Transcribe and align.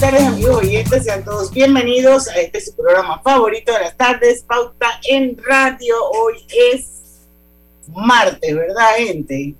Buenas 0.00 0.10
tardes 0.10 0.26
amigos 0.26 0.56
oyentes, 0.56 1.04
sean 1.04 1.24
todos 1.24 1.52
bienvenidos 1.52 2.26
a 2.26 2.40
este 2.40 2.60
su 2.60 2.74
programa 2.74 3.20
favorito 3.22 3.72
de 3.72 3.78
las 3.78 3.96
tardes, 3.96 4.42
Pauta 4.42 4.88
en 5.08 5.36
Radio. 5.40 5.94
Hoy 6.10 6.34
es 6.72 7.22
martes, 7.94 8.56
¿verdad 8.56 8.96
gente? 8.96 9.54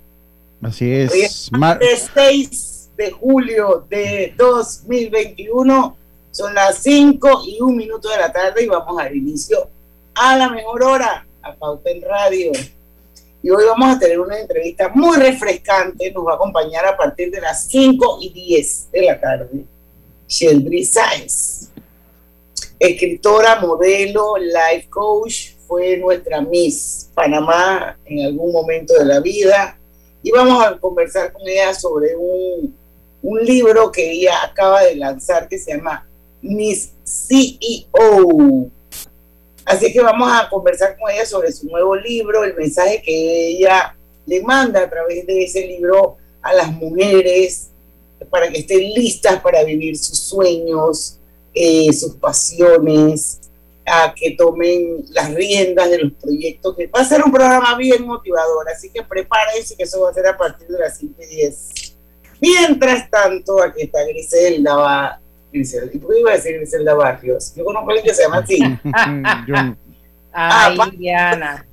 Así 0.61 0.91
es. 0.91 1.13
Hoy 1.13 1.21
es 1.21 1.49
martes 1.53 2.09
6 2.13 2.89
de 2.97 3.11
julio 3.11 3.85
de 3.89 4.33
2021, 4.35 5.97
son 6.31 6.53
las 6.53 6.79
5 6.79 7.43
y 7.47 7.61
un 7.61 7.77
minuto 7.77 8.09
de 8.09 8.17
la 8.17 8.29
tarde 8.29 8.65
y 8.65 8.67
vamos 8.67 8.99
al 8.99 9.15
inicio 9.15 9.69
a 10.15 10.35
la 10.35 10.49
mejor 10.49 10.83
hora, 10.83 11.25
a 11.43 11.53
Pauta 11.53 11.89
en 11.89 12.01
Radio. 12.01 12.51
Y 13.41 13.49
hoy 13.51 13.63
vamos 13.63 13.95
a 13.95 13.99
tener 13.99 14.19
una 14.19 14.37
entrevista 14.37 14.89
muy 14.89 15.15
refrescante, 15.15 16.11
nos 16.11 16.27
va 16.27 16.33
a 16.33 16.35
acompañar 16.35 16.85
a 16.85 16.97
partir 16.97 17.31
de 17.31 17.39
las 17.39 17.67
5 17.67 18.17
y 18.19 18.33
10 18.33 18.91
de 18.91 19.01
la 19.01 19.21
tarde 19.21 19.65
Sheldry 20.27 20.83
Sáenz, 20.83 21.69
escritora, 22.79 23.59
modelo, 23.59 24.35
life 24.37 24.89
coach, 24.89 25.51
fue 25.67 25.97
nuestra 25.97 26.41
Miss 26.41 27.09
Panamá 27.13 27.97
en 28.05 28.25
algún 28.25 28.51
momento 28.51 28.93
de 28.93 29.05
la 29.05 29.19
vida 29.19 29.77
y 30.21 30.31
vamos 30.31 30.63
a 30.63 30.77
conversar 30.77 31.31
con 31.31 31.47
ella 31.47 31.73
sobre 31.73 32.15
un, 32.15 32.75
un 33.21 33.43
libro 33.43 33.91
que 33.91 34.11
ella 34.11 34.43
acaba 34.43 34.83
de 34.83 34.95
lanzar 34.95 35.47
que 35.47 35.57
se 35.57 35.75
llama 35.75 36.07
Miss 36.41 36.91
CEO. 37.03 38.69
Así 39.65 39.91
que 39.91 40.01
vamos 40.01 40.29
a 40.31 40.47
conversar 40.49 40.97
con 40.97 41.11
ella 41.11 41.25
sobre 41.25 41.51
su 41.51 41.67
nuevo 41.67 41.95
libro, 41.95 42.43
el 42.43 42.55
mensaje 42.55 43.01
que 43.01 43.47
ella 43.47 43.95
le 44.25 44.41
manda 44.41 44.81
a 44.81 44.89
través 44.89 45.25
de 45.25 45.43
ese 45.43 45.65
libro 45.65 46.17
a 46.41 46.53
las 46.53 46.71
mujeres 46.71 47.69
para 48.29 48.49
que 48.49 48.59
estén 48.59 48.79
listas 48.93 49.39
para 49.41 49.63
vivir 49.63 49.97
sus 49.97 50.19
sueños, 50.19 51.19
eh, 51.53 51.91
sus 51.93 52.15
pasiones, 52.15 53.39
a 53.85 54.13
que 54.15 54.31
tomen 54.31 55.05
las 55.11 55.33
riendas 55.33 55.89
de 55.91 55.99
los 55.99 56.13
proyectos. 56.13 56.75
Que 56.75 56.87
va 56.87 57.01
a 57.01 57.05
ser 57.05 57.23
un 57.23 57.31
programa 57.31 57.75
bien 57.77 58.05
motivador, 58.05 58.67
así 58.69 58.89
que 58.89 59.03
prepárense 59.03 59.75
que 59.77 59.83
eso 59.83 60.01
va 60.01 60.09
a 60.09 60.13
ser 60.13 60.25
a 60.27 60.35
partir 60.37 60.67
de 60.67 60.79
las 60.79 60.97
5 60.97 61.13
y 61.21 61.35
10. 61.35 61.69
Mientras 62.41 63.09
tanto, 63.09 63.61
aquí 63.61 63.83
está 63.83 64.03
Griselda, 64.05 64.75
va, 64.75 65.19
Griselda, 65.53 65.91
¿y 65.93 65.97
por 65.99 66.13
qué 66.13 66.19
iba 66.19 66.31
a 66.31 66.35
decir 66.35 66.55
Griselda 66.57 66.93
Barrios? 66.95 67.53
Yo 67.55 67.63
conozco 67.63 67.89
a 67.89 67.93
alguien 67.93 68.05
que 68.07 68.13
se 68.13 68.23
llama 68.23 68.37
así. 68.39 68.59
Yo- 69.47 69.75
Ah, 70.37 70.67
Ay, 70.77 70.97
Diana. 70.97 71.65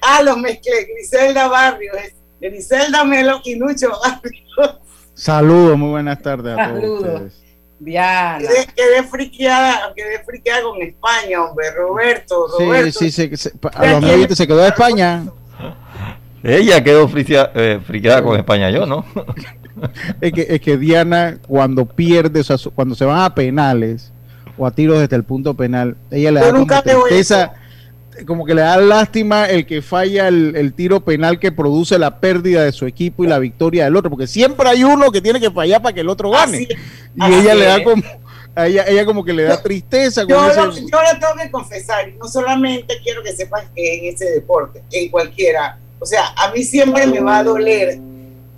Ah, 0.00 0.22
los 0.22 0.36
mezclé, 0.38 0.84
Griselda 0.84 1.46
Barrios, 1.48 1.94
es 1.96 2.14
Griselda 2.42 3.04
Melo 3.04 3.40
y 3.44 3.54
Lucho 3.54 3.88
Barrios. 4.04 4.80
Saludos, 5.14 5.78
muy 5.78 5.90
buenas 5.90 6.20
tardes 6.20 6.58
a 6.58 6.68
todos 6.68 6.80
Saludos. 6.80 7.02
ustedes. 7.22 7.42
Diana. 7.78 8.38
Quedé, 8.38 8.66
quedé 8.76 9.02
friqueada, 9.02 9.92
quedé 9.96 10.22
friqueada 10.24 10.62
con 10.62 10.80
España, 10.82 11.42
hombre, 11.44 11.70
Roberto, 11.72 12.46
Roberto. 12.58 12.98
Sí, 12.98 13.10
sí, 13.10 13.28
se- 13.30 13.36
se- 13.36 13.52
a 13.74 13.86
los 13.92 14.04
amigos 14.04 14.36
se 14.38 14.46
quedó 14.46 14.58
de 14.58 14.68
España. 14.68 15.24
Ella 16.44 16.82
quedó 16.82 17.08
fricia- 17.08 17.50
eh, 17.54 17.80
friqueada 17.84 18.22
con 18.22 18.36
España, 18.38 18.70
yo, 18.70 18.86
¿no? 18.86 19.04
Es 20.20 20.32
que, 20.32 20.46
es 20.48 20.60
que 20.60 20.76
Diana, 20.76 21.38
cuando 21.48 21.86
pierde, 21.86 22.40
o 22.40 22.44
sea, 22.44 22.56
su- 22.56 22.70
cuando 22.70 22.94
se 22.94 23.04
van 23.04 23.18
a 23.20 23.34
penales 23.34 24.12
o 24.56 24.64
a 24.66 24.70
tiros 24.70 25.00
desde 25.00 25.16
el 25.16 25.24
punto 25.24 25.54
penal, 25.54 25.96
ella 26.10 26.30
le 26.30 26.40
Yo 26.40 26.46
da 26.46 26.52
como 26.52 26.66
tristeza, 26.84 27.52
como 28.26 28.44
que 28.44 28.54
le 28.54 28.60
da 28.62 28.76
lástima 28.76 29.46
el 29.46 29.66
que 29.66 29.80
falla 29.82 30.28
el, 30.28 30.54
el 30.56 30.74
tiro 30.74 31.00
penal 31.04 31.38
que 31.38 31.50
produce 31.52 31.98
la 31.98 32.20
pérdida 32.20 32.62
de 32.64 32.72
su 32.72 32.86
equipo 32.86 33.24
y 33.24 33.26
la 33.26 33.38
victoria 33.38 33.84
del 33.84 33.96
otro, 33.96 34.10
porque 34.10 34.26
siempre 34.26 34.68
hay 34.68 34.84
uno 34.84 35.10
que 35.10 35.20
tiene 35.20 35.40
que 35.40 35.50
fallar 35.50 35.80
para 35.82 35.94
que 35.94 36.00
el 36.00 36.08
otro 36.08 36.30
gane. 36.30 36.56
Así- 36.58 36.68
y 37.16 37.22
así 37.22 37.34
ella 37.34 37.54
le 37.54 37.64
da 37.66 37.82
como, 37.84 38.02
a 38.54 38.66
ella, 38.66 38.84
ella 38.86 39.04
como 39.06 39.24
que 39.24 39.32
le 39.32 39.44
da 39.44 39.62
tristeza 39.62 40.24
Yo, 40.28 40.46
ese- 40.50 40.60
lo- 40.60 40.72
yo 40.74 40.80
le 40.82 41.18
tengo 41.20 41.34
que 41.42 41.50
confesar, 41.50 42.08
y 42.08 42.12
no 42.18 42.28
solamente 42.28 42.94
quiero 43.02 43.22
que 43.22 43.32
sepas 43.32 43.64
que 43.74 43.98
en 43.98 44.14
ese 44.14 44.26
deporte, 44.30 44.82
en 44.92 45.10
cualquiera, 45.10 45.78
o 45.98 46.04
sea, 46.06 46.26
a 46.36 46.52
mí 46.52 46.62
siempre 46.64 47.06
me 47.06 47.20
va 47.20 47.38
a 47.38 47.44
doler 47.44 47.98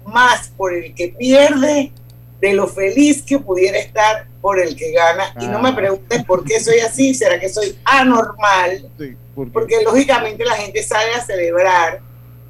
más 0.06 0.52
por 0.56 0.74
el 0.74 0.94
que 0.94 1.08
pierde 1.08 1.92
de 2.48 2.54
lo 2.54 2.66
feliz 2.68 3.22
que 3.22 3.38
pudiera 3.38 3.78
estar 3.78 4.26
por 4.40 4.60
el 4.60 4.76
que 4.76 4.92
gana. 4.92 5.32
Y 5.40 5.46
no 5.46 5.60
me 5.60 5.70
Ah. 5.70 5.74
preguntes 5.76 6.24
por 6.24 6.44
qué 6.44 6.60
soy 6.60 6.78
así, 6.80 7.14
será 7.14 7.40
que 7.40 7.48
soy 7.48 7.76
anormal, 7.84 8.86
Sí, 8.98 9.14
porque- 9.34 9.50
porque 9.52 9.82
lógicamente 9.84 10.44
la 10.44 10.54
gente 10.54 10.82
sale 10.82 11.14
a 11.14 11.20
celebrar, 11.24 12.00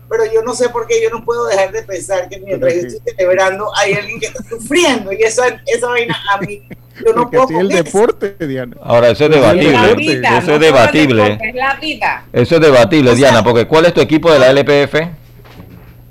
pero 0.08 0.24
yo 0.32 0.42
no 0.42 0.54
sé 0.54 0.68
por 0.68 0.86
qué 0.86 1.00
yo 1.02 1.10
no 1.10 1.24
puedo 1.24 1.46
dejar 1.46 1.72
de 1.72 1.82
pensar 1.82 2.28
que 2.28 2.38
mientras 2.40 2.74
yo 2.74 2.80
estoy 2.80 3.00
celebrando 3.16 3.70
hay 3.76 3.94
alguien 3.94 4.18
que 4.20 4.26
está 4.26 4.42
sufriendo 4.48 5.12
y 5.12 5.22
esa, 5.22 5.44
esa 5.66 5.86
vaina 5.88 6.16
a 6.32 6.40
mí, 6.40 6.62
yo 7.04 7.12
no 7.12 7.22
porque 7.22 7.36
puedo 7.38 7.44
así 7.44 7.54
es 7.54 7.60
el 7.60 7.70
eso. 7.72 7.84
deporte, 7.84 8.46
Diana. 8.46 8.76
Ahora, 8.82 9.08
eso 9.10 9.24
es 9.24 9.30
debatible. 9.30 9.94
vida, 9.94 10.38
Eso 10.38 10.46
no 10.48 10.54
es 10.54 10.60
debatible. 10.60 11.22
deporte, 11.22 11.48
Es 11.48 11.54
la 11.54 11.74
vida. 11.76 12.24
Eso 12.32 12.54
es 12.56 12.60
debatible, 12.60 13.10
O 13.10 13.16
sea- 13.16 13.18
Diana, 13.30 13.44
porque 13.44 13.66
¿cuál 13.66 13.86
es 13.86 13.94
tu 13.94 14.00
equipo 14.00 14.30
de 14.32 14.38
la 14.40 14.50
LPF? 14.50 15.08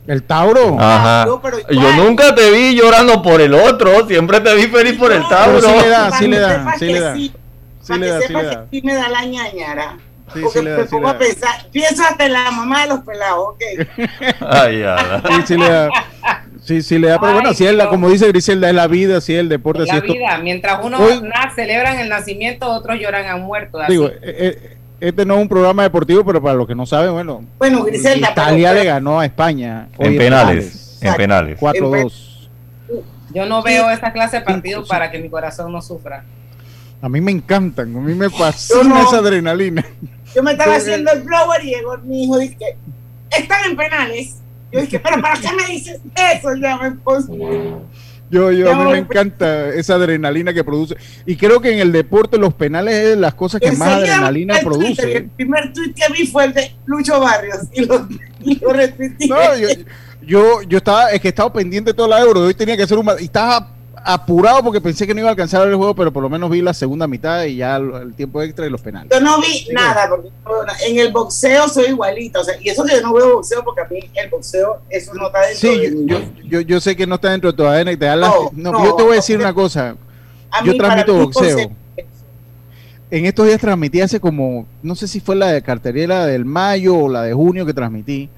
El 0.07 0.23
Tauro. 0.23 0.77
Ajá. 0.79 1.25
no, 1.25 1.41
pero 1.41 1.57
Yo 1.69 1.93
nunca 1.95 2.35
te 2.35 2.51
vi 2.51 2.75
llorando 2.75 3.21
por 3.21 3.39
el 3.41 3.53
otro, 3.53 4.05
siempre 4.07 4.39
te 4.41 4.53
vi 4.55 4.63
feliz 4.63 4.97
por 4.97 5.11
el 5.11 5.25
Tauro. 5.27 5.61
Sí 5.61 5.67
le 5.81 5.89
da, 5.89 6.11
sí 6.11 6.27
le 6.27 6.39
da, 6.39 6.75
sí 6.77 6.85
le 6.87 6.99
da. 6.99 7.15
sí, 7.15 7.33
para 7.87 7.99
le 7.99 8.05
que 8.05 8.11
da, 8.11 8.19
sí 8.21 8.27
sepas 8.27 8.43
le 8.43 8.49
que 8.49 8.55
da. 8.55 8.65
sí 8.71 8.81
me 8.83 8.93
da 8.95 9.09
la 9.09 9.25
ñañara. 9.25 9.97
Sí, 10.33 10.39
porque 10.41 10.59
sí 10.59 10.65
le 10.65 10.71
da, 10.71 10.77
me 10.77 10.83
sí 10.83 10.89
pongo 10.89 11.03
le 11.03 11.09
a 11.09 11.13
da. 11.13 11.19
pensar, 11.19 11.49
pienso 11.71 12.03
hasta 12.03 12.25
en 12.25 12.33
la 12.33 12.51
mamá 12.51 12.81
de 12.83 12.87
los 12.89 12.99
pelados, 13.01 13.45
ok. 13.49 13.61
Ay, 14.49 14.79
ya. 14.79 15.21
Sí, 15.27 15.33
sí 15.47 15.57
le 15.57 15.69
da. 15.69 15.89
Sí, 16.63 16.81
sí 16.81 16.97
le 16.97 17.07
da, 17.09 17.19
pero 17.19 17.33
bueno, 17.33 17.49
Ay, 17.49 17.55
si 17.55 17.65
es 17.65 17.73
la, 17.73 17.89
como 17.89 18.09
dice 18.09 18.27
Griselda, 18.29 18.69
es 18.69 18.75
la 18.75 18.87
vida, 18.87 19.19
si 19.19 19.33
es 19.33 19.39
el 19.41 19.49
deporte, 19.49 19.83
Es 19.83 19.89
si 19.89 19.91
la 19.95 19.97
esto. 19.99 20.13
vida. 20.13 20.37
Mientras 20.37 20.79
uno 20.81 20.97
Hoy- 20.97 21.21
nace, 21.21 21.55
celebran 21.55 21.99
el 21.99 22.07
nacimiento, 22.07 22.69
otros 22.69 22.97
lloran 22.99 23.27
a 23.27 23.35
muerto. 23.35 23.79
así. 23.81 23.91
Digo, 23.91 24.07
eh, 24.07 24.17
eh, 24.21 24.77
este 24.99 25.25
no 25.25 25.35
es 25.35 25.41
un 25.41 25.49
programa 25.49 25.83
deportivo, 25.83 26.23
pero 26.23 26.41
para 26.41 26.55
los 26.55 26.67
que 26.67 26.75
no 26.75 26.85
saben, 26.85 27.11
bueno, 27.13 27.43
Bueno, 27.57 27.83
Griselda, 27.83 28.31
Italia 28.31 28.69
pero- 28.69 28.81
le 28.81 28.85
ganó 28.87 29.19
a 29.19 29.25
España. 29.25 29.87
En 29.97 30.17
penales. 30.17 30.97
En 31.01 31.13
penales. 31.15 31.59
4-2. 31.59 32.49
Yo 33.33 33.45
no 33.45 33.63
veo 33.63 33.89
esa 33.89 34.11
clase 34.13 34.39
de 34.39 34.45
partidos 34.45 34.87
para 34.87 35.09
que 35.09 35.19
mi 35.19 35.29
corazón 35.29 35.71
no 35.71 35.81
sufra. 35.81 36.23
A 37.01 37.09
mí 37.09 37.19
me 37.19 37.31
encantan, 37.31 37.95
a 37.95 37.99
mí 37.99 38.13
me 38.13 38.29
fascina 38.29 38.83
no. 38.83 39.01
esa 39.03 39.17
adrenalina. 39.17 39.83
yo 40.33 40.41
me 40.43 40.51
estaba 40.51 40.75
haciendo 40.75 41.11
el 41.11 41.23
blower 41.23 41.63
y 41.65 41.71
llegó 41.75 41.97
mi 41.97 42.23
hijo 42.23 42.41
y 42.41 42.55
están 43.31 43.65
en 43.71 43.75
penales. 43.75 44.37
Yo 44.71 44.81
dije, 44.81 44.99
pero 44.99 45.21
¿para 45.21 45.35
qué 45.39 45.49
me 45.51 45.65
dices 45.67 45.99
eso? 46.35 46.55
Ya 46.55 46.77
me 46.77 46.91
puse. 46.91 47.27
Yo, 48.29 48.51
yo, 48.51 48.71
a 48.71 48.75
mí 48.75 48.91
me 48.91 48.97
encanta 48.97 49.69
esa 49.69 49.95
adrenalina 49.95 50.53
que 50.53 50.63
produce. 50.63 50.95
Y 51.25 51.35
creo 51.35 51.61
que 51.61 51.71
en 51.71 51.79
el 51.79 51.91
deporte 51.91 52.37
los 52.37 52.53
penales 52.53 52.95
es 52.95 53.09
de 53.09 53.15
las 53.15 53.35
cosas 53.35 53.61
que 53.61 53.71
más 53.73 53.89
adrenalina 53.89 54.57
el 54.57 54.63
Twitter, 54.63 54.81
produce. 54.81 55.17
El 55.17 55.29
primer 55.29 55.71
tweet 55.73 55.93
que 55.93 56.11
vi 56.11 56.25
fue 56.25 56.45
el 56.45 56.53
de 56.53 56.75
Lucho 56.85 57.19
Barrios 57.19 57.59
y 57.73 57.85
lo, 57.85 58.07
y 58.41 58.59
lo. 58.59 58.73
No, 58.73 59.57
yo, 59.57 59.67
yo, 60.25 60.61
yo 60.63 60.77
estaba, 60.77 61.11
es 61.11 61.21
que 61.21 61.27
estaba 61.27 61.53
pendiente 61.53 61.91
de 61.91 61.93
toda 61.93 62.07
la 62.07 62.21
euro, 62.21 62.41
hoy 62.41 62.53
tenía 62.53 62.75
que 62.75 62.83
hacer 62.83 62.97
un 62.97 63.07
y 63.19 63.25
estaba 63.25 63.69
apurado 64.05 64.63
porque 64.63 64.81
pensé 64.81 65.07
que 65.07 65.13
no 65.13 65.21
iba 65.21 65.29
a 65.29 65.31
alcanzar 65.31 65.61
a 65.61 65.63
ver 65.63 65.71
el 65.73 65.77
juego, 65.77 65.95
pero 65.95 66.11
por 66.11 66.21
lo 66.23 66.29
menos 66.29 66.49
vi 66.49 66.61
la 66.61 66.73
segunda 66.73 67.07
mitad 67.07 67.43
y 67.45 67.57
ya 67.57 67.77
el, 67.77 68.13
tiempo 68.15 68.41
extra 68.41 68.65
y 68.65 68.69
los 68.69 68.81
penales. 68.81 69.09
Yo 69.11 69.19
no 69.21 69.39
vi 69.39 69.67
nada, 69.73 70.09
porque 70.09 70.29
en 70.87 70.99
el 70.99 71.11
boxeo 71.11 71.67
soy 71.69 71.85
igualita, 71.87 72.41
o 72.41 72.43
sea, 72.43 72.55
y 72.61 72.69
eso 72.69 72.83
que 72.83 72.95
yo 72.95 73.01
no 73.01 73.13
veo 73.13 73.35
boxeo 73.35 73.63
porque 73.63 73.81
a 73.81 73.85
mí 73.85 73.99
el 74.13 74.29
boxeo, 74.29 74.81
eso 74.89 75.13
no 75.13 75.27
está 75.27 75.41
dentro 75.41 75.59
Sí, 75.59 75.79
de 75.79 76.05
yo, 76.05 76.19
yo, 76.45 76.61
yo, 76.61 76.81
sé 76.81 76.95
que 76.95 77.07
no 77.07 77.15
está 77.15 77.31
dentro 77.31 77.51
de 77.51 77.57
tu 77.57 77.65
ADN 77.65 77.91
y 77.91 77.97
te 77.97 78.05
da 78.05 78.15
la- 78.15 78.27
No, 78.27 78.49
no, 78.53 78.71
no, 78.71 78.85
yo 78.85 78.95
te 78.95 79.03
voy 79.03 79.13
a 79.13 79.15
decir 79.15 79.39
una 79.39 79.53
cosa. 79.53 79.95
Yo 80.65 80.75
transmito 80.77 81.15
boxeo- 81.15 81.71
En 83.09 83.25
estos 83.25 83.45
días 83.45 83.61
transmití 83.61 84.01
hace 84.01 84.19
como, 84.19 84.65
no 84.81 84.95
sé 84.95 85.07
si 85.07 85.19
fue 85.19 85.35
la 85.35 85.47
de 85.51 85.61
cartelera 85.61 86.25
del 86.25 86.45
mayo 86.45 86.97
o 86.97 87.09
la 87.09 87.21
de 87.21 87.33
junio 87.33 87.65
que 87.65 87.73
transmití. 87.73 88.29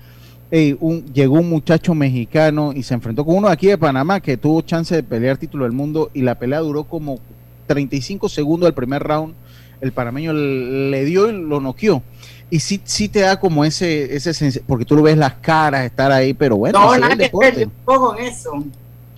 Un, 0.80 1.06
llegó 1.14 1.36
un 1.40 1.50
muchacho 1.50 1.94
mexicano 1.94 2.72
y 2.74 2.84
se 2.84 2.94
enfrentó 2.94 3.26
con 3.26 3.36
uno 3.36 3.48
de 3.48 3.54
aquí 3.54 3.68
de 3.68 3.78
Panamá 3.78 4.22
que 4.22 4.38
tuvo 4.38 4.62
chance 4.62 4.96
de 4.96 5.04
pelear 5.04 5.38
título 5.38 5.66
del 5.66 5.74
mundo 5.74 6.12
y 6.14 6.22
la 6.22 6.36
pelea 6.36 6.60
duró 6.60 6.86
como 6.86 7.20
35 7.68 8.30
segundos 8.30 8.68
del 8.68 8.74
primer 8.74 9.04
round. 9.04 9.34
El 9.82 9.92
panameño 9.92 10.32
le 10.32 11.04
dio 11.04 11.30
y 11.30 11.34
lo 11.34 11.60
noqueó. 11.60 12.02
Y 12.50 12.60
sí, 12.60 12.80
sí 12.86 13.10
te 13.10 13.20
da 13.20 13.38
como 13.40 13.66
ese, 13.66 14.16
ese 14.16 14.62
porque 14.62 14.86
tú 14.86 14.96
lo 14.96 15.02
ves 15.02 15.18
las 15.18 15.34
caras, 15.36 15.84
estar 15.84 16.12
ahí, 16.12 16.34
pero 16.34 16.56
bueno, 16.56 16.80
No, 16.80 16.92
así 16.92 17.02
es 17.04 17.10
el 17.12 17.18
deporte. 17.18 17.70
con 17.84 18.18
eso. 18.20 18.64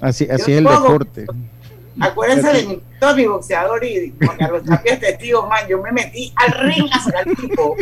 Así, 0.02 0.28
así 0.30 0.52
es 0.54 0.58
el 0.58 0.64
deporte. 0.64 1.26
Acuérdense 2.00 2.54
de 2.54 2.66
mi, 2.68 2.80
todo 3.00 3.16
mi 3.16 3.26
boxeador 3.26 3.84
y 3.84 4.14
Juan 4.24 4.38
Carlos 4.38 4.64
Tapia 4.64 4.94
es 4.94 5.00
testigo, 5.00 5.48
man. 5.48 5.60
Yo 5.70 5.82
me 5.82 5.92
metí 5.92 6.34
al 6.36 6.52
ring 6.68 6.88
a 6.92 7.00
sacar 7.00 7.28
el 7.28 7.36
tipo. 7.36 7.76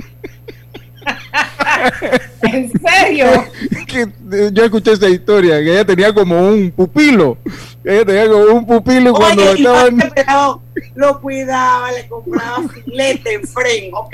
¿En 2.41 2.71
serio? 2.71 3.27
que 3.87 4.01
eh, 4.01 4.49
yo 4.51 4.63
escuché 4.65 4.93
esa 4.93 5.09
historia, 5.09 5.59
que 5.59 5.71
ella 5.71 5.85
tenía 5.85 6.13
como 6.13 6.47
un 6.47 6.71
pupilo. 6.71 7.37
Ella 7.83 8.05
tenía 8.05 8.27
como 8.29 8.43
un 8.45 8.65
pupilo 8.65 9.13
cuando 9.13 9.43
Oye, 9.43 9.61
y 9.61 9.65
estaban. 9.65 9.97
Pelado 9.97 10.61
lo 10.95 11.21
cuidaba, 11.21 11.91
le 11.91 12.07
compraba 12.07 12.67
filete 12.69 13.33
en 13.33 13.47
frame, 13.47 13.91
ok. 13.93 14.13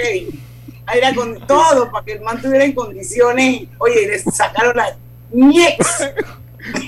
Ahí 0.88 0.98
Era 0.98 1.14
con 1.14 1.40
todo 1.48 1.92
para 1.92 2.04
que 2.04 2.14
el 2.14 2.22
man 2.22 2.38
estuviera 2.38 2.66
en 2.66 2.74
condiciones. 2.74 3.64
Oye, 3.78 4.08
le 4.08 4.20
sacaron 4.20 4.76
la 4.76 4.96
ñex. 5.32 6.10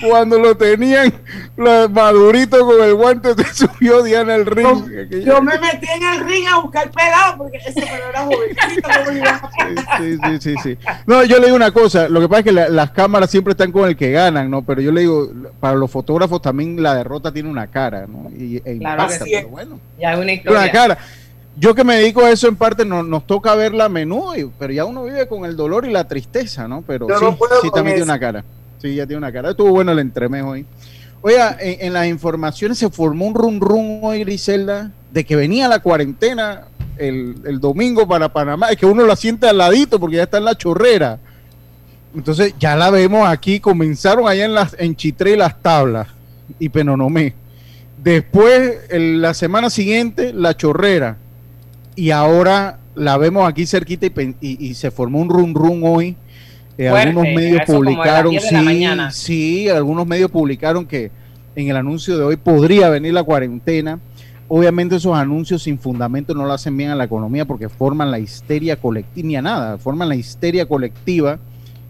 Cuando 0.06 0.38
lo 0.38 0.56
tenían 0.56 1.12
la- 1.56 1.88
madurito 1.88 2.64
con 2.66 2.82
el 2.82 2.94
guante, 2.94 3.34
se 3.52 3.66
subió 3.66 4.02
Diana 4.02 4.34
al 4.34 4.46
ring. 4.46 4.66
Yo 5.24 5.42
me 5.42 5.58
metí 5.58 5.86
en 5.94 6.02
el 6.02 6.26
ring 6.26 6.46
a 6.48 6.58
buscar 6.60 6.90
pelado 6.90 7.38
porque 7.38 7.58
ese 7.58 7.72
pelado 7.72 8.08
era 8.10 8.24
jovencito. 8.24 8.88
¿cómo 8.98 9.10
le 9.10 9.18
iba 9.18 9.30
a- 9.30 9.98
Sí, 9.98 10.18
sí, 10.22 10.38
sí, 10.40 10.54
sí. 10.62 10.78
No, 11.06 11.24
yo 11.24 11.38
le 11.38 11.46
digo 11.46 11.56
una 11.56 11.70
cosa, 11.72 12.08
lo 12.08 12.20
que 12.20 12.28
pasa 12.28 12.38
es 12.40 12.44
que 12.44 12.52
la- 12.52 12.68
las 12.68 12.90
cámaras 12.90 13.30
siempre 13.30 13.52
están 13.52 13.72
con 13.72 13.88
el 13.88 13.96
que 13.96 14.10
ganan, 14.10 14.50
¿no? 14.50 14.62
Pero 14.62 14.80
yo 14.80 14.92
le 14.92 15.02
digo, 15.02 15.28
para 15.60 15.74
los 15.76 15.90
fotógrafos 15.90 16.40
también 16.42 16.82
la 16.82 16.94
derrota 16.94 17.32
tiene 17.32 17.48
una 17.48 17.66
cara, 17.66 18.06
¿no? 18.06 18.30
Y, 18.30 18.56
e 18.64 18.78
Claro 18.78 19.02
impacta, 19.02 19.18
que 19.18 19.24
sí. 19.24 19.30
pero 19.36 19.48
bueno, 19.48 19.80
Ya 20.00 20.12
es 20.12 20.16
una 20.18 20.26
tiene 20.26 20.42
una 20.50 20.66
historia. 20.66 20.72
cara. 20.72 20.98
Yo 21.56 21.72
que 21.72 21.84
me 21.84 21.94
dedico 21.96 22.20
a 22.24 22.30
eso 22.30 22.48
en 22.48 22.56
parte 22.56 22.84
no- 22.84 23.04
nos 23.04 23.28
toca 23.28 23.54
verla 23.54 23.84
a 23.84 23.88
menudo, 23.88 24.36
y- 24.36 24.50
pero 24.58 24.72
ya 24.72 24.84
uno 24.84 25.04
vive 25.04 25.28
con 25.28 25.44
el 25.44 25.56
dolor 25.56 25.86
y 25.86 25.92
la 25.92 26.02
tristeza, 26.08 26.66
¿no? 26.66 26.82
Pero 26.84 27.08
Yo 27.08 27.16
sí, 27.18 27.24
no 27.24 27.36
puedo 27.36 27.60
sí 27.60 27.70
también 27.72 27.94
tiene 27.96 28.10
una 28.10 28.18
cara. 28.18 28.44
Sí, 28.84 28.96
ya 28.96 29.06
tiene 29.06 29.16
una 29.16 29.32
cara. 29.32 29.52
Estuvo 29.52 29.70
bueno 29.70 29.92
el 29.92 29.98
entremejo 29.98 30.52
ahí. 30.52 30.66
Oiga, 31.22 31.56
en, 31.58 31.94
las 31.94 32.06
informaciones 32.06 32.76
se 32.76 32.90
formó 32.90 33.24
un 33.24 33.34
rum 33.34 33.58
rum 33.58 34.04
hoy, 34.04 34.18
Griselda, 34.24 34.90
de 35.10 35.24
que 35.24 35.36
venía 35.36 35.68
la 35.68 35.78
cuarentena 35.78 36.64
el, 36.98 37.60
domingo 37.60 38.06
para 38.06 38.30
Panamá, 38.30 38.68
es 38.68 38.76
que 38.76 38.84
uno 38.84 39.06
la 39.06 39.16
siente 39.16 39.48
al 39.48 39.56
ladito 39.56 39.98
porque 39.98 40.16
ya 40.16 40.24
está 40.24 40.36
en 40.36 40.44
la 40.44 40.54
chorrera. 40.54 41.18
Entonces 42.14 42.52
ya 42.60 42.76
la 42.76 42.90
vemos 42.90 43.26
aquí, 43.26 43.58
comenzaron 43.58 44.28
allá 44.28 44.44
en, 44.44 44.52
las, 44.52 44.76
en 44.78 44.94
las 45.38 45.62
tablas 45.62 46.08
y 46.58 46.68
Penonomé. 46.68 47.32
Después, 48.02 48.80
la 48.90 49.32
semana 49.32 49.70
siguiente, 49.70 50.34
la 50.34 50.58
chorrera. 50.58 51.16
Y 51.96 52.10
ahora 52.10 52.80
la 52.94 53.16
vemos 53.16 53.48
aquí 53.48 53.64
cerquita 53.64 54.04
y, 54.04 54.36
y- 54.42 54.66
y 54.66 54.74
se 54.74 54.90
formó 54.90 55.20
un 55.20 55.30
rum 55.30 55.54
rum 55.54 55.84
hoy. 55.84 56.18
Eh, 56.76 56.88
Fuerte, 56.90 57.08
algunos 57.08 57.24
medios 57.34 57.62
publicaron, 57.66 58.30
10 58.32 58.42
de 58.42 58.52
la 58.52 58.58
sí, 58.60 58.64
sí, 59.12 59.68
algunos 59.68 60.06
medios 60.06 60.30
publicaron 60.30 60.86
que 60.86 61.10
en 61.54 61.68
el 61.68 61.76
anuncio 61.76 62.18
de 62.18 62.24
hoy 62.24 62.36
podría 62.36 62.88
venir 62.88 63.12
la 63.14 63.22
cuarentena. 63.22 64.00
Obviamente 64.48 64.96
esos 64.96 65.16
anuncios 65.16 65.62
sin 65.62 65.78
fundamento 65.78 66.34
no 66.34 66.44
lo 66.44 66.52
hacen 66.52 66.76
bien 66.76 66.90
a 66.90 66.94
la 66.94 67.04
economía 67.04 67.44
porque 67.44 67.68
forman 67.68 68.10
la 68.10 68.18
histeria 68.18 68.76
colectiva, 68.76 69.26
ni 69.26 69.36
a 69.36 69.42
nada, 69.42 69.78
forman 69.78 70.08
la 70.08 70.16
histeria 70.16 70.66
colectiva, 70.66 71.38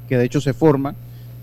que 0.09 0.19
de 0.19 0.25
hecho 0.25 0.41
se 0.41 0.53
forma. 0.53 0.95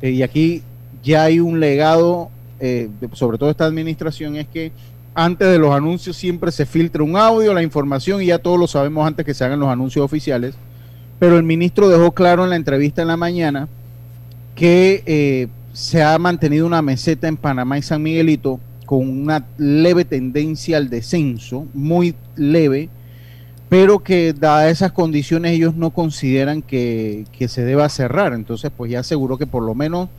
Eh, 0.01 0.11
y 0.11 0.23
aquí 0.23 0.61
ya 1.03 1.23
hay 1.23 1.39
un 1.39 1.59
legado, 1.59 2.29
eh, 2.59 2.89
de- 3.01 3.09
sobre 3.15 3.37
todo 3.37 3.49
esta 3.49 3.65
administración, 3.65 4.35
es 4.35 4.47
que 4.47 4.71
antes 5.13 5.49
de 5.49 5.57
los 5.57 5.73
anuncios 5.73 6.15
siempre 6.15 6.51
se 6.51 6.65
filtra 6.65 7.03
un 7.03 7.17
audio, 7.17 7.53
la 7.53 7.63
información, 7.63 8.21
y 8.21 8.27
ya 8.27 8.37
todos 8.37 8.57
lo 8.59 8.67
sabemos 8.67 9.05
antes 9.05 9.25
que 9.25 9.33
se 9.33 9.43
hagan 9.43 9.59
los 9.59 9.69
anuncios 9.69 10.05
oficiales. 10.05 10.55
Pero 11.21 11.37
el 11.37 11.43
ministro 11.43 11.87
dejó 11.87 12.13
claro 12.13 12.43
en 12.45 12.49
la 12.49 12.55
entrevista 12.55 13.03
en 13.03 13.07
la 13.07 13.15
mañana 13.15 13.67
que 14.55 15.03
eh, 15.05 15.49
se 15.71 16.01
ha 16.01 16.17
mantenido 16.17 16.65
una 16.65 16.81
meseta 16.81 17.27
en 17.27 17.37
Panamá 17.37 17.77
y 17.77 17.83
San 17.83 18.01
Miguelito 18.01 18.59
con 18.87 19.07
una 19.07 19.45
leve 19.59 20.03
tendencia 20.03 20.77
al 20.77 20.89
descenso, 20.89 21.67
muy 21.75 22.15
leve, 22.35 22.89
pero 23.69 23.99
que 23.99 24.33
dadas 24.33 24.71
esas 24.71 24.93
condiciones 24.93 25.51
ellos 25.51 25.75
no 25.75 25.91
consideran 25.91 26.63
que, 26.63 27.25
que 27.37 27.47
se 27.47 27.63
deba 27.65 27.87
cerrar. 27.89 28.33
Entonces, 28.33 28.71
pues 28.75 28.89
ya 28.89 29.01
aseguró 29.01 29.37
que 29.37 29.45
por 29.45 29.61
lo 29.61 29.75
menos 29.75 30.09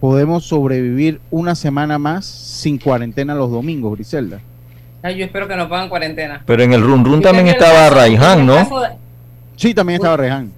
podemos 0.00 0.46
sobrevivir 0.46 1.20
una 1.30 1.54
semana 1.54 1.98
más 1.98 2.24
sin 2.24 2.78
cuarentena 2.78 3.34
los 3.34 3.50
domingos, 3.50 3.96
Griselda. 3.96 4.40
Ay, 5.02 5.18
yo 5.18 5.26
espero 5.26 5.46
que 5.48 5.56
no 5.56 5.68
pongan 5.68 5.90
cuarentena. 5.90 6.42
Pero 6.46 6.62
en 6.62 6.72
el 6.72 6.80
run 6.80 7.04
run 7.04 7.20
también 7.20 7.48
estaba 7.48 7.90
Raihan, 7.90 8.46
¿no? 8.46 8.66
Sí, 9.56 9.74
también 9.74 9.96
estaba 10.00 10.16
Reján. 10.16 10.52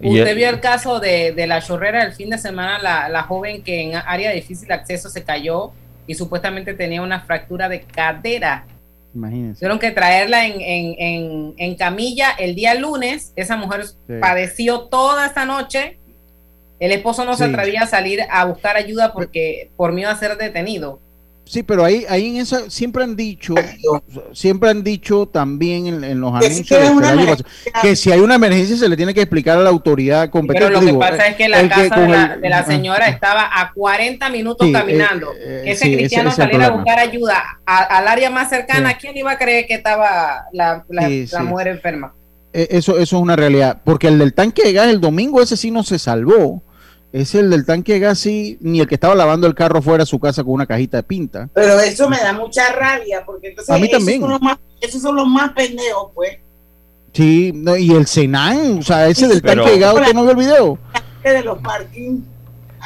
Y 0.00 0.08
Usted 0.18 0.28
el- 0.28 0.36
vio 0.36 0.48
el 0.50 0.60
caso 0.60 0.98
de, 1.00 1.32
de 1.32 1.46
la 1.46 1.60
chorrera 1.60 2.04
del 2.04 2.12
fin 2.14 2.30
de 2.30 2.38
semana, 2.38 2.78
la, 2.78 3.08
la 3.08 3.22
joven 3.22 3.62
que 3.62 3.82
en 3.82 3.94
área 3.96 4.30
de 4.30 4.36
difícil 4.36 4.70
acceso 4.72 5.08
se 5.10 5.22
cayó 5.24 5.72
y 6.06 6.14
supuestamente 6.14 6.74
tenía 6.74 7.02
una 7.02 7.20
fractura 7.20 7.68
de 7.68 7.82
cadera. 7.82 8.64
Imagínense. 9.14 9.58
Tuvieron 9.60 9.78
que 9.78 9.90
traerla 9.90 10.46
en, 10.46 10.60
en, 10.60 10.94
en, 10.98 11.54
en 11.58 11.74
camilla 11.74 12.30
el 12.38 12.54
día 12.54 12.74
lunes. 12.74 13.32
Esa 13.36 13.56
mujer 13.56 13.84
padeció 14.20 14.82
toda 14.82 15.26
esta 15.26 15.44
noche. 15.44 15.98
El 16.78 16.92
esposo 16.92 17.24
no 17.26 17.36
se 17.36 17.44
atrevía 17.44 17.82
a 17.82 17.86
salir 17.86 18.20
a 18.30 18.44
buscar 18.46 18.76
ayuda 18.76 19.12
porque 19.12 19.70
por 19.76 19.92
miedo 19.92 20.10
a 20.10 20.16
ser 20.16 20.38
detenido. 20.38 21.00
Sí, 21.50 21.64
pero 21.64 21.84
ahí, 21.84 22.04
ahí 22.08 22.28
en 22.28 22.36
esa 22.36 22.70
siempre 22.70 23.02
han 23.02 23.16
dicho, 23.16 23.56
siempre 24.32 24.70
han 24.70 24.84
dicho 24.84 25.26
también 25.26 25.86
en, 25.88 26.04
en 26.04 26.20
los 26.20 26.38
Que 26.38 26.48
si 26.48 26.74
anuncios 26.74 26.80
emergencia- 27.02 27.44
pasado, 27.44 27.82
que 27.82 27.96
si 27.96 28.12
hay 28.12 28.20
una 28.20 28.36
emergencia 28.36 28.76
se 28.76 28.88
le 28.88 28.96
tiene 28.96 29.12
que 29.14 29.22
explicar 29.22 29.58
a 29.58 29.60
la 29.62 29.70
autoridad 29.70 30.30
competente. 30.30 30.66
Pero 30.68 30.74
lo 30.74 30.78
que 30.80 30.86
Digo, 30.86 31.00
pasa 31.00 31.26
es 31.26 31.34
que 31.34 31.48
la 31.48 31.68
casa 31.68 31.96
de 31.96 32.08
la, 32.08 32.34
el- 32.34 32.40
de 32.40 32.48
la 32.50 32.58
ah, 32.60 32.64
señora 32.66 33.08
estaba 33.08 33.50
a 33.52 33.72
40 33.72 34.28
minutos 34.30 34.64
Sí, 34.68 34.72
caminando. 34.72 35.32
eh, 35.32 35.36
eh, 35.40 35.62
que 35.64 35.70
ese 35.72 35.84
sí, 35.86 35.96
cristiano 35.96 36.28
ese 36.28 36.36
saliera 36.36 36.66
a 36.66 36.70
buscar 36.70 36.98
ayuda 37.00 37.42
a- 37.66 37.98
al 37.98 38.06
área 38.06 38.30
más 38.30 38.48
cercana, 38.48 38.90
Sí. 38.90 38.96
¿quién 39.00 39.16
iba 39.16 39.32
a 39.32 39.38
creer 39.38 39.66
que 39.66 39.74
estaba 39.74 40.44
la, 40.52 40.84
la- 40.88 41.08
Sí, 41.08 41.26
la 41.32 41.38
sí. 41.40 41.44
mujer 41.46 41.66
enferma? 41.66 42.14
eh, 42.52 42.68
eso, 42.70 42.92
eso 42.98 43.16
es 43.16 43.22
una 43.22 43.34
realidad, 43.34 43.80
porque 43.84 44.06
el 44.06 44.20
del 44.20 44.34
tanque 44.34 44.62
de 44.62 44.72
gas 44.72 44.86
el 44.86 45.00
domingo 45.00 45.42
ese 45.42 45.56
sí 45.56 45.72
no 45.72 45.82
se 45.82 45.98
salvó. 45.98 46.62
Es 47.12 47.34
el 47.34 47.50
del 47.50 47.66
tanque 47.66 47.94
de 47.94 47.98
gas 47.98 48.18
sí, 48.20 48.56
ni 48.60 48.80
el 48.80 48.86
que 48.86 48.94
estaba 48.94 49.14
lavando 49.16 49.46
el 49.48 49.54
carro 49.54 49.82
fuera 49.82 50.04
de 50.04 50.06
su 50.06 50.20
casa 50.20 50.44
con 50.44 50.52
una 50.52 50.66
cajita 50.66 50.98
de 50.98 51.02
pinta. 51.02 51.48
Pero 51.52 51.80
eso 51.80 52.08
me 52.08 52.18
da 52.18 52.32
mucha 52.32 52.72
rabia 52.72 53.24
porque 53.26 53.48
entonces 53.48 53.74
A 53.74 53.78
mí 53.78 53.86
esos, 53.88 53.98
también. 53.98 54.20
Son 54.20 54.30
los 54.30 54.40
más, 54.40 54.58
esos 54.80 55.02
son 55.02 55.16
los 55.16 55.26
más 55.26 55.50
pendejos, 55.52 56.12
pues. 56.14 56.38
Sí, 57.12 57.50
no, 57.52 57.76
y 57.76 57.90
el 57.92 58.06
Senan, 58.06 58.78
o 58.78 58.82
sea, 58.82 59.08
ese 59.08 59.26
del 59.26 59.42
Pero- 59.42 59.62
tanque 59.64 59.72
de 59.76 59.80
gas, 59.84 59.94
¿usted 59.94 60.12
no 60.14 60.22
vio 60.22 60.30
el 60.30 60.36
video? 60.36 60.78
De 61.24 61.42
los 61.42 61.58
parking. 61.58 62.20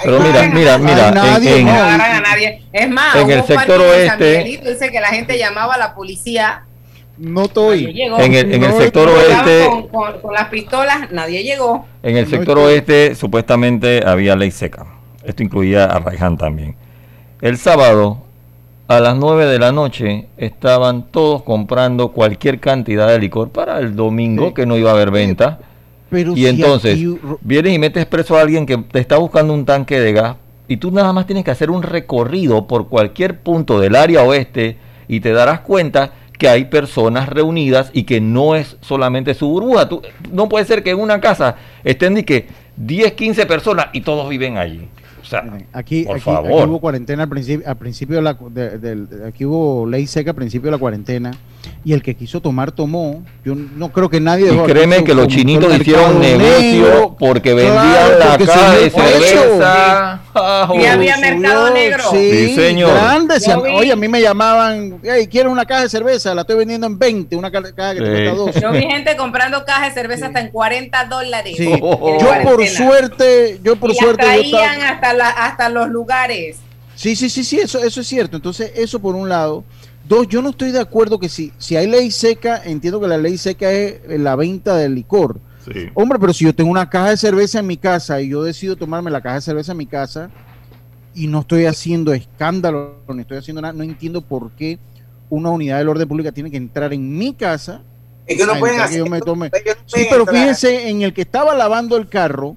Pero 0.03 0.19
mira, 0.19 0.43
mira, 0.49 0.79
mira, 0.79 1.09
en- 1.09 1.15
nadie, 1.15 1.59
en- 1.59 1.67
No 1.67 1.73
no. 1.75 1.79
agarran 1.83 2.11
a 2.17 2.21
nadie. 2.21 2.65
Es 2.73 2.91
más, 2.91 3.15
En 3.17 3.31
el 3.31 3.41
un 3.43 3.47
sector 3.47 3.81
en 3.81 3.87
oeste- 4.11 4.61
dice 4.65 4.91
que 4.91 5.01
la 5.01 5.09
gente 5.09 5.39
llamaba 5.39 5.75
a 5.75 5.79
la 5.79 5.95
policía. 5.95 6.65
No 7.17 7.45
estoy. 7.45 7.93
llegó. 7.93 8.19
en 8.19 8.35
el, 8.35 8.53
en 8.55 8.65
el 8.65 8.71
No, 8.71 8.79
sector 8.79 9.09
oeste, 9.09 9.67
Con, 9.69 9.89
con- 9.89 10.21
con 10.21 10.35
las 10.35 10.49
pistolas, 10.49 11.11
nadie 11.13 11.43
llegó. 11.45 11.87
en 12.03 12.17
el 12.17 12.25
No 12.25 12.31
sector 12.31 12.59
estoy- 12.59 12.73
oeste 12.75 13.15
supuestamente 13.15 14.03
había 14.05 14.35
ley 14.37 14.51
seca. 14.51 14.87
Esto 15.25 15.43
incluía 15.43 15.85
a 15.85 15.99
Raihan 16.01 16.37
también. 16.37 16.77
El 17.41 17.57
sábado 17.59 18.19
a 18.89 19.01
las 19.01 19.17
9 19.17 19.47
de 19.47 19.59
la 19.59 19.73
noche 19.73 20.27
estaban 20.37 21.05
todos 21.11 21.43
comprando 21.43 22.09
cualquier 22.13 22.61
cantidad 22.61 23.09
de 23.09 23.19
licor 23.19 23.51
para 23.51 23.79
el 23.79 23.97
domingo 23.97 24.49
Sí. 24.49 24.55
que 24.55 24.67
no 24.67 24.77
iba 24.77 24.91
a 24.91 24.95
haber 24.95 25.11
venta. 25.11 25.59
Pero 26.11 26.33
Y 26.33 26.37
si 26.43 26.47
entonces 26.49 26.95
aquí- 26.95 27.19
vienes 27.41 27.73
y 27.73 27.79
metes 27.79 28.07
preso 28.07 28.37
a 28.37 28.43
alguien 28.43 28.67
que 28.67 28.77
te 28.77 28.99
está 28.99 29.17
buscando 29.17 29.55
un 29.55 29.65
tanque 29.65 29.99
de 30.01 30.13
gas 30.13 30.37
y 30.69 30.77
tú 30.77 30.91
nada 30.91 31.13
más 31.13 31.27
tienes 31.27 31.45
que 31.45 31.51
hacer 31.51 31.71
un 31.71 31.83
recorrido 31.83 32.67
por 32.67 32.89
cualquier 32.89 33.39
punto 33.41 33.81
del 33.81 33.97
área 33.97 34.23
oeste 34.23 34.77
y 35.09 35.21
te 35.21 35.33
darás 35.33 35.61
cuenta 35.61 36.13
que 36.39 36.49
hay 36.49 36.65
personas 36.67 37.29
reunidas 37.29 37.91
y 37.93 38.03
que 38.05 38.21
no 38.21 38.55
es 38.57 38.77
solamente 38.81 39.35
su 39.35 39.49
burbuja. 39.49 39.89
Tú- 39.89 40.03
no 40.33 40.49
puede 40.49 40.65
ser 40.65 40.83
que 40.83 40.91
en 40.91 41.01
una 41.01 41.21
casa 41.21 41.57
estén 41.85 42.15
de 42.15 42.25
que 42.25 42.47
10, 42.77 43.13
15 43.13 43.47
personas 43.47 43.87
y 43.93 44.01
todos 44.01 44.29
viven 44.29 44.57
allí. 44.59 44.89
O 45.23 45.27
sea, 45.27 45.41
Miren, 45.41 45.67
Aquí, 45.73 46.03
por 46.03 46.17
aquí, 46.17 46.29
aquí 46.29 46.37
favor. 46.45 46.69
hubo 46.69 46.81
cuarentena 46.81 47.23
al 47.23 47.29
principio, 47.31 47.67
al 47.67 47.77
principio 47.79 48.17
de 48.17 48.23
la, 48.23 48.37
de- 48.51 49.27
aquí 49.27 49.47
hubo 49.47 49.87
ley 49.87 50.07
seca 50.07 50.33
al 50.33 50.37
principio 50.37 50.67
de 50.67 50.73
la 50.73 50.79
cuarentena 50.79 51.31
y 51.83 51.95
el 51.95 52.03
que 52.03 52.15
quiso 52.15 52.41
tomar 52.43 52.73
tomó. 52.73 53.25
Yo 53.43 53.55
no 53.55 53.91
creo 53.91 54.11
que 54.11 54.21
nadie 54.21 54.53
Y 54.53 54.59
créeme 54.67 55.03
que 55.03 55.15
los 55.15 55.29
chinitos 55.29 55.75
hicieron 55.81 56.21
negocio 56.21 57.17
porque 57.19 57.55
Claro, 57.55 57.73
vendían 57.75 58.19
la 58.19 58.27
porque 58.33 58.45
caja 58.45 58.73
de 58.77 58.91
cerveza. 58.91 60.21
Y 60.81 60.85
había 60.87 61.17
mercado 61.19 61.71
negro. 61.73 62.05
Sí, 62.11 62.31
Sí, 62.49 62.55
señor. 62.57 62.93
grande. 62.93 63.35
Yo 63.47 63.63
vi- 63.63 63.71
Oye, 63.71 63.93
a 63.93 63.97
mí 63.97 64.09
me 64.09 64.21
llamaban, 64.21 65.01
hey, 65.03 65.27
¿quieres 65.29 65.51
una 65.53 65.65
caja 65.65 65.83
de 65.83 65.89
cerveza? 65.89 66.35
La 66.35 66.41
estoy 66.43 66.57
vendiendo 66.57 66.87
en 66.87 66.99
20, 66.99 67.37
una 67.37 67.51
ca- 67.51 67.63
caja 67.75 67.95
que 67.95 68.01
te 68.01 68.11
cuesta 68.11 68.35
12. 68.35 68.61
Yo 68.61 68.73
vi 68.73 68.83
gente 68.83 69.17
comprando 69.17 69.65
cajas 69.65 69.95
de 69.95 70.01
cerveza 70.01 70.27
hasta 70.27 70.41
en 70.41 70.49
40 70.51 71.05
dólares. 71.05 71.55
Sí. 71.57 71.73
en 71.73 71.81
Yo 71.81 72.33
por 72.43 72.67
suerte, 72.67 73.61
yo 73.63 73.77
por 73.77 73.91
y 73.91 73.95
suerte 73.95 74.23
yo 74.23 74.29
traían 74.29 74.75
estaba- 74.81 74.89
hasta, 74.91 75.13
la- 75.15 75.31
hasta 75.31 75.69
los 75.69 75.89
lugares. 75.89 76.57
Sí, 76.97 77.17
sí, 77.17 77.29
sí, 77.29 77.43
sí, 77.45 77.59
eso, 77.61 77.83
eso 77.83 78.01
es 78.01 78.07
cierto. 78.07 78.37
Entonces, 78.37 78.73
eso 78.77 79.01
por 79.01 79.15
un 79.15 79.29
lado. 79.29 79.65
Dos, 80.07 80.29
yo 80.29 80.43
no 80.43 80.51
estoy 80.51 80.71
de 80.71 80.81
acuerdo 80.81 81.19
que 81.19 81.29
si, 81.29 81.53
si 81.59 81.77
hay 81.77 81.87
ley 81.87 82.11
seca, 82.11 82.61
entiendo 82.65 83.01
que 83.01 83.09
la 83.09 83.17
ley 83.17 83.39
seca 83.39 83.71
es 83.73 84.01
la 84.07 84.37
venta 84.37 84.77
del 84.77 84.95
licor. 84.95 85.39
Hombre, 85.95 86.19
pero 86.19 86.33
si 86.33 86.45
yo 86.45 86.55
tengo 86.55 86.71
una 86.71 86.89
caja 86.89 87.11
de 87.11 87.17
cerveza 87.17 87.59
en 87.61 87.67
mi 87.67 87.77
casa 87.77 88.21
y 88.21 88.29
yo 88.31 88.43
decido 88.43 88.77
tomarme 88.77 89.11
la 89.11 89.21
caja 89.21 89.37
de 89.37 89.41
cerveza 89.43 89.73
en 89.73 89.79
mi 89.79 89.87
casa 89.87 90.31
y 91.15 91.27
no 91.27 91.41
estoy 91.41 91.67
haciendo 91.67 92.13
escándalo, 92.13 92.97
no 93.09 93.21
estoy 93.21 93.39
haciendo 93.39 93.63
nada, 93.63 93.73
no 93.73 93.83
entiendo 93.85 94.21
por 94.21 94.51
qué 94.53 94.79
una 95.31 95.51
unidad 95.51 95.79
del 95.79 95.89
orden 95.89 96.09
pública 96.09 96.33
tiene 96.33 96.51
que 96.51 96.57
entrar 96.57 96.93
en 96.93 97.17
mi 97.17 97.33
casa. 97.35 97.83
Ellos 98.27 98.47
no 98.47 98.59
pueden 98.59 98.81
hacer, 98.81 98.99
yo 98.99 99.07
me 99.07 99.21
tome. 99.21 99.51
ellos 99.53 99.77
no 99.77 99.83
Sí, 99.99 100.07
pero 100.09 100.21
entrar. 100.23 100.37
fíjense, 100.37 100.89
en 100.89 101.03
el 101.03 101.13
que 101.13 101.23
estaba 101.23 101.55
lavando 101.55 101.97
el 101.97 102.09
carro, 102.09 102.57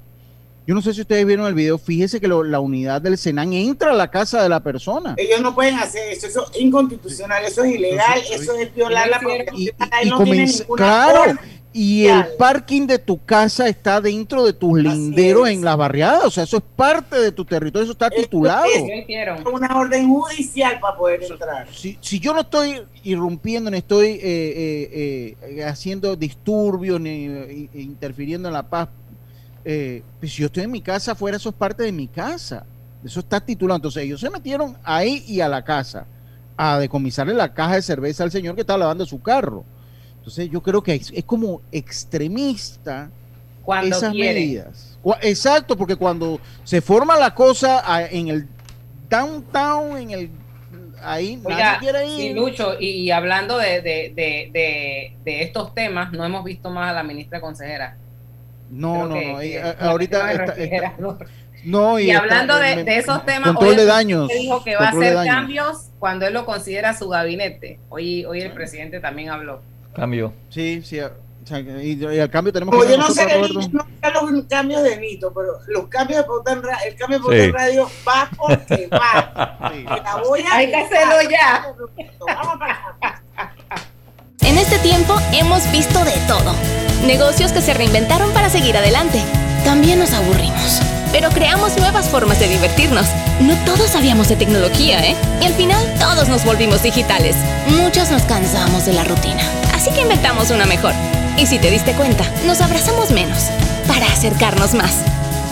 yo 0.66 0.76
no 0.76 0.82
sé 0.82 0.94
si 0.94 1.00
ustedes 1.02 1.26
vieron 1.26 1.46
el 1.48 1.54
video, 1.54 1.78
fíjese 1.78 2.20
que 2.20 2.28
lo- 2.28 2.44
la 2.44 2.60
unidad 2.60 3.02
del 3.02 3.18
Senan 3.18 3.54
entra 3.54 3.92
a 3.92 3.94
la 3.94 4.12
casa 4.12 4.44
de 4.44 4.50
la 4.50 4.60
persona. 4.62 5.14
Ellos 5.18 5.40
no 5.42 5.56
pueden 5.56 5.76
hacer 5.76 6.12
eso, 6.12 6.28
eso 6.28 6.46
es 6.54 6.60
inconstitucional, 6.62 7.46
eso 7.46 7.64
es 7.64 7.76
ilegal, 7.76 8.18
Entonces, 8.20 8.42
eso 8.42 8.56
es 8.58 8.76
violar 8.76 9.08
la 9.10 9.18
y- 9.18 9.20
propiedad. 9.20 9.54
y, 9.56 9.64
y 9.64 9.68
él 10.04 10.10
no 10.10 10.20
ninguna 10.26 10.76
claro. 10.76 11.40
Y 11.80 12.08
el 12.08 12.26
parking 12.40 12.88
de 12.88 12.98
tu 12.98 13.24
casa 13.24 13.68
está 13.68 14.02
dentro 14.02 14.44
de 14.44 14.52
tus 14.52 14.80
linderos 14.80 15.48
en 15.48 15.64
la 15.64 15.76
barriada, 15.76 16.26
o 16.26 16.32
sea, 16.32 16.44
eso 16.44 16.58
es 16.58 16.64
parte 16.76 17.20
de 17.20 17.32
tu 17.32 17.46
territorio, 17.46 17.84
eso 17.84 17.92
está 17.92 18.10
titulado. 18.10 18.66
es. 18.66 18.82
¿Qué 18.82 18.98
hicieron? 19.02 19.48
una 19.48 19.78
orden 19.78 20.10
judicial 20.10 20.80
para 20.80 20.98
poder 20.98 21.22
entrar. 21.22 21.68
Si, 21.72 21.96
si 22.02 22.20
yo 22.20 22.34
no 22.34 22.42
estoy 22.42 22.82
irrumpiendo, 23.04 23.70
ni 23.70 23.78
estoy 23.78 24.08
eh, 24.08 24.20
eh, 24.24 25.38
eh, 25.40 25.64
haciendo 25.66 26.16
disturbios, 26.16 27.00
ni 27.00 27.28
eh, 27.28 27.70
interfiriendo 27.76 28.48
en 28.48 28.56
la 28.56 28.64
paz, 28.64 28.90
eh, 29.64 30.02
pues 30.20 30.32
si 30.34 30.42
yo 30.42 30.48
estoy 30.48 30.64
en 30.64 30.72
mi 30.72 30.82
casa 30.82 31.12
afuera, 31.12 31.38
eso 31.38 31.50
es 31.50 31.56
parte 31.56 31.84
de 31.84 31.92
mi 31.92 32.08
casa. 32.08 32.66
Eso 33.06 33.20
está 33.20 33.40
titulado. 33.40 33.76
Entonces 33.76 34.02
ellos 34.02 34.20
se 34.20 34.32
metieron 34.32 34.76
ahí 34.84 35.24
y 35.28 35.42
a 35.42 35.48
la 35.48 35.64
casa 35.64 36.08
a 36.58 36.80
decomisarle 36.80 37.36
la 37.36 37.54
caja 37.54 37.76
de 37.76 37.84
cerveza 37.84 38.24
al 38.24 38.32
señor 38.32 38.56
que 38.56 38.62
estaba 38.62 38.80
lavando 38.80 39.06
su 39.06 39.22
carro. 39.22 39.64
Entonces 40.28 40.50
yo 40.52 40.62
creo 40.62 40.84
que 40.84 40.94
es, 40.94 41.10
es 41.16 41.24
como 41.24 41.62
extremista 41.72 43.10
Cuando 43.64 43.96
esas 43.96 44.12
quieren. 44.12 44.36
medidas. 44.36 44.98
Exacto, 45.22 45.78
porque 45.78 45.96
cuando 45.96 46.42
se 46.66 46.82
forma 46.82 47.18
la 47.18 47.34
cosa 47.34 47.82
en 48.12 48.28
el 48.28 48.46
downtown, 49.10 49.98
en 49.98 50.12
el 50.12 50.30
ahí 51.02 51.38
nadie 51.38 51.56
Oiga, 51.56 51.78
quiere 51.80 52.06
sí, 52.08 52.22
ir. 52.28 52.36
Lucho, 52.36 52.78
y 52.78 53.10
hablando 53.10 53.58
de, 53.58 53.82
de, 53.82 54.12
de, 54.14 54.50
de, 54.52 55.16
de 55.24 55.44
estos 55.44 55.74
temas, 55.74 56.12
no 56.12 56.26
hemos 56.26 56.44
visto 56.44 56.70
más 56.72 56.92
a 56.92 56.94
la 56.94 57.04
ministra 57.04 57.40
consejera. 57.40 57.96
No, 58.70 58.94
Creo 58.94 59.08
no, 59.08 59.14
que- 59.16 59.32
no. 59.32 59.40
que- 59.40 59.76
ahorita 59.80 60.32
está- 60.34 60.54
está- 60.58 60.96
no, 61.64 62.00
Y 62.00 62.12
hablando 62.12 62.60
de, 62.60 62.76
me- 62.76 62.84
de 62.84 62.98
esos 62.98 63.26
temas, 63.26 63.56
hoy 63.58 63.76
de 63.78 63.82
el 63.84 63.88
daños. 63.88 64.28
presidente 64.28 64.44
dijo 64.44 64.64
que 64.66 64.76
va 64.76 64.90
a 64.90 64.92
de 64.92 65.08
hacer 65.08 65.26
cambios 65.26 65.78
cuando 66.00 66.28
él 66.28 66.34
lo 66.34 66.46
considera 66.46 66.94
su 66.98 67.08
gabinete. 67.08 67.80
Hoy, 67.88 68.26
hoy 68.26 68.42
el 68.42 68.52
presidente 68.52 69.00
también 69.00 69.30
habló. 69.30 69.62
Cambio. 69.98 70.32
Sí, 70.50 70.82
sí. 70.86 71.00
o 71.02 71.10
sea, 71.46 71.60
y, 71.60 71.94
y 72.06 72.20
al 72.20 72.30
cambio 72.30 72.54
tenemos 72.54 72.74
que 72.76 72.92
yo 72.92 72.98
no 72.98 73.10
sé, 73.10 73.26
los 73.40 74.44
cambios 74.50 74.84
de 74.84 74.98
Nito, 74.98 75.34
pero 75.34 75.54
los 75.68 75.88
cambios 75.88 76.20
de 76.20 76.24
Pauta 76.26 76.52
en 76.54 76.64
Ra- 76.64 76.80
el 76.88 76.96
cambio 76.96 77.20
de 77.20 77.24
Pauta 77.24 77.44
Sí. 77.44 77.52
Radio 77.52 77.90
va 78.08 78.30
porque 78.38 78.88
va. 78.92 79.72
Sí. 79.74 79.80
Que 79.86 80.02
la 80.02 80.16
voy 80.24 80.42
a 80.42 80.56
Hay 80.56 80.68
que 80.70 80.76
hacerlo 80.76 81.16
ya. 81.30 81.74
Vamos 82.26 82.58
para. 82.60 83.22
En 84.42 84.58
este 84.58 84.78
tiempo 84.80 85.16
hemos 85.34 85.70
visto 85.72 86.04
de 86.06 86.14
todo. 86.28 86.54
Negocios 87.06 87.52
que 87.52 87.62
se 87.62 87.74
reinventaron 87.74 88.32
para 88.34 88.50
seguir 88.50 88.78
adelante. 88.78 89.22
También 89.66 90.00
nos 90.00 90.14
aburrimos. 90.14 90.80
Pero 91.12 91.30
creamos 91.30 91.78
nuevas 91.78 92.08
formas 92.10 92.40
de 92.40 92.48
divertirnos. 92.48 93.08
No 93.42 93.56
todos 93.66 93.90
sabíamos 93.90 94.28
de 94.30 94.36
tecnología, 94.36 95.06
¿eh? 95.06 95.16
Y 95.42 95.46
al 95.46 95.54
final 95.54 95.82
todos 96.00 96.28
nos 96.30 96.44
volvimos 96.46 96.84
digitales. 96.84 97.36
Muchos 97.70 98.12
nos 98.12 98.24
cansamos 98.24 98.86
de 98.86 98.94
la 98.94 99.04
rutina. 99.04 99.44
Así 99.78 99.92
que 99.92 100.02
inventamos 100.02 100.50
una 100.50 100.66
mejor. 100.66 100.94
Y 101.38 101.46
si 101.46 101.60
te 101.60 101.70
diste 101.70 101.94
cuenta, 101.94 102.24
nos 102.48 102.62
abrazamos 102.62 103.12
menos. 103.12 103.52
Para 103.88 104.08
acercarnos 104.08 104.74
más. 104.74 105.04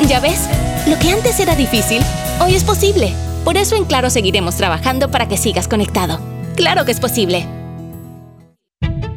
¿Ya 0.07 0.19
ves? 0.19 0.49
Lo 0.87 0.97
que 0.97 1.11
antes 1.11 1.39
era 1.39 1.55
difícil, 1.55 2.01
hoy 2.43 2.55
es 2.55 2.63
posible. 2.63 3.13
Por 3.43 3.55
eso 3.55 3.75
en 3.75 3.85
Claro 3.85 4.09
seguiremos 4.09 4.55
trabajando 4.55 5.11
para 5.11 5.27
que 5.27 5.37
sigas 5.37 5.67
conectado. 5.67 6.19
Claro 6.55 6.85
que 6.85 6.91
es 6.91 6.99
posible. 6.99 7.45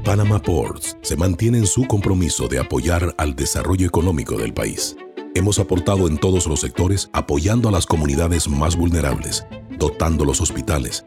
Panama 0.05 0.43
Ports 0.43 0.99
se 1.01 1.17
mantiene 1.17 1.57
en 1.57 1.67
su 1.67 1.87
compromiso 1.87 2.47
de 2.47 2.59
apoyar 2.59 3.15
al 3.17 3.35
desarrollo 3.35 3.87
económico 3.87 4.37
del 4.37 4.53
país. 4.53 4.95
Hemos 5.35 5.59
aportado 5.59 6.07
en 6.07 6.19
todos 6.19 6.47
los 6.47 6.61
sectores 6.61 7.09
apoyando 7.15 7.71
a 7.71 7.73
las 7.73 7.87
comunidades 7.87 8.47
más 8.47 8.77
vulnerables, 8.77 9.47
dotando 9.79 10.27
los 10.27 10.43
hospitales, 10.43 11.07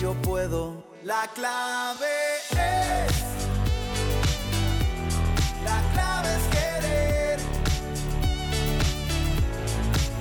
yo 0.00 0.14
puedo. 0.22 0.82
La 1.04 1.28
clave 1.34 2.06
es. 2.50 2.56
La 5.62 5.82
clave 5.92 6.28
es 6.36 6.44
querer. 6.56 7.38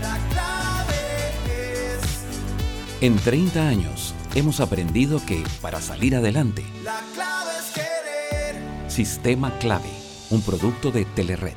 La 0.01 0.17
clave 0.31 0.97
es. 1.47 3.01
En 3.01 3.15
30 3.17 3.67
años 3.67 4.13
hemos 4.35 4.59
aprendido 4.59 5.25
que 5.25 5.43
para 5.61 5.79
salir 5.79 6.15
adelante, 6.15 6.65
La 6.83 7.01
clave 7.13 7.51
es 7.57 7.73
querer. 7.73 8.89
Sistema 8.89 9.57
Clave, 9.59 9.91
un 10.29 10.41
producto 10.41 10.91
de 10.91 11.05
Telered. 11.05 11.55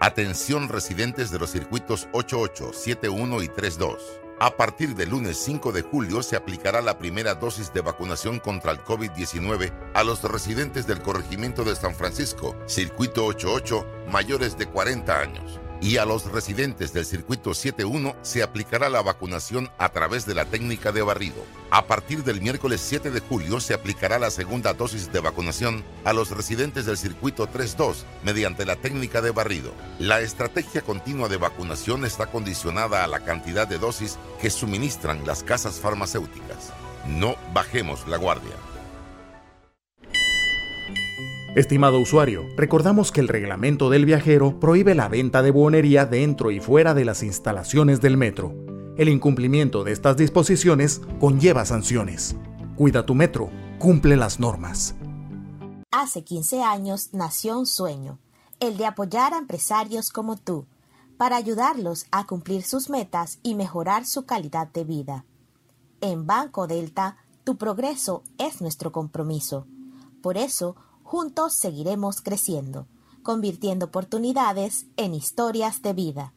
Atención 0.00 0.68
residentes 0.68 1.30
de 1.30 1.38
los 1.38 1.50
circuitos 1.50 2.08
88, 2.12 2.72
71 2.72 3.42
y 3.42 3.48
32. 3.48 4.27
A 4.40 4.56
partir 4.56 4.94
del 4.94 5.10
lunes 5.10 5.36
5 5.38 5.72
de 5.72 5.82
julio 5.82 6.22
se 6.22 6.36
aplicará 6.36 6.80
la 6.80 6.96
primera 6.96 7.34
dosis 7.34 7.72
de 7.72 7.80
vacunación 7.80 8.38
contra 8.38 8.70
el 8.70 8.78
COVID-19 8.84 9.72
a 9.94 10.04
los 10.04 10.22
residentes 10.22 10.86
del 10.86 11.02
corregimiento 11.02 11.64
de 11.64 11.74
San 11.74 11.92
Francisco, 11.92 12.54
circuito 12.66 13.26
88, 13.26 13.84
mayores 14.12 14.56
de 14.56 14.66
40 14.66 15.20
años. 15.20 15.58
Y 15.80 15.96
a 15.98 16.04
los 16.04 16.30
residentes 16.32 16.92
del 16.92 17.04
circuito 17.04 17.54
71 17.54 18.16
se 18.22 18.42
aplicará 18.42 18.88
la 18.88 19.00
vacunación 19.00 19.70
a 19.78 19.90
través 19.90 20.26
de 20.26 20.34
la 20.34 20.44
técnica 20.44 20.90
de 20.90 21.02
barrido. 21.02 21.44
A 21.70 21.86
partir 21.86 22.24
del 22.24 22.40
miércoles 22.40 22.80
7 22.80 23.12
de 23.12 23.20
julio 23.20 23.60
se 23.60 23.74
aplicará 23.74 24.18
la 24.18 24.30
segunda 24.30 24.74
dosis 24.74 25.12
de 25.12 25.20
vacunación 25.20 25.84
a 26.04 26.12
los 26.12 26.30
residentes 26.30 26.84
del 26.86 26.96
circuito 26.96 27.46
32 27.46 28.06
mediante 28.24 28.66
la 28.66 28.74
técnica 28.76 29.20
de 29.20 29.30
barrido. 29.30 29.72
La 30.00 30.20
estrategia 30.20 30.82
continua 30.82 31.28
de 31.28 31.36
vacunación 31.36 32.04
está 32.04 32.26
condicionada 32.26 33.04
a 33.04 33.06
la 33.06 33.20
cantidad 33.20 33.68
de 33.68 33.78
dosis 33.78 34.18
que 34.40 34.50
suministran 34.50 35.26
las 35.26 35.44
casas 35.44 35.78
farmacéuticas. 35.78 36.72
No 37.06 37.36
bajemos 37.54 38.06
la 38.08 38.16
guardia. 38.16 38.67
Estimado 41.58 41.98
usuario, 41.98 42.46
recordamos 42.54 43.10
que 43.10 43.18
el 43.18 43.26
reglamento 43.26 43.90
del 43.90 44.04
viajero 44.04 44.60
prohíbe 44.60 44.94
la 44.94 45.08
venta 45.08 45.42
de 45.42 45.50
buonería 45.50 46.06
dentro 46.06 46.52
y 46.52 46.60
fuera 46.60 46.94
de 46.94 47.04
las 47.04 47.24
instalaciones 47.24 48.00
del 48.00 48.16
metro. 48.16 48.54
El 48.96 49.08
incumplimiento 49.08 49.82
de 49.82 49.90
estas 49.90 50.16
disposiciones 50.16 51.00
conlleva 51.18 51.64
sanciones. 51.64 52.36
Cuida 52.76 53.04
tu 53.04 53.16
metro, 53.16 53.50
cumple 53.80 54.14
las 54.14 54.38
normas. 54.38 54.94
Hace 55.90 56.22
15 56.22 56.62
años 56.62 57.08
nació 57.12 57.58
un 57.58 57.66
sueño, 57.66 58.20
el 58.60 58.76
de 58.76 58.86
apoyar 58.86 59.34
a 59.34 59.38
empresarios 59.38 60.10
como 60.10 60.36
tú, 60.36 60.64
para 61.16 61.34
ayudarlos 61.34 62.06
a 62.12 62.24
cumplir 62.24 62.62
sus 62.62 62.88
metas 62.88 63.40
y 63.42 63.56
mejorar 63.56 64.06
su 64.06 64.26
calidad 64.26 64.68
de 64.68 64.84
vida. 64.84 65.24
En 66.00 66.24
Banco 66.24 66.68
Delta, 66.68 67.16
tu 67.42 67.56
progreso 67.56 68.22
es 68.38 68.60
nuestro 68.60 68.92
compromiso. 68.92 69.66
Por 70.22 70.36
eso, 70.36 70.76
juntos 71.08 71.54
seguiremos 71.54 72.20
creciendo, 72.20 72.86
convirtiendo 73.22 73.86
oportunidades 73.86 74.84
en 74.98 75.14
historias 75.14 75.80
de 75.80 75.94
vida. 75.94 76.34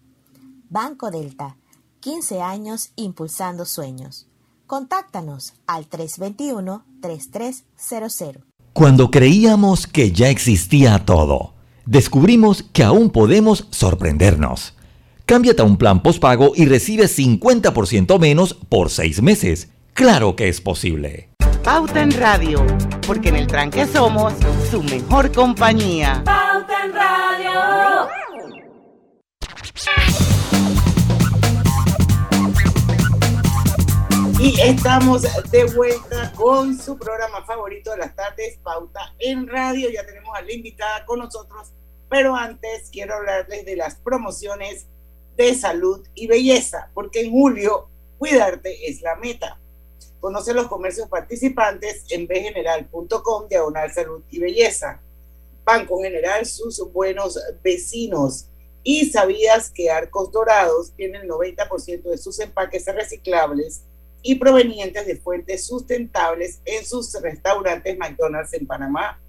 Banco 0.70 1.12
Delta, 1.12 1.58
15 2.00 2.42
años 2.42 2.92
impulsando 2.96 3.66
sueños. 3.66 4.30
Contáctanos 4.68 5.56
al 5.68 5.90
321-3300. 5.90 8.46
Cuando 8.72 9.12
creíamos 9.12 9.88
que 9.88 10.14
ya 10.14 10.30
existía 10.30 11.06
todo, 11.06 11.54
descubrimos 11.86 12.64
que 12.64 12.86
aún 12.86 13.10
podemos 13.10 13.68
sorprendernos. 13.72 14.76
Cámbiate 15.26 15.64
a 15.64 15.66
un 15.66 15.76
plan 15.76 16.02
postpago 16.02 16.54
y 16.56 16.64
recibe 16.64 17.10
50% 17.10 18.18
menos 18.20 18.54
por 18.54 18.90
6 18.90 19.22
meses. 19.22 19.68
Claro 19.94 20.38
que 20.38 20.48
es 20.48 20.62
posible. 20.62 21.31
Pauta 21.64 22.02
en 22.02 22.12
Radio, 22.20 22.66
porque 23.06 23.30
en 23.30 23.36
el 23.36 23.46
tranque 23.46 23.86
somos 23.86 24.34
su 24.72 24.82
mejor 24.82 25.32
compañía. 25.32 26.24
Pauta 26.26 26.86
en 26.86 26.94
Radio. 26.94 28.10
Y 34.40 34.60
estamos 34.60 35.22
de 35.52 35.66
vuelta 35.76 36.34
con 36.34 36.76
su 36.80 36.98
programa 36.98 37.46
favorito 37.46 37.92
de 37.92 37.98
las 37.98 38.16
tardes, 38.16 38.58
Pauta 38.64 39.14
en 39.20 39.48
Radio. 39.48 39.92
Ya 39.92 40.04
tenemos 40.04 40.36
a 40.36 40.42
la 40.42 40.52
invitada 40.52 41.06
con 41.06 41.20
nosotros, 41.20 41.74
pero 42.10 42.36
antes 42.36 42.90
quiero 42.92 43.14
hablarles 43.18 43.66
de 43.66 43.76
las 43.76 43.98
promociones 43.98 44.88
de 45.38 45.54
salud 45.54 46.08
y 46.16 46.26
belleza, 46.26 46.90
porque 46.96 47.22
en 47.22 47.30
julio 47.30 47.88
cuidarte 48.18 48.90
es 48.90 49.04
la 49.04 49.16
meta. 49.18 49.61
Conoce 50.22 50.54
los 50.54 50.68
comercios 50.68 51.10
participantes 51.10 52.06
en 52.12 52.28
bgeneral.com, 52.28 53.48
diagonal 53.50 53.92
salud 53.92 54.22
y 54.30 54.40
belleza. 54.40 55.02
Banco 55.66 56.00
General, 56.00 56.46
sus 56.46 56.80
buenos 56.94 57.40
vecinos. 57.64 58.48
Y 58.84 59.10
sabías 59.10 59.72
que 59.72 59.90
Arcos 59.90 60.32
Dorados 60.32 60.94
tiene 60.96 61.18
el 61.18 61.28
90% 61.28 62.04
de 62.04 62.18
sus 62.20 62.40
empaques 62.40 62.86
reciclables 62.86 63.82
y 64.22 64.36
provenientes 64.36 65.08
de 65.08 65.18
fuentes 65.18 65.66
sustentables 65.66 66.62
en 66.66 66.86
sus 66.86 67.20
restaurantes 67.20 67.98
McDonald's 67.98 68.54
en 68.54 68.68
Panamá. 68.68 69.20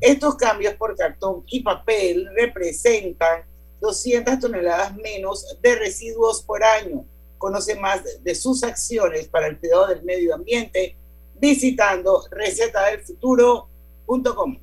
Estos 0.00 0.36
cambios 0.36 0.74
por 0.74 0.96
cartón 0.96 1.42
y 1.48 1.64
papel 1.64 2.28
representan 2.36 3.42
200 3.80 4.38
toneladas 4.38 4.94
menos 4.94 5.58
de 5.60 5.74
residuos 5.74 6.40
por 6.40 6.62
año. 6.62 7.04
Conoce 7.38 7.76
más 7.76 8.02
de 8.22 8.34
sus 8.34 8.62
acciones 8.62 9.28
para 9.28 9.46
el 9.46 9.58
cuidado 9.58 9.88
del 9.88 10.02
medio 10.02 10.34
ambiente 10.34 10.96
visitando 11.40 12.24
recetadelfuturo.com. 12.30 14.58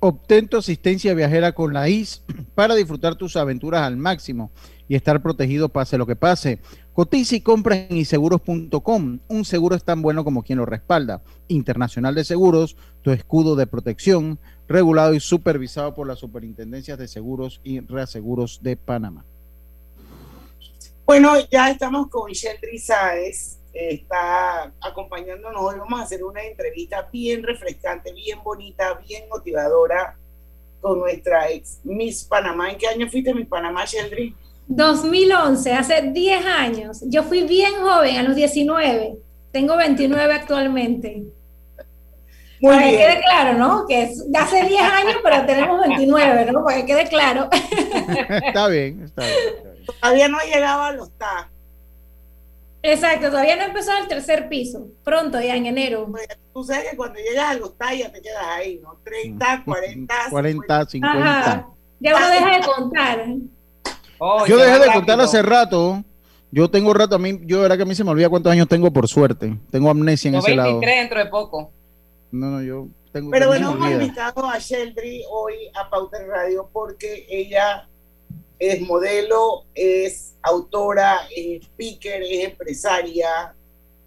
Obtén 0.00 0.48
tu 0.48 0.58
asistencia 0.58 1.14
viajera 1.14 1.52
con 1.52 1.72
la 1.72 1.88
IS 1.88 2.22
para 2.54 2.74
disfrutar 2.74 3.14
tus 3.14 3.36
aventuras 3.36 3.82
al 3.82 3.96
máximo 3.96 4.50
y 4.86 4.96
estar 4.96 5.22
protegido 5.22 5.70
pase 5.70 5.96
lo 5.96 6.06
que 6.06 6.14
pase. 6.14 6.58
Cotiza 6.92 7.36
y 7.36 7.40
compra 7.40 7.76
en 7.76 7.96
inseguros.com. 7.96 9.20
Un 9.28 9.44
seguro 9.44 9.74
es 9.74 9.82
tan 9.82 10.02
bueno 10.02 10.22
como 10.22 10.42
quien 10.42 10.58
lo 10.58 10.66
respalda. 10.66 11.22
Internacional 11.48 12.14
de 12.14 12.24
Seguros, 12.24 12.76
tu 13.02 13.12
escudo 13.12 13.56
de 13.56 13.66
protección, 13.66 14.38
regulado 14.68 15.14
y 15.14 15.20
supervisado 15.20 15.94
por 15.94 16.06
las 16.06 16.18
superintendencias 16.18 16.98
de 16.98 17.08
seguros 17.08 17.62
y 17.64 17.80
reaseguros 17.80 18.60
de 18.62 18.76
Panamá. 18.76 19.24
Bueno, 21.06 21.34
ya 21.50 21.70
estamos 21.70 22.08
con 22.08 22.32
Sheldry 22.32 22.78
Sáez, 22.78 23.58
está 23.74 24.72
acompañándonos. 24.80 25.62
Hoy 25.62 25.78
vamos 25.78 26.00
a 26.00 26.04
hacer 26.04 26.24
una 26.24 26.42
entrevista 26.42 27.06
bien 27.12 27.42
refrescante, 27.42 28.10
bien 28.14 28.42
bonita, 28.42 28.94
bien 29.06 29.28
motivadora 29.28 30.16
con 30.80 31.00
nuestra 31.00 31.50
ex 31.50 31.80
Miss 31.84 32.24
Panamá. 32.24 32.70
¿En 32.70 32.78
qué 32.78 32.86
año 32.86 33.06
fuiste 33.10 33.34
Miss 33.34 33.46
Panamá, 33.46 33.84
Sheldry? 33.84 34.34
2011, 34.66 35.72
hace 35.74 36.10
10 36.10 36.46
años. 36.46 37.04
Yo 37.06 37.22
fui 37.22 37.42
bien 37.42 37.74
joven, 37.82 38.16
a 38.16 38.22
los 38.22 38.34
19. 38.34 39.18
Tengo 39.52 39.76
29 39.76 40.32
actualmente. 40.32 41.24
Para 42.62 42.82
que 42.82 42.96
quede 42.96 43.20
claro, 43.20 43.58
¿no? 43.58 43.86
Que 43.86 44.04
es 44.04 44.32
de 44.32 44.38
hace 44.38 44.64
10 44.64 44.80
años, 44.80 45.16
pero 45.22 45.44
tenemos 45.44 45.86
29, 45.86 46.50
¿no? 46.50 46.64
Para 46.64 46.78
que 46.78 46.86
quede 46.86 47.08
claro. 47.08 47.50
está 48.46 48.68
bien, 48.68 49.02
está 49.02 49.20
bien. 49.20 49.73
Todavía 49.86 50.28
no 50.28 50.38
llegaba 50.40 50.88
a 50.88 50.92
los 50.92 51.10
TAC. 51.18 51.50
Exacto, 52.82 53.30
todavía 53.30 53.56
no 53.56 53.62
he 53.62 53.66
empezado 53.66 53.98
el 54.02 54.08
tercer 54.08 54.48
piso. 54.48 54.88
Pronto, 55.02 55.40
ya 55.40 55.56
en 55.56 55.66
enero. 55.66 56.06
Pues, 56.10 56.26
tú 56.52 56.64
sabes 56.64 56.90
que 56.90 56.96
cuando 56.96 57.18
llegas 57.18 57.50
a 57.50 57.54
los 57.54 57.76
TAC 57.78 57.94
ya 57.96 58.12
te 58.12 58.20
quedas 58.20 58.44
ahí, 58.46 58.78
¿no? 58.82 58.98
30, 59.04 59.62
40, 59.64 60.14
40, 60.30 60.86
50. 60.86 61.40
Ajá. 61.40 61.68
Ya 62.00 62.16
uno 62.16 62.28
deja 62.28 62.56
de 62.58 62.66
contar. 62.66 63.26
Oh, 64.18 64.46
yo 64.46 64.58
dejé 64.58 64.78
de 64.78 64.92
contar 64.92 65.20
hace 65.20 65.42
rato. 65.42 66.04
Yo 66.50 66.70
tengo 66.70 66.94
rato 66.94 67.16
a 67.16 67.18
mí, 67.18 67.40
yo 67.44 67.62
verdad 67.62 67.76
que 67.76 67.82
a 67.82 67.86
mí 67.86 67.94
se 67.94 68.04
me 68.04 68.10
olvida 68.10 68.28
cuántos 68.28 68.52
años 68.52 68.68
tengo 68.68 68.92
por 68.92 69.08
suerte. 69.08 69.58
Tengo 69.70 69.90
amnesia 69.90 70.28
en 70.28 70.34
no, 70.34 70.38
ese 70.40 70.54
23 70.54 70.56
lado. 70.56 70.80
dentro 70.80 71.18
de 71.18 71.26
poco. 71.26 71.72
No, 72.30 72.50
no, 72.50 72.62
yo 72.62 72.86
tengo. 73.10 73.30
Pero 73.30 73.48
bueno, 73.48 73.72
hemos 73.72 73.90
invitado 73.90 74.46
a 74.46 74.58
Sheldry 74.58 75.24
hoy 75.30 75.54
a 75.74 75.88
Pauta 75.88 76.18
en 76.20 76.28
Radio 76.28 76.68
porque 76.72 77.26
ella 77.28 77.88
es 78.70 78.80
modelo, 78.80 79.64
es 79.74 80.36
autora, 80.42 81.28
es 81.34 81.62
speaker, 81.62 82.22
es 82.22 82.44
empresaria, 82.44 83.54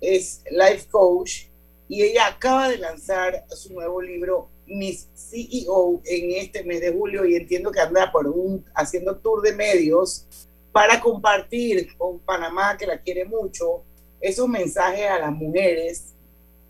es 0.02 0.43
life 0.50 0.88
coach 0.89 1.46
y 1.88 2.04
ella 2.04 2.28
acaba 2.28 2.70
de 2.70 2.78
lanzar 2.78 3.46
su 3.50 3.74
nuevo 3.74 4.02
libro 4.02 4.50
Miss 4.65 5.08
CEO 5.13 6.02
en 6.06 6.32
este 6.32 6.63
mes 6.63 6.82
de 6.82 6.91
julio 6.91 7.26
y 7.26 7.36
entiendo 7.36 7.72
que 7.72 7.80
anda 7.80 8.12
por 8.12 8.28
un 8.28 8.65
haciendo 8.76 9.17
tour 9.17 9.41
de 9.41 9.54
medios 9.54 10.26
para 10.72 11.00
compartir 11.00 11.96
con 11.98 12.20
Panamá 12.20 12.78
que 12.78 12.86
la 12.86 13.02
quiere 13.02 13.26
mucho 13.26 13.84
esos 14.20 14.48
mensajes 14.48 15.08
a 15.08 15.20
las 15.20 15.32
mujeres 15.32 16.13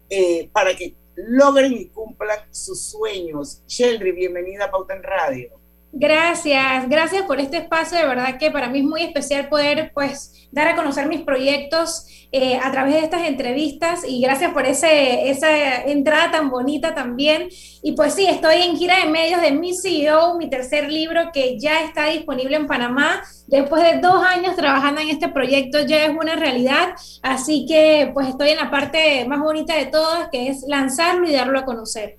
eh, 0.10 0.50
para 0.52 0.76
que 0.76 0.96
logren 1.16 1.74
y 1.74 1.86
cumplan 1.88 2.40
sus 2.52 2.82
sueños. 2.82 3.64
Sheldry, 3.68 4.12
bienvenida 4.12 4.66
a 4.66 4.72
Pauta 4.72 4.94
en 4.96 5.04
Radio. 5.04 5.67
Gracias, 5.94 6.90
gracias 6.90 7.24
por 7.24 7.40
este 7.40 7.58
espacio, 7.58 7.98
de 7.98 8.06
verdad 8.06 8.38
que 8.38 8.52
para 8.52 8.70
mí 8.70 8.80
es 8.80 8.86
muy 8.86 9.02
especial 9.04 9.48
poder 9.48 9.92
pues 9.94 10.48
dar 10.52 10.68
a 10.68 10.76
conocer 10.76 11.08
mis 11.08 11.22
proyectos 11.22 12.06
eh, 12.32 12.60
a 12.62 12.70
través 12.72 12.96
de 12.96 13.00
estas 13.00 13.26
entrevistas 13.26 14.02
y 14.06 14.22
gracias 14.22 14.52
por 14.52 14.66
ese, 14.66 15.30
esa 15.30 15.84
entrada 15.84 16.30
tan 16.32 16.50
bonita 16.50 16.94
también. 16.94 17.48
Y 17.82 17.94
pues 17.94 18.14
sí, 18.14 18.28
estoy 18.28 18.64
en 18.64 18.78
gira 18.78 19.00
de 19.00 19.10
medios 19.10 19.42
de 19.42 19.52
mi 19.52 19.74
CEO, 19.74 20.38
mi 20.38 20.50
tercer 20.50 20.92
libro 20.92 21.32
que 21.34 21.58
ya 21.58 21.84
está 21.84 22.08
disponible 22.08 22.58
en 22.58 22.68
Panamá. 22.68 23.24
Después 23.48 23.82
de 23.82 24.00
dos 24.00 24.24
años 24.24 24.58
trabajando 24.58 25.00
en 25.00 25.10
este 25.10 25.30
proyecto 25.30 25.80
ya 25.86 26.06
es 26.06 26.10
una 26.10 26.36
realidad, 26.36 26.96
así 27.24 27.66
que 27.66 28.12
pues 28.14 28.28
estoy 28.28 28.50
en 28.50 28.58
la 28.58 28.70
parte 28.70 29.26
más 29.26 29.40
bonita 29.40 29.76
de 29.76 29.86
todas, 29.86 30.28
que 30.30 30.50
es 30.50 30.64
lanzarlo 30.68 31.30
y 31.30 31.32
darlo 31.32 31.60
a 31.60 31.66
conocer. 31.66 32.18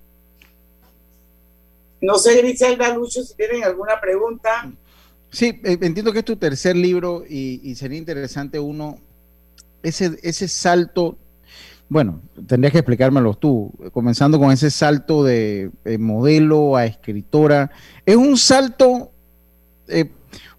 No 2.00 2.16
sé, 2.18 2.36
Griselda, 2.38 2.94
Lucho, 2.94 3.22
si 3.22 3.34
tienen 3.34 3.64
alguna 3.64 4.00
pregunta. 4.00 4.70
Sí, 5.30 5.60
eh, 5.64 5.78
entiendo 5.80 6.12
que 6.12 6.20
es 6.20 6.24
tu 6.24 6.36
tercer 6.36 6.76
libro 6.76 7.24
y, 7.28 7.74
sería 7.74 7.98
interesante 7.98 8.58
uno, 8.58 8.98
ese, 9.82 10.18
ese 10.22 10.48
salto, 10.48 11.18
bueno, 11.88 12.20
tendrías 12.46 12.72
que 12.72 12.78
explicármelo 12.78 13.34
tú, 13.34 13.72
comenzando 13.92 14.38
con 14.38 14.52
ese 14.52 14.70
salto 14.70 15.24
de 15.24 15.70
eh, 15.84 15.98
modelo 15.98 16.76
a 16.76 16.86
escritora. 16.86 17.70
¿Es 18.06 18.16
un 18.16 18.36
salto 18.36 19.10
eh, 19.88 20.10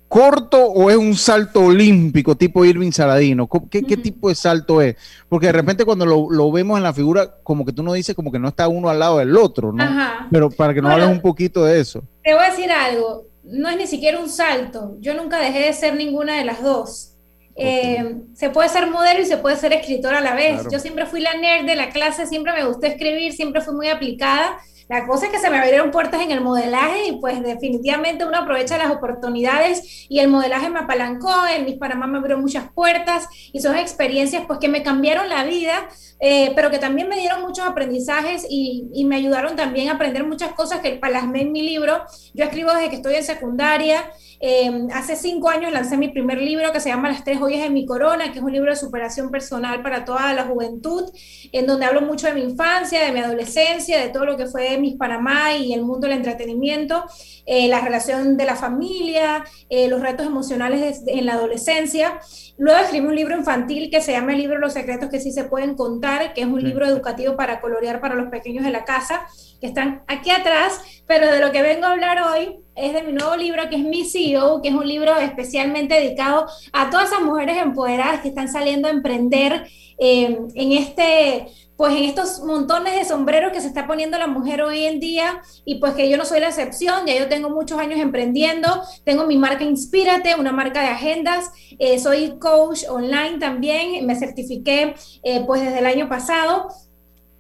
corto 0.09 0.65
o 0.65 0.89
es 0.89 0.97
un 0.97 1.15
salto 1.15 1.61
olímpico 1.61 2.35
tipo 2.35 2.65
Irving 2.65 2.91
Saladino? 2.91 3.47
¿Qué, 3.69 3.83
qué 3.83 3.95
tipo 3.95 4.27
de 4.27 4.35
salto 4.35 4.81
es? 4.81 4.97
Porque 5.29 5.45
de 5.45 5.53
repente 5.53 5.85
cuando 5.85 6.05
lo, 6.05 6.29
lo, 6.29 6.51
vemos 6.51 6.77
en 6.77 6.83
la 6.83 6.93
figura, 6.93 7.35
como 7.43 7.63
que 7.63 7.71
tú 7.71 7.83
no 7.83 7.93
dices 7.93 8.15
como 8.15 8.31
que 8.31 8.39
no 8.39 8.49
está 8.49 8.67
uno 8.67 8.89
al 8.89 8.99
lado 8.99 9.19
del 9.19 9.37
otro, 9.37 9.71
¿no? 9.71 9.81
Ajá. 9.81 10.27
Pero 10.31 10.49
para 10.49 10.73
que 10.73 10.81
nos 10.81 10.91
Bueno, 10.91 11.05
hables 11.05 11.17
un 11.17 11.21
poquito 11.21 11.63
de 11.63 11.79
eso. 11.79 12.03
Te 12.23 12.33
voy 12.33 12.43
a 12.43 12.49
decir 12.49 12.71
algo, 12.71 13.27
no 13.43 13.69
es 13.69 13.77
ni 13.77 13.87
siquiera 13.87 14.19
un 14.19 14.29
salto, 14.29 14.97
yo 14.99 15.13
nunca 15.13 15.39
dejé 15.39 15.59
de 15.59 15.73
ser 15.73 15.95
ninguna 15.95 16.37
de 16.37 16.43
las 16.43 16.61
dos. 16.61 17.13
Eh, 17.61 18.15
se 18.35 18.49
puede 18.49 18.69
ser 18.69 18.89
modelo 18.89 19.21
y 19.21 19.25
se 19.25 19.35
puede 19.37 19.57
ser 19.57 19.73
escritor 19.73 20.15
a 20.15 20.21
la 20.21 20.33
vez. 20.33 20.53
Claro. 20.53 20.71
Yo 20.71 20.79
siempre 20.79 21.05
fui 21.05 21.19
la 21.19 21.35
nerd 21.35 21.65
de 21.65 21.75
la 21.75 21.89
clase, 21.89 22.25
siempre 22.25 22.53
me 22.53 22.65
gustó 22.65 22.87
escribir, 22.87 23.33
siempre 23.33 23.61
fui 23.61 23.75
muy 23.75 23.89
aplicada. 23.89 24.57
La 24.89 25.05
cosa 25.05 25.27
es 25.27 25.31
que 25.31 25.37
se 25.37 25.51
me 25.51 25.59
abrieron 25.59 25.91
puertas 25.91 26.19
en 26.23 26.31
el 26.31 26.41
modelaje 26.41 27.09
y 27.09 27.11
pues 27.17 27.43
definitivamente 27.43 28.25
uno 28.25 28.37
aprovecha 28.37 28.75
las 28.79 28.89
oportunidades 28.89 30.07
y 30.09 30.17
el 30.17 30.29
modelaje 30.29 30.67
me 30.71 30.79
apalancó, 30.79 31.31
en 31.45 31.65
Miss 31.65 31.77
Panamá 31.77 32.07
me 32.07 32.17
abrió 32.17 32.39
muchas 32.39 32.71
puertas 32.71 33.27
y 33.53 33.59
son 33.59 33.77
experiencias 33.77 34.45
pues 34.47 34.57
que 34.57 34.67
me 34.67 34.81
cambiaron 34.81 35.29
la 35.29 35.43
vida, 35.43 35.87
eh, 36.19 36.53
pero 36.55 36.71
que 36.71 36.79
también 36.79 37.07
me 37.07 37.19
dieron 37.19 37.41
muchos 37.43 37.67
aprendizajes 37.67 38.47
y, 38.49 38.89
y, 38.91 39.05
me 39.05 39.17
ayudaron 39.17 39.55
también 39.55 39.89
a 39.89 39.93
aprender 39.93 40.25
muchas 40.25 40.53
cosas 40.53 40.79
que 40.79 40.93
plasmé 40.93 41.43
en 41.43 41.51
mi 41.51 41.61
libro. 41.61 42.01
Yo 42.33 42.45
escribo 42.45 42.73
desde 42.73 42.89
que 42.89 42.95
estoy 42.95 43.13
en 43.13 43.23
secundaria, 43.23 44.03
eh, 44.41 44.87
hace 44.93 45.17
cinco 45.17 45.49
años 45.49 45.71
lancé 45.73 45.97
mi 45.97 46.07
primer 46.07 46.37
libro 46.41 46.71
que 46.71 46.79
se 46.79 46.89
llama 46.89 47.09
Las 47.09 47.25
tres 47.25 47.39
joyas 47.39 47.61
de 47.61 47.69
mi 47.69 47.85
corona, 47.85 48.31
que 48.31 48.39
es 48.39 48.43
un 48.43 48.53
libro 48.53 48.71
de 48.71 48.77
superación 48.77 49.31
personal 49.31 49.81
para 49.81 50.05
toda 50.05 50.33
la 50.33 50.45
juventud, 50.45 51.11
en 51.51 51.67
donde 51.67 51.85
hablo 51.85 52.01
mucho 52.01 52.27
de 52.27 52.33
mi 52.33 52.41
infancia, 52.41 53.03
de 53.03 53.11
mi 53.11 53.19
adolescencia, 53.19 53.99
de 53.99 54.09
todo 54.09 54.25
lo 54.25 54.37
que 54.37 54.45
fue 54.45 54.78
Miss 54.79 54.95
Panamá 54.95 55.53
y 55.55 55.73
el 55.73 55.83
mundo 55.83 56.07
del 56.07 56.17
entretenimiento, 56.17 57.05
eh, 57.45 57.67
la 57.67 57.81
relación 57.81 58.37
de 58.37 58.45
la 58.45 58.55
familia, 58.55 59.43
eh, 59.69 59.87
los 59.87 60.01
retos 60.01 60.25
emocionales 60.25 61.03
en 61.07 61.25
la 61.25 61.33
adolescencia. 61.33 62.19
Luego 62.57 62.79
escribí 62.79 63.07
un 63.07 63.15
libro 63.15 63.37
infantil 63.37 63.89
que 63.89 64.01
se 64.01 64.11
llama 64.11 64.33
el 64.33 64.39
libro 64.39 64.57
Los 64.57 64.73
secretos 64.73 65.09
que 65.09 65.19
sí 65.19 65.31
se 65.31 65.45
pueden 65.45 65.75
contar, 65.75 66.33
que 66.33 66.41
es 66.41 66.47
un 66.47 66.63
libro 66.63 66.85
educativo 66.85 67.35
para 67.35 67.61
colorear 67.61 68.01
para 68.01 68.15
los 68.15 68.29
pequeños 68.29 68.65
de 68.65 68.71
la 68.71 68.83
casa, 68.83 69.27
que 69.61 69.67
están 69.67 70.03
aquí 70.07 70.31
atrás, 70.31 70.81
pero 71.07 71.31
de 71.31 71.39
lo 71.39 71.51
que 71.51 71.61
vengo 71.61 71.85
a 71.85 71.91
hablar 71.91 72.21
hoy 72.21 72.59
es 72.75 72.93
de 72.93 73.03
mi 73.03 73.11
nuevo 73.11 73.35
libro 73.35 73.69
que 73.69 73.75
es 73.75 73.83
Mi 73.83 74.05
CEO, 74.05 74.61
que 74.61 74.69
es 74.69 74.75
un 74.75 74.87
libro 74.87 75.17
especialmente 75.17 75.95
dedicado 75.95 76.47
a 76.71 76.89
todas 76.89 77.11
esas 77.11 77.21
mujeres 77.21 77.57
empoderadas 77.57 78.21
que 78.21 78.29
están 78.29 78.47
saliendo 78.47 78.87
a 78.87 78.91
emprender 78.91 79.65
eh, 79.97 80.37
en 80.55 80.71
este 80.71 81.47
pues 81.79 81.95
en 81.95 82.03
estos 82.03 82.41
montones 82.41 82.93
de 82.93 83.05
sombreros 83.05 83.53
que 83.53 83.61
se 83.61 83.67
está 83.67 83.87
poniendo 83.87 84.17
la 84.17 84.27
mujer 84.27 84.61
hoy 84.61 84.83
en 84.83 84.99
día 84.99 85.41
y 85.63 85.79
pues 85.79 85.93
que 85.93 86.09
yo 86.09 86.17
no 86.17 86.25
soy 86.25 86.41
la 86.41 86.49
excepción, 86.49 87.05
ya 87.07 87.17
yo 87.17 87.29
tengo 87.29 87.49
muchos 87.49 87.79
años 87.79 88.01
emprendiendo, 88.01 88.81
tengo 89.05 89.25
mi 89.25 89.37
marca 89.37 89.63
Inspírate, 89.63 90.35
una 90.35 90.51
marca 90.51 90.81
de 90.81 90.89
agendas, 90.89 91.49
eh, 91.79 91.97
soy 91.97 92.37
coach 92.37 92.83
online 92.89 93.39
también, 93.39 94.05
me 94.05 94.17
certifiqué 94.17 94.93
eh, 95.23 95.45
pues 95.47 95.61
desde 95.61 95.79
el 95.79 95.85
año 95.85 96.09
pasado 96.09 96.67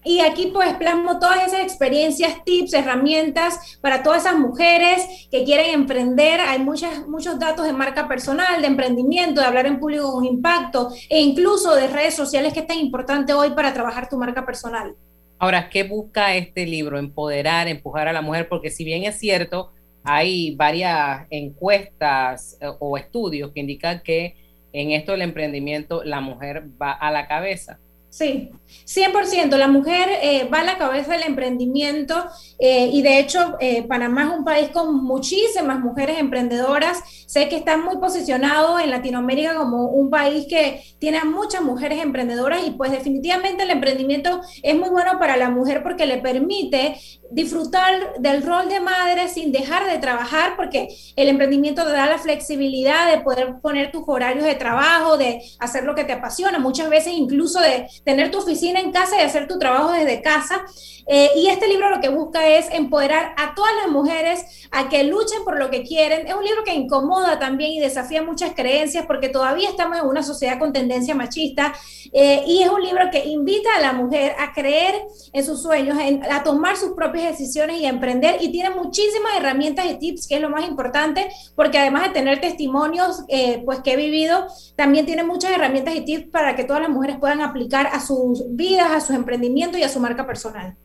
y 0.03 0.21
aquí 0.21 0.51
pues 0.53 0.73
plasmo 0.75 1.19
todas 1.19 1.47
esas 1.47 1.61
experiencias, 1.61 2.43
tips, 2.45 2.73
herramientas 2.73 3.77
para 3.81 4.01
todas 4.01 4.23
esas 4.23 4.37
mujeres 4.37 5.27
que 5.29 5.43
quieren 5.43 5.73
emprender. 5.73 6.39
Hay 6.39 6.59
muchas, 6.59 7.07
muchos 7.07 7.37
datos 7.39 7.65
de 7.65 7.73
marca 7.73 8.07
personal, 8.07 8.61
de 8.61 8.67
emprendimiento, 8.67 9.41
de 9.41 9.47
hablar 9.47 9.65
en 9.65 9.79
público 9.79 10.11
con 10.11 10.25
impacto 10.25 10.89
e 11.09 11.19
incluso 11.19 11.75
de 11.75 11.87
redes 11.87 12.15
sociales 12.15 12.53
que 12.53 12.61
es 12.61 12.67
tan 12.67 12.79
importante 12.79 13.33
hoy 13.33 13.51
para 13.51 13.73
trabajar 13.73 14.07
tu 14.07 14.17
marca 14.17 14.45
personal. 14.45 14.95
Ahora, 15.37 15.69
¿qué 15.69 15.83
busca 15.83 16.35
este 16.35 16.65
libro? 16.65 16.97
Empoderar, 16.97 17.67
empujar 17.67 18.07
a 18.07 18.13
la 18.13 18.21
mujer, 18.21 18.49
porque 18.49 18.69
si 18.69 18.83
bien 18.83 19.03
es 19.03 19.19
cierto, 19.19 19.71
hay 20.03 20.55
varias 20.55 21.27
encuestas 21.29 22.57
eh, 22.61 22.67
o 22.79 22.97
estudios 22.97 23.51
que 23.51 23.61
indican 23.61 24.01
que 24.03 24.35
en 24.71 24.91
esto 24.91 25.13
del 25.13 25.23
emprendimiento 25.23 26.03
la 26.03 26.19
mujer 26.21 26.69
va 26.81 26.91
a 26.91 27.11
la 27.11 27.27
cabeza 27.27 27.79
Sí, 28.09 28.49
100%. 28.85 29.55
La 29.55 29.67
mujer 29.67 30.09
eh, 30.23 30.49
va 30.51 30.61
a 30.61 30.63
la 30.63 30.77
cabeza 30.79 31.13
del 31.13 31.23
emprendimiento 31.23 32.15
eh, 32.57 32.89
y 32.91 33.03
de 33.03 33.19
hecho 33.19 33.55
eh, 33.59 33.83
Panamá 33.83 34.23
es 34.23 34.39
un 34.39 34.43
país 34.43 34.69
con 34.69 35.03
muchísimas 35.03 35.79
mujeres 35.79 36.17
emprendedoras. 36.19 37.03
Sé 37.27 37.47
que 37.49 37.55
está 37.55 37.77
muy 37.77 37.97
posicionado 37.97 38.79
en 38.79 38.89
Latinoamérica 38.89 39.55
como 39.55 39.89
un 39.89 40.09
país 40.09 40.47
que 40.49 40.81
tiene 40.97 41.19
a 41.19 41.25
muchas 41.25 41.61
mujeres 41.61 42.01
emprendedoras 42.01 42.65
y 42.65 42.71
pues 42.71 42.91
definitivamente 42.91 43.63
el 43.63 43.69
emprendimiento 43.69 44.41
es 44.63 44.75
muy 44.75 44.89
bueno 44.89 45.19
para 45.19 45.37
la 45.37 45.51
mujer 45.51 45.83
porque 45.83 46.07
le 46.07 46.17
permite 46.17 46.99
disfrutar 47.31 48.19
del 48.19 48.43
rol 48.43 48.69
de 48.69 48.79
madre 48.79 49.27
sin 49.29 49.51
dejar 49.51 49.89
de 49.89 49.97
trabajar 49.99 50.55
porque 50.55 50.89
el 51.15 51.29
emprendimiento 51.29 51.85
te 51.85 51.91
da 51.91 52.07
la 52.07 52.17
flexibilidad 52.17 53.11
de 53.11 53.21
poder 53.21 53.59
poner 53.61 53.91
tus 53.91 54.03
horarios 54.07 54.45
de 54.45 54.55
trabajo, 54.55 55.17
de 55.17 55.41
hacer 55.59 55.83
lo 55.83 55.95
que 55.95 56.03
te 56.03 56.13
apasiona, 56.13 56.59
muchas 56.59 56.89
veces 56.89 57.13
incluso 57.13 57.59
de 57.59 57.87
tener 58.03 58.31
tu 58.31 58.39
oficina 58.39 58.79
en 58.79 58.91
casa 58.91 59.17
y 59.17 59.21
hacer 59.21 59.47
tu 59.47 59.59
trabajo 59.59 59.91
desde 59.91 60.21
casa. 60.21 60.63
Eh, 61.11 61.31
y 61.35 61.47
este 61.47 61.67
libro 61.67 61.89
lo 61.89 62.01
que 62.01 62.09
busca 62.09 62.47
es 62.47 62.69
empoderar 62.71 63.33
a 63.35 63.55
todas 63.55 63.71
las 63.81 63.91
mujeres 63.91 64.67
a 64.71 64.89
que 64.89 65.03
luchen 65.03 65.43
por 65.43 65.57
lo 65.57 65.71
que 65.71 65.83
quieren. 65.83 66.27
Es 66.27 66.35
un 66.35 66.43
libro 66.43 66.63
que 66.63 66.73
incomoda 66.73 67.39
también 67.39 67.71
y 67.71 67.79
desafía 67.79 68.21
muchas 68.21 68.53
creencias 68.55 69.05
porque 69.07 69.29
todavía 69.29 69.69
estamos 69.69 69.97
en 69.97 70.05
una 70.05 70.21
sociedad 70.21 70.59
con 70.59 70.71
tendencia 70.71 71.15
machista. 71.15 71.73
Eh, 72.11 72.43
y 72.45 72.61
es 72.61 72.69
un 72.69 72.83
libro 72.83 73.09
que 73.11 73.25
invita 73.25 73.69
a 73.75 73.81
la 73.81 73.93
mujer 73.93 74.35
a 74.39 74.53
creer 74.53 75.01
en 75.33 75.43
sus 75.43 75.61
sueños, 75.61 75.97
a 76.29 76.43
tomar 76.43 76.77
sus 76.77 76.91
propias 76.91 77.18
decisiones 77.23 77.81
y 77.81 77.85
a 77.85 77.89
emprender. 77.89 78.37
Y 78.41 78.51
tiene 78.51 78.69
muchísimas 78.69 79.35
herramientas 79.37 79.85
y 79.85 79.97
tips, 79.97 80.27
que 80.27 80.35
es 80.35 80.41
lo 80.41 80.49
más 80.49 80.67
importante, 80.67 81.27
porque 81.55 81.77
además 81.77 82.07
de 82.07 82.09
tener 82.09 82.41
testimonios 82.41 83.23
eh, 83.27 83.61
pues 83.65 83.79
que 83.79 83.93
he 83.93 83.97
vivido, 83.97 84.47
también 84.75 85.05
tiene 85.05 85.23
muchas 85.23 85.51
herramientas 85.51 85.95
y 85.95 86.01
tips 86.01 86.29
para 86.29 86.55
que 86.55 86.63
todas 86.63 86.81
las 86.81 86.91
mujeres 86.91 87.17
puedan 87.19 87.41
aplicar 87.41 87.87
a 87.87 87.99
sus 87.99 88.43
vidas, 88.55 88.91
a 88.91 89.01
sus 89.01 89.15
emprendimientos 89.15 89.79
y 89.79 89.83
a 89.83 89.89
su 89.89 89.99
marca 89.99 90.25
personal. 90.25 90.75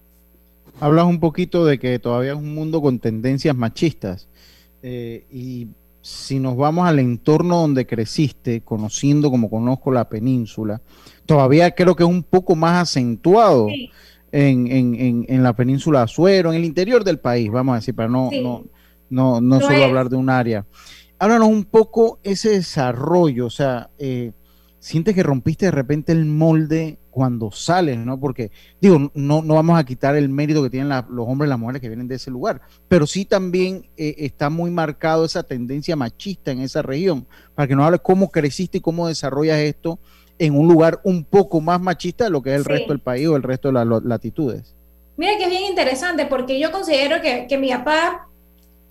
Hablas 0.80 1.06
un 1.06 1.20
poquito 1.20 1.64
de 1.64 1.78
que 1.78 1.98
todavía 1.98 2.32
es 2.32 2.38
un 2.38 2.54
mundo 2.54 2.82
con 2.82 2.98
tendencias 2.98 3.56
machistas. 3.56 4.28
Eh, 4.82 5.24
y 5.30 5.68
si 6.04 6.38
nos 6.38 6.56
vamos 6.56 6.86
al 6.86 6.98
entorno 6.98 7.62
donde 7.62 7.86
creciste, 7.86 8.60
conociendo 8.60 9.30
como 9.30 9.48
conozco 9.48 9.90
la 9.90 10.08
península, 10.08 10.82
todavía 11.24 11.70
creo 11.70 11.96
que 11.96 12.02
es 12.02 12.08
un 12.08 12.22
poco 12.22 12.54
más 12.54 12.82
acentuado 12.82 13.68
en, 14.34 15.42
la 15.42 15.52
península 15.54 16.02
Azuero, 16.02 16.50
en 16.50 16.56
el 16.56 16.64
interior 16.64 17.04
del 17.04 17.18
país, 17.18 17.50
vamos 17.50 17.74
a 17.74 17.76
decir, 17.76 17.94
para 17.94 18.08
no, 18.08 18.30
no, 18.42 18.64
no, 19.08 19.40
no 19.40 19.60
solo 19.60 19.84
hablar 19.84 20.08
de 20.08 20.16
un 20.16 20.28
área. 20.28 20.66
Háblanos 21.18 21.48
un 21.48 21.64
poco 21.64 22.18
ese 22.24 22.50
desarrollo, 22.50 23.46
o 23.46 23.50
sea, 23.50 23.90
eh, 23.98 24.32
sientes 24.80 25.14
que 25.14 25.22
rompiste 25.22 25.66
de 25.66 25.70
repente 25.70 26.12
el 26.12 26.26
molde 26.26 26.98
cuando 27.10 27.52
sales, 27.52 27.96
¿no? 27.96 28.18
Porque, 28.18 28.50
digo, 28.80 29.12
no, 29.14 29.40
no 29.40 29.54
vamos 29.54 29.78
a 29.78 29.84
quitar 29.84 30.16
el 30.16 30.28
mérito 30.28 30.64
que 30.64 30.70
tienen 30.70 30.88
los 30.88 31.28
hombres 31.28 31.46
y 31.46 31.50
las 31.50 31.58
mujeres 31.60 31.80
que 31.80 31.88
vienen 31.88 32.08
de 32.08 32.16
ese 32.16 32.32
lugar, 32.32 32.60
pero 32.88 33.06
sí 33.06 33.24
también 33.24 33.86
eh, 33.96 34.16
está 34.18 34.50
muy 34.50 34.72
marcado 34.72 35.24
esa 35.24 35.44
tendencia 35.44 35.94
machista 35.94 36.50
en 36.50 36.60
esa 36.60 36.82
región, 36.82 37.24
para 37.54 37.68
que 37.68 37.76
nos 37.76 37.86
hables 37.86 38.00
cómo 38.02 38.30
creciste 38.30 38.78
y 38.78 38.80
cómo 38.80 39.06
desarrollas 39.06 39.60
esto 39.60 40.00
en 40.38 40.58
un 40.58 40.68
lugar 40.68 41.00
un 41.04 41.24
poco 41.24 41.60
más 41.60 41.80
machista 41.80 42.24
de 42.24 42.30
lo 42.30 42.42
que 42.42 42.50
es 42.50 42.56
el 42.56 42.64
resto 42.64 42.92
del 42.92 43.00
país 43.00 43.28
o 43.28 43.36
el 43.36 43.42
resto 43.42 43.68
de 43.68 43.74
las 43.74 44.04
latitudes. 44.04 44.74
Mira 45.16 45.36
que 45.36 45.44
es 45.44 45.50
bien 45.50 45.64
interesante 45.64 46.26
porque 46.26 46.58
yo 46.58 46.72
considero 46.72 47.20
que, 47.20 47.46
que 47.48 47.56
mi 47.56 47.70
papá 47.70 48.28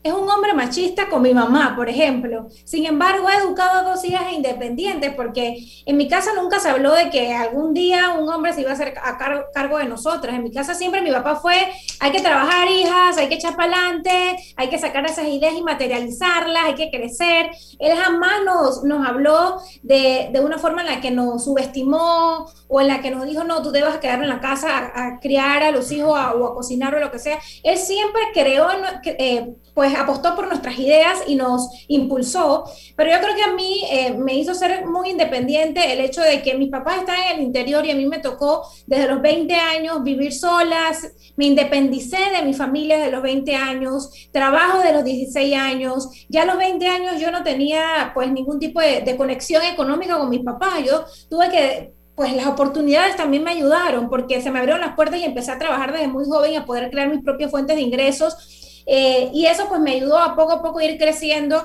es 0.03 0.13
un 0.13 0.29
hombre 0.29 0.53
machista 0.53 1.07
con 1.09 1.21
mi 1.21 1.33
mamá, 1.33 1.75
por 1.75 1.89
ejemplo. 1.89 2.47
Sin 2.65 2.85
embargo, 2.85 3.27
ha 3.27 3.37
educado 3.37 3.79
a 3.79 3.83
dos 3.83 4.03
hijas 4.03 4.33
independientes 4.33 5.13
porque 5.15 5.55
en 5.85 5.97
mi 5.97 6.09
casa 6.09 6.31
nunca 6.35 6.59
se 6.59 6.69
habló 6.69 6.93
de 6.93 7.09
que 7.09 7.33
algún 7.33 7.73
día 7.73 8.11
un 8.19 8.27
hombre 8.29 8.53
se 8.53 8.61
iba 8.61 8.71
a 8.71 8.73
hacer 8.73 8.93
a 9.01 9.17
cargo 9.53 9.77
de 9.77 9.85
nosotras. 9.85 10.35
En 10.35 10.43
mi 10.43 10.51
casa 10.51 10.73
siempre 10.73 11.01
mi 11.01 11.11
papá 11.11 11.37
fue, 11.37 11.55
hay 12.01 12.11
que 12.11 12.21
trabajar 12.21 12.69
hijas, 12.69 13.17
hay 13.17 13.29
que 13.29 13.35
echar 13.35 13.55
para 13.55 13.73
adelante, 13.73 14.35
hay 14.57 14.69
que 14.69 14.77
sacar 14.77 15.05
esas 15.05 15.27
ideas 15.27 15.53
y 15.57 15.63
materializarlas, 15.63 16.65
hay 16.65 16.75
que 16.75 16.91
crecer. 16.91 17.51
Él 17.79 17.97
jamás 17.97 18.43
nos, 18.45 18.83
nos 18.83 19.07
habló 19.07 19.61
de, 19.83 20.29
de 20.33 20.39
una 20.41 20.57
forma 20.57 20.81
en 20.81 20.87
la 20.87 21.01
que 21.01 21.11
nos 21.11 21.45
subestimó 21.45 22.45
o 22.67 22.81
en 22.81 22.87
la 22.87 23.01
que 23.01 23.11
nos 23.11 23.25
dijo, 23.25 23.43
no, 23.43 23.61
tú 23.61 23.71
debes 23.71 23.97
quedar 23.97 24.21
en 24.21 24.29
la 24.29 24.39
casa 24.39 24.91
a, 24.93 25.19
criar 25.19 25.63
a 25.63 25.71
los 25.71 25.91
hijos 25.91 26.11
o 26.11 26.45
a 26.45 26.55
cocinar 26.55 26.93
o 26.95 26.99
lo 26.99 27.11
que 27.11 27.19
sea. 27.19 27.39
Él 27.63 27.77
siempre 27.77 28.21
creó, 28.33 28.67
eh, 29.03 29.53
pues 29.73 29.92
apostó 29.95 30.35
por 30.35 30.47
nuestras 30.47 30.77
ideas 30.77 31.19
y 31.27 31.35
nos 31.35 31.69
impulsó, 31.87 32.65
pero 32.95 33.11
yo 33.11 33.19
creo 33.19 33.35
que 33.35 33.43
a 33.43 33.53
mí 33.53 33.83
eh, 33.91 34.13
me 34.13 34.35
hizo 34.35 34.53
ser 34.53 34.85
muy 34.85 35.09
independiente 35.09 35.91
el 35.91 35.99
hecho 35.99 36.21
de 36.21 36.41
que 36.41 36.55
mis 36.55 36.69
papás 36.69 36.99
están 36.99 37.15
en 37.19 37.37
el 37.37 37.43
interior 37.43 37.85
y 37.85 37.91
a 37.91 37.95
mí 37.95 38.05
me 38.05 38.19
tocó 38.19 38.67
desde 38.87 39.07
los 39.07 39.21
20 39.21 39.53
años 39.53 40.03
vivir 40.03 40.33
solas, 40.33 41.13
me 41.35 41.45
independicé 41.45 42.17
de 42.35 42.43
mi 42.43 42.53
familia 42.53 42.97
desde 42.97 43.11
los 43.11 43.21
20 43.21 43.55
años, 43.55 44.11
trabajo 44.31 44.79
de 44.79 44.93
los 44.93 45.03
16 45.03 45.55
años, 45.55 46.09
ya 46.29 46.43
a 46.43 46.45
los 46.45 46.57
20 46.57 46.87
años 46.87 47.19
yo 47.19 47.31
no 47.31 47.43
tenía 47.43 48.11
pues 48.13 48.31
ningún 48.31 48.59
tipo 48.59 48.79
de, 48.79 49.01
de 49.01 49.17
conexión 49.17 49.63
económica 49.63 50.17
con 50.17 50.29
mis 50.29 50.43
papás, 50.43 50.83
yo 50.85 51.05
tuve 51.29 51.49
que 51.49 51.93
pues 52.15 52.33
las 52.35 52.45
oportunidades 52.47 53.15
también 53.15 53.43
me 53.43 53.51
ayudaron 53.51 54.09
porque 54.09 54.41
se 54.41 54.51
me 54.51 54.59
abrieron 54.59 54.81
las 54.81 54.95
puertas 54.95 55.19
y 55.19 55.23
empecé 55.23 55.51
a 55.51 55.57
trabajar 55.57 55.91
desde 55.91 56.07
muy 56.07 56.25
joven 56.25 56.57
a 56.57 56.65
poder 56.65 56.91
crear 56.91 57.09
mis 57.09 57.23
propias 57.23 57.49
fuentes 57.49 57.75
de 57.75 57.81
ingresos 57.81 58.62
eh, 58.85 59.29
y 59.33 59.45
eso 59.45 59.67
pues 59.69 59.81
me 59.81 59.91
ayudó 59.93 60.17
a 60.17 60.35
poco 60.35 60.53
a 60.53 60.61
poco 60.61 60.81
ir 60.81 60.97
creciendo 60.97 61.63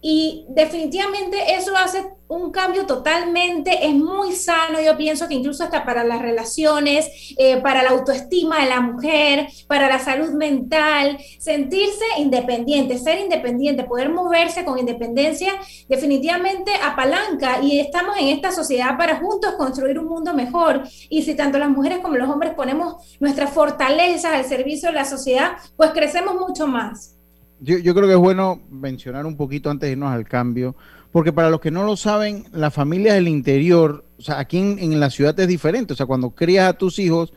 y 0.00 0.46
definitivamente 0.48 1.54
eso 1.54 1.76
hace 1.76 2.04
un 2.30 2.52
cambio 2.52 2.86
totalmente, 2.86 3.86
es 3.86 3.92
muy 3.92 4.32
sano, 4.32 4.80
yo 4.80 4.96
pienso 4.96 5.26
que 5.26 5.34
incluso 5.34 5.64
hasta 5.64 5.84
para 5.84 6.04
las 6.04 6.22
relaciones, 6.22 7.34
eh, 7.36 7.56
para 7.56 7.82
la 7.82 7.90
autoestima 7.90 8.60
de 8.60 8.68
la 8.68 8.80
mujer, 8.80 9.48
para 9.66 9.88
la 9.88 9.98
salud 9.98 10.30
mental, 10.30 11.18
sentirse 11.40 12.04
independiente, 12.18 12.98
ser 12.98 13.18
independiente, 13.18 13.82
poder 13.82 14.10
moverse 14.10 14.64
con 14.64 14.78
independencia, 14.78 15.52
definitivamente 15.88 16.70
apalanca 16.80 17.60
y 17.62 17.80
estamos 17.80 18.16
en 18.16 18.28
esta 18.28 18.52
sociedad 18.52 18.96
para 18.96 19.16
juntos 19.16 19.54
construir 19.58 19.98
un 19.98 20.06
mundo 20.06 20.32
mejor. 20.32 20.84
Y 21.08 21.22
si 21.22 21.34
tanto 21.34 21.58
las 21.58 21.68
mujeres 21.68 21.98
como 21.98 22.16
los 22.16 22.28
hombres 22.28 22.54
ponemos 22.54 23.18
nuestras 23.18 23.50
fortalezas 23.50 24.34
al 24.34 24.44
servicio 24.44 24.90
de 24.90 24.94
la 24.94 25.04
sociedad, 25.04 25.56
pues 25.76 25.90
crecemos 25.90 26.36
mucho 26.36 26.68
más. 26.68 27.19
Yo, 27.60 27.78
yo 27.78 27.94
creo 27.94 28.06
que 28.06 28.14
es 28.14 28.18
bueno 28.18 28.60
mencionar 28.70 29.26
un 29.26 29.36
poquito 29.36 29.70
antes 29.70 29.88
de 29.88 29.92
irnos 29.92 30.12
al 30.12 30.26
cambio 30.26 30.74
porque 31.12 31.32
para 31.32 31.50
los 31.50 31.60
que 31.60 31.70
no 31.70 31.84
lo 31.84 31.96
saben, 31.96 32.44
las 32.52 32.72
familias 32.72 33.14
del 33.14 33.28
interior, 33.28 34.04
o 34.18 34.22
sea, 34.22 34.38
aquí 34.38 34.58
en, 34.58 35.00
la 35.00 35.10
ciudad 35.10 35.38
es 35.40 35.48
diferente, 35.48 35.92
o 35.92 35.96
sea, 35.96 36.06
cuando 36.06 36.30
crías 36.30 36.68
a 36.68 36.72
tus 36.72 36.98
hijos, 36.98 37.32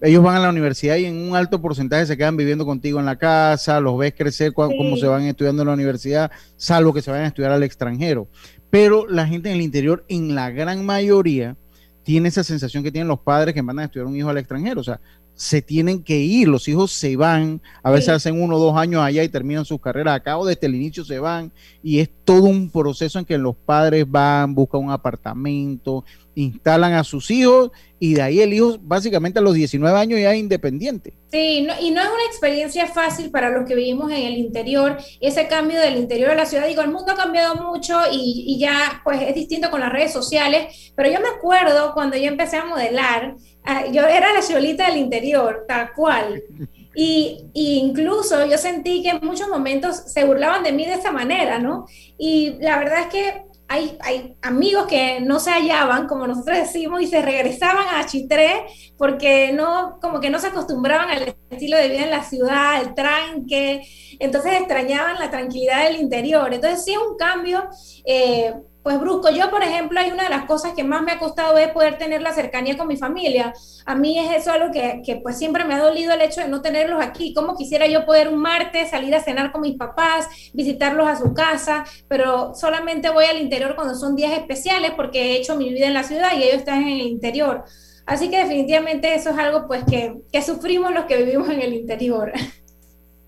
ellos 0.00 0.22
van 0.22 0.36
a 0.36 0.40
la 0.40 0.48
universidad 0.48 0.96
y 0.96 1.04
en 1.04 1.16
un 1.16 1.36
alto 1.36 1.60
porcentaje 1.60 2.06
se 2.06 2.16
quedan 2.16 2.36
viviendo 2.36 2.64
contigo 2.64 3.00
en 3.00 3.06
la 3.06 3.16
casa, 3.16 3.80
los 3.80 3.98
ves 3.98 4.14
crecer 4.16 4.52
cuando, 4.52 4.76
cómo 4.76 4.96
se 4.96 5.06
van 5.06 5.24
estudiando 5.24 5.62
en 5.62 5.68
la 5.68 5.74
universidad, 5.74 6.30
salvo 6.56 6.94
que 6.94 7.02
se 7.02 7.10
vayan 7.10 7.24
a 7.24 7.28
estudiar 7.28 7.52
al 7.52 7.62
extranjero. 7.62 8.28
Pero 8.70 9.06
la 9.08 9.26
gente 9.26 9.50
en 9.50 9.56
el 9.56 9.62
interior, 9.62 10.04
en 10.08 10.34
la 10.34 10.50
gran 10.50 10.86
mayoría, 10.86 11.56
tiene 12.04 12.28
esa 12.28 12.44
sensación 12.44 12.82
que 12.82 12.92
tienen 12.92 13.08
los 13.08 13.20
padres 13.20 13.52
que 13.54 13.62
mandan 13.62 13.82
a 13.82 13.86
estudiar 13.86 14.06
un 14.06 14.16
hijo 14.16 14.30
al 14.30 14.38
extranjero. 14.38 14.80
O 14.80 14.84
sea, 14.84 15.00
se 15.38 15.62
tienen 15.62 16.02
que 16.02 16.18
ir, 16.18 16.48
los 16.48 16.66
hijos 16.66 16.90
se 16.90 17.14
van, 17.14 17.62
a 17.84 17.92
veces 17.92 18.08
hacen 18.08 18.42
uno 18.42 18.56
o 18.56 18.58
dos 18.58 18.76
años 18.76 19.02
allá 19.02 19.22
y 19.22 19.28
terminan 19.28 19.64
sus 19.64 19.80
carreras 19.80 20.16
acá 20.16 20.36
o 20.36 20.44
desde 20.44 20.66
el 20.66 20.74
inicio 20.74 21.04
se 21.04 21.20
van 21.20 21.52
y 21.80 22.00
es 22.00 22.10
todo 22.24 22.46
un 22.46 22.68
proceso 22.70 23.20
en 23.20 23.24
que 23.24 23.38
los 23.38 23.54
padres 23.54 24.04
van, 24.10 24.52
buscan 24.52 24.80
un 24.80 24.90
apartamento 24.90 26.04
instalan 26.34 26.94
a 26.94 27.04
sus 27.04 27.30
hijos 27.30 27.70
y 28.00 28.14
de 28.14 28.22
ahí 28.22 28.40
el 28.40 28.52
hijo 28.52 28.78
básicamente 28.80 29.38
a 29.38 29.42
los 29.42 29.54
19 29.54 29.98
años 29.98 30.20
ya 30.20 30.32
es 30.32 30.38
independiente. 30.38 31.14
Sí, 31.30 31.66
y 31.80 31.90
no 31.90 32.00
es 32.00 32.08
una 32.08 32.24
experiencia 32.26 32.86
fácil 32.86 33.30
para 33.30 33.50
los 33.50 33.66
que 33.66 33.74
vivimos 33.74 34.10
en 34.10 34.22
el 34.22 34.36
interior, 34.36 34.96
ese 35.20 35.46
cambio 35.46 35.80
del 35.80 35.96
interior 35.96 36.30
de 36.30 36.36
la 36.36 36.46
ciudad, 36.46 36.66
digo, 36.66 36.82
el 36.82 36.90
mundo 36.90 37.12
ha 37.12 37.16
cambiado 37.16 37.56
mucho 37.56 37.98
y, 38.10 38.44
y 38.46 38.58
ya 38.58 39.00
pues 39.04 39.20
es 39.22 39.34
distinto 39.34 39.70
con 39.70 39.80
las 39.80 39.92
redes 39.92 40.12
sociales, 40.12 40.92
pero 40.94 41.10
yo 41.10 41.20
me 41.20 41.28
acuerdo 41.28 41.92
cuando 41.92 42.16
yo 42.16 42.24
empecé 42.24 42.56
a 42.56 42.64
modelar, 42.64 43.36
ah, 43.64 43.86
yo 43.92 44.06
era 44.06 44.32
la 44.32 44.42
cholita 44.42 44.86
del 44.86 44.98
interior, 44.98 45.64
tal 45.68 45.92
cual. 45.94 46.42
Y, 47.00 47.50
incluso 47.54 48.44
yo 48.46 48.58
sentí 48.58 49.04
que 49.04 49.10
en 49.10 49.20
muchos 49.22 49.48
momentos 49.48 50.02
se 50.12 50.24
burlaban 50.24 50.64
de 50.64 50.72
mí 50.72 50.84
de 50.84 50.94
esta 50.94 51.12
manera, 51.12 51.60
¿no? 51.60 51.86
Y 52.18 52.54
la 52.60 52.76
verdad 52.76 53.02
es 53.02 53.06
que 53.06 53.42
hay, 53.68 54.36
amigos 54.40 54.86
que 54.86 55.20
no 55.20 55.38
se 55.38 55.50
hallaban, 55.50 56.06
como 56.08 56.26
nosotros 56.26 56.56
decimos, 56.56 57.02
y 57.02 57.06
se 57.06 57.20
regresaban 57.20 57.86
a 57.94 58.06
Chitré 58.06 58.64
porque 58.96 59.52
no, 59.52 59.98
como 60.00 60.20
que 60.20 60.30
no 60.30 60.38
se 60.38 60.48
acostumbraban 60.48 61.10
al 61.10 61.36
estilo 61.50 61.76
de 61.76 61.88
vida 61.88 62.04
en 62.04 62.10
la 62.10 62.24
ciudad, 62.24 62.80
el 62.80 62.94
tranque, 62.94 63.82
entonces 64.18 64.54
extrañaban 64.54 65.18
la 65.18 65.30
tranquilidad 65.30 65.84
del 65.84 66.00
interior. 66.00 66.52
Entonces 66.52 66.84
sí 66.84 66.92
es 66.92 66.98
un 66.98 67.16
cambio 67.16 67.68
eh, 68.04 68.54
pues 68.82 68.98
brusco. 69.00 69.30
Yo, 69.30 69.50
por 69.50 69.62
ejemplo, 69.62 70.00
hay 70.00 70.10
una 70.10 70.24
de 70.24 70.30
las 70.30 70.44
cosas 70.46 70.72
que 70.74 70.84
más 70.84 71.02
me 71.02 71.12
ha 71.12 71.18
costado 71.18 71.58
es 71.58 71.68
poder 71.72 71.98
tener 71.98 72.22
la 72.22 72.32
cercanía 72.32 72.76
con 72.78 72.88
mi 72.88 72.96
familia. 72.96 73.52
A 73.84 73.94
mí 73.94 74.18
es 74.18 74.34
eso 74.34 74.52
algo 74.52 74.72
que, 74.72 75.20
pues 75.22 75.36
siempre 75.36 75.64
me 75.64 75.74
ha 75.74 75.78
dolido 75.78 76.12
el 76.12 76.20
hecho 76.22 76.40
de 76.40 76.48
no 76.48 76.62
tenerlos 76.62 77.02
aquí. 77.02 77.34
Como 77.34 77.56
quisiera 77.56 77.86
yo 77.86 78.06
poder 78.06 78.28
un 78.28 78.38
martes 78.38 78.90
salir 78.90 79.14
a 79.14 79.22
cenar 79.22 79.52
con 79.52 79.62
mis 79.62 79.76
papás, 79.76 80.28
visitarlos 80.54 81.06
a 81.06 81.16
su 81.16 81.34
casa, 81.34 81.84
pero 82.08 82.54
solamente 82.54 83.10
voy 83.10 83.26
al 83.26 83.38
interior 83.38 83.74
cuando 83.74 83.94
son 83.94 84.16
días 84.16 84.32
especiales 84.32 84.92
porque 84.96 85.20
he 85.20 85.36
hecho 85.36 85.56
mi 85.56 85.72
vida 85.72 85.86
en 85.86 85.94
la 85.94 86.04
ciudad 86.04 86.30
y 86.36 86.44
ellos 86.44 86.58
están 86.58 86.82
en 86.82 86.88
el 86.88 87.02
interior. 87.02 87.64
Así 88.06 88.30
que 88.30 88.38
definitivamente 88.38 89.14
eso 89.14 89.30
es 89.30 89.38
algo 89.38 89.66
pues 89.66 89.84
que, 89.84 90.16
que 90.32 90.40
sufrimos 90.40 90.94
los 90.94 91.04
que 91.04 91.18
vivimos 91.18 91.50
en 91.50 91.60
el 91.60 91.74
interior. 91.74 92.32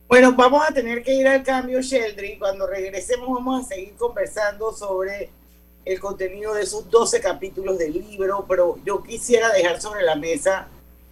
Bueno, 0.08 0.32
vamos 0.32 0.68
a 0.68 0.74
tener 0.74 1.04
que 1.04 1.14
ir 1.14 1.28
al 1.28 1.44
cambio, 1.44 1.80
Sheldry. 1.80 2.36
Cuando 2.36 2.66
regresemos 2.66 3.28
vamos 3.28 3.64
a 3.64 3.68
seguir 3.68 3.94
conversando 3.94 4.72
sobre 4.72 5.30
el 5.84 6.00
contenido 6.00 6.54
de 6.54 6.62
esos 6.62 6.90
12 6.90 7.20
capítulos 7.20 7.78
del 7.78 7.92
libro, 7.92 8.44
pero 8.48 8.78
yo 8.84 9.02
quisiera 9.02 9.50
dejar 9.52 9.80
sobre 9.80 10.02
la 10.02 10.14
mesa 10.14 10.68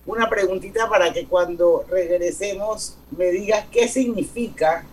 una 0.07 0.29
preguntita 0.29 0.89
para 0.89 1.13
que 1.13 1.27
cuando 1.27 1.85
regresemos 1.89 2.97
me 3.11 3.27
digas 3.27 3.67
qué 3.71 3.89
significa 3.89 4.87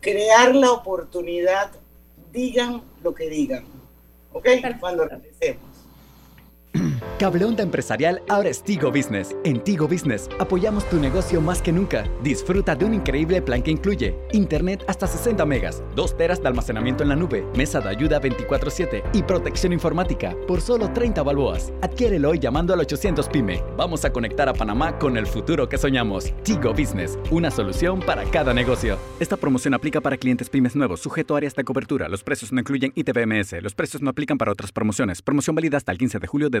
crear 0.00 0.54
la 0.54 0.72
oportunidad, 0.72 1.70
digan 2.32 2.82
lo 3.02 3.14
que 3.14 3.28
digan. 3.28 3.64
¿Ok? 4.32 4.46
Cuando 4.80 5.06
regresemos. 5.06 5.71
Cable 7.18 7.44
Onda 7.44 7.62
Empresarial 7.62 8.22
ahora 8.28 8.48
es 8.48 8.62
Tigo 8.62 8.90
Business. 8.90 9.36
En 9.44 9.62
Tigo 9.62 9.86
Business 9.86 10.28
apoyamos 10.38 10.88
tu 10.88 10.98
negocio 10.98 11.40
más 11.40 11.62
que 11.62 11.72
nunca. 11.72 12.04
Disfruta 12.22 12.74
de 12.74 12.84
un 12.84 12.94
increíble 12.94 13.40
plan 13.40 13.62
que 13.62 13.70
incluye 13.70 14.16
Internet 14.32 14.84
hasta 14.88 15.06
60 15.06 15.46
megas, 15.46 15.82
2 15.94 16.16
teras 16.16 16.42
de 16.42 16.48
almacenamiento 16.48 17.02
en 17.02 17.10
la 17.10 17.16
nube, 17.16 17.46
mesa 17.56 17.80
de 17.80 17.88
ayuda 17.88 18.20
24/7 18.20 19.02
y 19.12 19.22
protección 19.22 19.72
informática 19.72 20.34
por 20.48 20.60
solo 20.60 20.90
30 20.92 21.22
balboas. 21.22 21.72
Adquiérelo 21.82 22.30
hoy 22.30 22.38
llamando 22.38 22.74
al 22.74 22.80
800 22.80 23.28
PYME. 23.28 23.62
Vamos 23.76 24.04
a 24.04 24.12
conectar 24.12 24.48
a 24.48 24.54
Panamá 24.54 24.98
con 24.98 25.16
el 25.16 25.26
futuro 25.26 25.68
que 25.68 25.78
soñamos. 25.78 26.32
Tigo 26.42 26.72
Business, 26.72 27.18
una 27.30 27.50
solución 27.50 28.00
para 28.00 28.24
cada 28.24 28.52
negocio. 28.52 28.98
Esta 29.20 29.36
promoción 29.36 29.74
aplica 29.74 30.00
para 30.00 30.16
clientes 30.16 30.50
pymes 30.50 30.74
nuevos, 30.74 31.00
sujeto 31.00 31.34
a 31.34 31.38
áreas 31.38 31.54
de 31.54 31.64
cobertura. 31.64 32.08
Los 32.08 32.24
precios 32.24 32.52
no 32.52 32.60
incluyen 32.60 32.92
ITBMS. 32.94 33.62
Los 33.62 33.74
precios 33.74 34.02
no 34.02 34.10
aplican 34.10 34.38
para 34.38 34.50
otras 34.50 34.72
promociones. 34.72 35.22
Promoción 35.22 35.54
válida 35.54 35.76
hasta 35.76 35.92
el 35.92 35.98
15 35.98 36.18
de 36.18 36.26
julio 36.26 36.50
de 36.50 36.60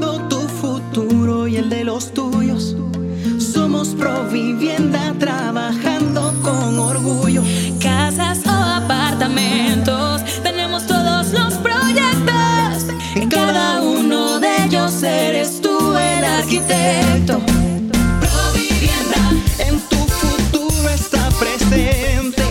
los 2.01 2.13
tuyos. 2.13 2.75
Somos 3.37 3.89
Provivienda 3.89 5.13
trabajando 5.19 6.33
con 6.41 6.79
orgullo. 6.79 7.43
Casas 7.79 8.39
o 8.45 8.49
apartamentos, 8.49 10.23
tenemos 10.41 10.87
todos 10.87 11.31
los 11.31 11.53
proyectos. 11.55 12.87
En 13.15 13.29
cada 13.29 13.81
uno 13.81 14.39
de 14.39 14.65
ellos 14.65 15.03
eres 15.03 15.61
tú 15.61 15.95
el 15.95 16.23
arquitecto. 16.23 17.39
Provivienda, 18.19 19.21
en 19.59 19.79
tu 19.89 19.97
futuro 19.97 20.89
está 20.89 21.29
presente. 21.39 22.43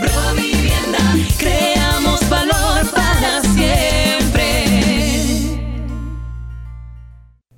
Provivienda, 0.00 1.00
creamos 1.38 2.28
valor 2.28 2.86
para 2.94 3.42
siempre. 3.54 4.44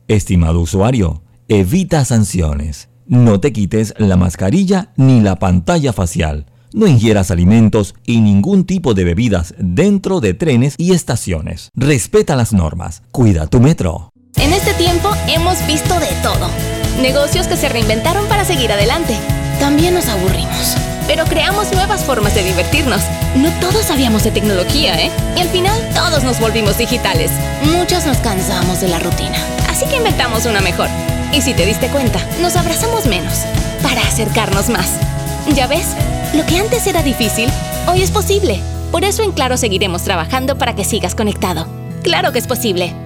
Estimado 0.09 0.61
usuario, 0.61 1.26
evita 1.49 2.05
sanciones. 2.05 2.89
No 3.07 3.41
te 3.41 3.53
quites 3.53 3.95
la 3.99 4.17
mascarilla 4.17 4.93
ni 4.97 5.21
la 5.21 5.37
pantalla 5.37 5.93
facial. 5.93 6.47
No 6.73 6.87
ingieras 6.87 7.31
alimentos 7.31 7.95
y 8.05 8.21
ningún 8.21 8.65
tipo 8.65 8.95
de 8.95 9.05
bebidas 9.05 9.55
dentro 9.59 10.21
de 10.21 10.35
trenes 10.35 10.75
y 10.77 10.93
estaciones. 10.93 11.71
Respeta 11.75 12.37
las 12.37 12.53
normas. 12.53 13.03
Cuida 13.13 13.47
tu 13.47 13.61
metro. 13.61 14.11
En 14.37 14.53
este 14.53 14.75
tiempo 14.75 15.11
hemos 15.29 15.65
visto 15.67 15.99
de 16.01 16.09
todo. 16.23 16.49
Negocios 17.01 17.47
que 17.47 17.57
se 17.57 17.69
reinventaron 17.69 18.27
para 18.27 18.45
seguir 18.45 18.73
adelante. 18.73 19.17
También 19.61 19.95
nos 19.95 20.09
aburrimos. 20.09 20.77
Pero 21.07 21.25
creamos 21.25 21.73
nuevas 21.73 22.05
formas 22.05 22.35
de 22.35 22.43
divertirnos. 22.43 23.03
No 23.37 23.51
todos 23.61 23.85
sabíamos 23.87 24.25
de 24.25 24.33
tecnología, 24.33 25.01
¿eh? 25.01 25.11
Y 25.37 25.41
al 25.41 25.49
final 25.49 25.79
todos 25.95 26.25
nos 26.25 26.41
volvimos 26.41 26.79
digitales. 26.79 27.31
Muchos 27.63 28.07
nos 28.07 28.19
cansamos 28.19 28.81
de 28.81 28.89
la 28.89 28.99
rutina. 28.99 29.39
Así 29.71 29.87
que 29.87 29.97
inventamos 29.97 30.47
una 30.47 30.61
mejor. 30.61 30.89
Y 31.33 31.43
si 31.43 31.55
te 31.55 31.67
diste 31.67 31.89
cuenta, 31.89 32.19
nos 32.41 32.57
abrazamos 32.57 33.07
menos 33.07 33.45
para 33.83 34.03
acercarnos 34.03 34.69
más. 34.69 34.89
¿Ya 35.55 35.67
ves? 35.67 35.89
Lo 36.35 36.45
que 36.45 36.59
antes 36.59 36.87
era 36.87 37.03
difícil, 37.03 37.49
hoy 37.87 38.03
es 38.03 38.11
posible. 38.11 38.61
Por 38.91 39.05
eso 39.05 39.23
en 39.23 39.33
Claro 39.33 39.57
seguiremos 39.57 40.03
trabajando 40.03 40.59
para 40.59 40.75
que 40.75 40.85
sigas 40.85 41.15
conectado. 41.15 41.67
Claro 42.03 42.33
que 42.33 42.39
es 42.39 42.47
posible. 42.47 43.06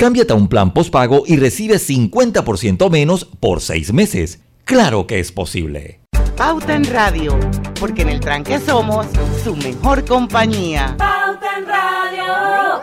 Cámbiate 0.00 0.32
a 0.32 0.36
un 0.36 0.48
plan 0.48 0.72
postpago 0.72 1.24
y 1.26 1.36
recibe 1.36 1.74
50% 1.74 2.88
menos 2.90 3.26
por 3.26 3.60
seis 3.60 3.92
meses. 3.92 4.40
Claro 4.64 5.06
que 5.06 5.20
es 5.20 5.30
posible. 5.30 6.00
Pauta 6.38 6.74
en 6.74 6.84
Radio, 6.84 7.38
porque 7.78 8.00
en 8.00 8.08
el 8.08 8.18
tranque 8.18 8.58
somos 8.60 9.04
su 9.44 9.54
mejor 9.56 10.06
compañía. 10.06 10.94
Pauta 10.96 11.58
en 11.58 11.66
Radio. 11.66 12.80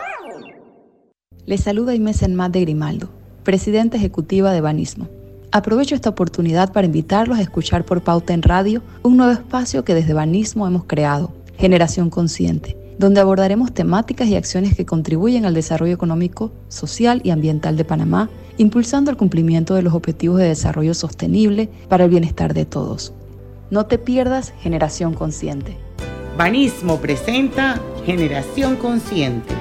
Les 1.44 1.60
saluda 1.60 1.92
Inés 1.92 2.22
Enmat 2.22 2.52
de 2.52 2.60
Grimaldo, 2.60 3.10
presidenta 3.42 3.96
ejecutiva 3.96 4.52
de 4.52 4.60
Banismo. 4.60 5.08
Aprovecho 5.50 5.96
esta 5.96 6.10
oportunidad 6.10 6.72
para 6.72 6.86
invitarlos 6.86 7.38
a 7.38 7.42
escuchar 7.42 7.84
por 7.84 8.00
Pauta 8.00 8.32
en 8.32 8.42
Radio 8.42 8.80
un 9.02 9.16
nuevo 9.16 9.32
espacio 9.32 9.84
que 9.84 9.96
desde 9.96 10.14
Banismo 10.14 10.68
hemos 10.68 10.84
creado, 10.84 11.32
Generación 11.56 12.10
Consciente, 12.10 12.76
donde 12.98 13.20
abordaremos 13.20 13.72
temáticas 13.72 14.28
y 14.28 14.34
acciones 14.34 14.76
que 14.76 14.84
contribuyen 14.84 15.44
al 15.44 15.54
desarrollo 15.54 15.94
económico, 15.94 16.50
social 16.68 17.20
y 17.24 17.30
ambiental 17.30 17.76
de 17.76 17.84
Panamá, 17.84 18.28
impulsando 18.56 19.10
el 19.10 19.16
cumplimiento 19.16 19.74
de 19.74 19.82
los 19.82 19.94
objetivos 19.94 20.38
de 20.38 20.48
desarrollo 20.48 20.94
sostenible 20.94 21.68
para 21.88 22.04
el 22.04 22.10
bienestar 22.10 22.54
de 22.54 22.64
todos. 22.64 23.12
No 23.70 23.86
te 23.86 23.98
pierdas 23.98 24.52
Generación 24.60 25.14
Consciente. 25.14 25.76
Banismo 26.36 26.98
presenta 26.98 27.80
Generación 28.04 28.76
Consciente. 28.76 29.54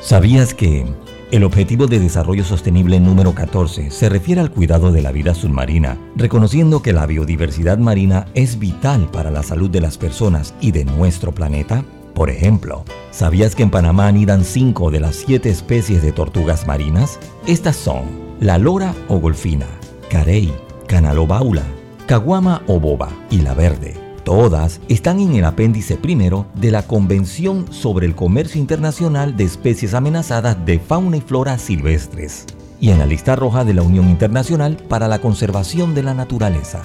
¿Sabías 0.00 0.52
que 0.52 0.86
el 1.32 1.42
Objetivo 1.42 1.86
de 1.86 1.98
Desarrollo 1.98 2.44
Sostenible 2.44 3.00
número 3.00 3.34
14 3.34 3.90
se 3.90 4.08
refiere 4.08 4.40
al 4.40 4.50
cuidado 4.50 4.92
de 4.92 5.02
la 5.02 5.10
vida 5.10 5.34
submarina, 5.34 5.98
reconociendo 6.14 6.82
que 6.82 6.92
la 6.92 7.06
biodiversidad 7.06 7.78
marina 7.78 8.26
es 8.34 8.58
vital 8.58 9.08
para 9.10 9.30
la 9.30 9.42
salud 9.42 9.68
de 9.68 9.80
las 9.80 9.98
personas 9.98 10.54
y 10.60 10.70
de 10.70 10.84
nuestro 10.84 11.32
planeta? 11.32 11.84
Por 12.14 12.30
ejemplo, 12.30 12.84
¿sabías 13.10 13.54
que 13.54 13.64
en 13.64 13.70
Panamá 13.70 14.06
anidan 14.06 14.44
5 14.44 14.90
de 14.90 15.00
las 15.00 15.16
7 15.16 15.50
especies 15.50 16.00
de 16.00 16.12
tortugas 16.12 16.66
marinas? 16.66 17.18
Estas 17.46 17.76
son 17.76 18.04
la 18.40 18.58
lora 18.58 18.94
o 19.08 19.18
golfina, 19.18 19.66
carey, 20.08 20.54
canalobaula, 20.86 21.64
caguama 22.06 22.62
o 22.68 22.78
boba 22.78 23.10
y 23.30 23.40
la 23.40 23.54
verde. 23.54 24.05
Todas 24.26 24.80
están 24.88 25.20
en 25.20 25.36
el 25.36 25.44
apéndice 25.44 25.96
primero 25.96 26.46
de 26.54 26.72
la 26.72 26.82
Convención 26.82 27.72
sobre 27.72 28.06
el 28.06 28.16
Comercio 28.16 28.60
Internacional 28.60 29.36
de 29.36 29.44
Especies 29.44 29.94
Amenazadas 29.94 30.66
de 30.66 30.80
Fauna 30.80 31.18
y 31.18 31.20
Flora 31.20 31.56
Silvestres 31.58 32.44
y 32.80 32.90
en 32.90 32.98
la 32.98 33.06
lista 33.06 33.36
roja 33.36 33.64
de 33.64 33.74
la 33.74 33.82
Unión 33.82 34.10
Internacional 34.10 34.78
para 34.88 35.06
la 35.06 35.20
Conservación 35.20 35.94
de 35.94 36.02
la 36.02 36.12
Naturaleza. 36.12 36.82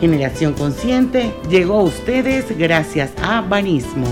Generación 0.00 0.52
Consciente 0.52 1.34
llegó 1.50 1.80
a 1.80 1.82
ustedes 1.82 2.56
gracias 2.56 3.10
a 3.20 3.40
Banismo. 3.40 4.06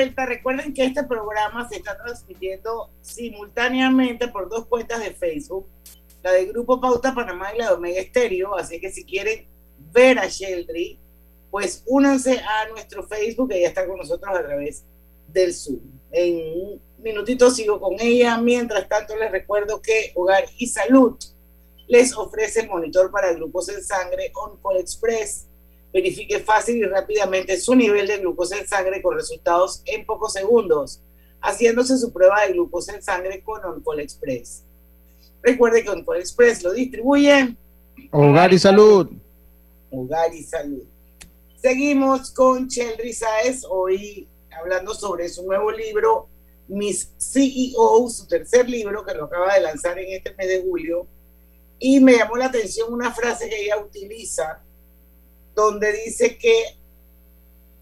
Vuelta. 0.00 0.24
Recuerden 0.24 0.72
que 0.72 0.84
este 0.84 1.04
programa 1.04 1.68
se 1.68 1.76
está 1.76 1.96
transmitiendo 1.96 2.90
simultáneamente 3.02 4.28
por 4.28 4.48
dos 4.48 4.66
cuentas 4.66 5.00
de 5.00 5.12
Facebook, 5.12 5.66
la 6.22 6.32
de 6.32 6.46
Grupo 6.46 6.80
Pauta 6.80 7.14
Panamá 7.14 7.54
y 7.54 7.58
la 7.58 7.66
de 7.66 7.74
Omega 7.74 8.00
Estéreo. 8.00 8.56
Así 8.56 8.80
que 8.80 8.90
si 8.90 9.04
quieren 9.04 9.46
ver 9.92 10.18
a 10.18 10.26
Sheldry, 10.26 10.98
pues 11.50 11.82
únanse 11.86 12.38
a 12.38 12.68
nuestro 12.70 13.06
Facebook, 13.06 13.52
ella 13.52 13.68
está 13.68 13.86
con 13.86 13.98
nosotros 13.98 14.34
a 14.34 14.42
través 14.42 14.84
del 15.28 15.52
Zoom. 15.52 15.80
En 16.12 16.36
un 16.36 16.80
minutito 16.98 17.50
sigo 17.50 17.78
con 17.78 17.96
ella. 18.00 18.38
Mientras 18.38 18.88
tanto, 18.88 19.16
les 19.16 19.30
recuerdo 19.30 19.82
que 19.82 20.12
Hogar 20.14 20.44
y 20.56 20.66
Salud 20.66 21.18
les 21.88 22.16
ofrece 22.16 22.60
el 22.60 22.68
monitor 22.68 23.10
para 23.10 23.34
grupos 23.34 23.68
en 23.68 23.82
sangre 23.82 24.32
OnCall 24.34 24.78
Express. 24.78 25.46
Verifique 25.92 26.38
fácil 26.40 26.76
y 26.76 26.84
rápidamente 26.84 27.58
su 27.58 27.74
nivel 27.74 28.06
de 28.06 28.18
glucosa 28.18 28.56
en 28.58 28.66
sangre 28.66 29.02
con 29.02 29.16
resultados 29.16 29.82
en 29.86 30.06
pocos 30.06 30.32
segundos, 30.32 31.02
haciéndose 31.40 31.98
su 31.98 32.12
prueba 32.12 32.46
de 32.46 32.52
glucosa 32.52 32.94
en 32.94 33.02
sangre 33.02 33.42
con 33.42 33.64
OnCall 33.64 34.00
Express. 34.00 34.64
Recuerde 35.42 35.82
que 35.82 35.90
OnCall 35.90 36.18
Express 36.18 36.62
lo 36.62 36.72
distribuye 36.72 37.56
Hogar 38.12 38.52
y 38.52 38.58
salud. 38.58 39.08
Hogar 39.90 40.34
y 40.34 40.42
Salud. 40.42 40.82
Seguimos 41.56 42.30
con 42.30 42.68
Cheldry 42.68 43.12
Saez, 43.12 43.64
hoy 43.68 44.26
hablando 44.50 44.94
sobre 44.94 45.28
su 45.28 45.44
nuevo 45.44 45.70
libro, 45.70 46.28
Miss 46.68 47.10
CEO, 47.18 48.08
su 48.08 48.26
tercer 48.26 48.68
libro 48.68 49.04
que 49.04 49.14
lo 49.14 49.24
acaba 49.24 49.54
de 49.54 49.60
lanzar 49.60 49.98
en 49.98 50.12
este 50.12 50.34
mes 50.34 50.48
de 50.48 50.62
julio. 50.62 51.06
Y 51.78 52.00
me 52.00 52.16
llamó 52.16 52.36
la 52.36 52.46
atención 52.46 52.92
una 52.92 53.12
frase 53.12 53.48
que 53.48 53.64
ella 53.64 53.78
utiliza, 53.78 54.62
donde 55.54 55.92
dice 56.04 56.38
que 56.38 56.64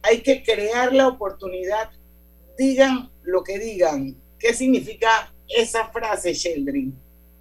hay 0.02 0.22
que 0.22 0.42
crear 0.42 0.92
la 0.92 1.09
oportunidad, 1.09 1.90
digan 2.57 3.11
lo 3.22 3.42
que 3.42 3.59
digan. 3.59 4.16
¿Qué 4.38 4.54
significa 4.54 5.33
esa 5.48 5.88
frase, 5.88 6.33
Sheldry? 6.33 6.92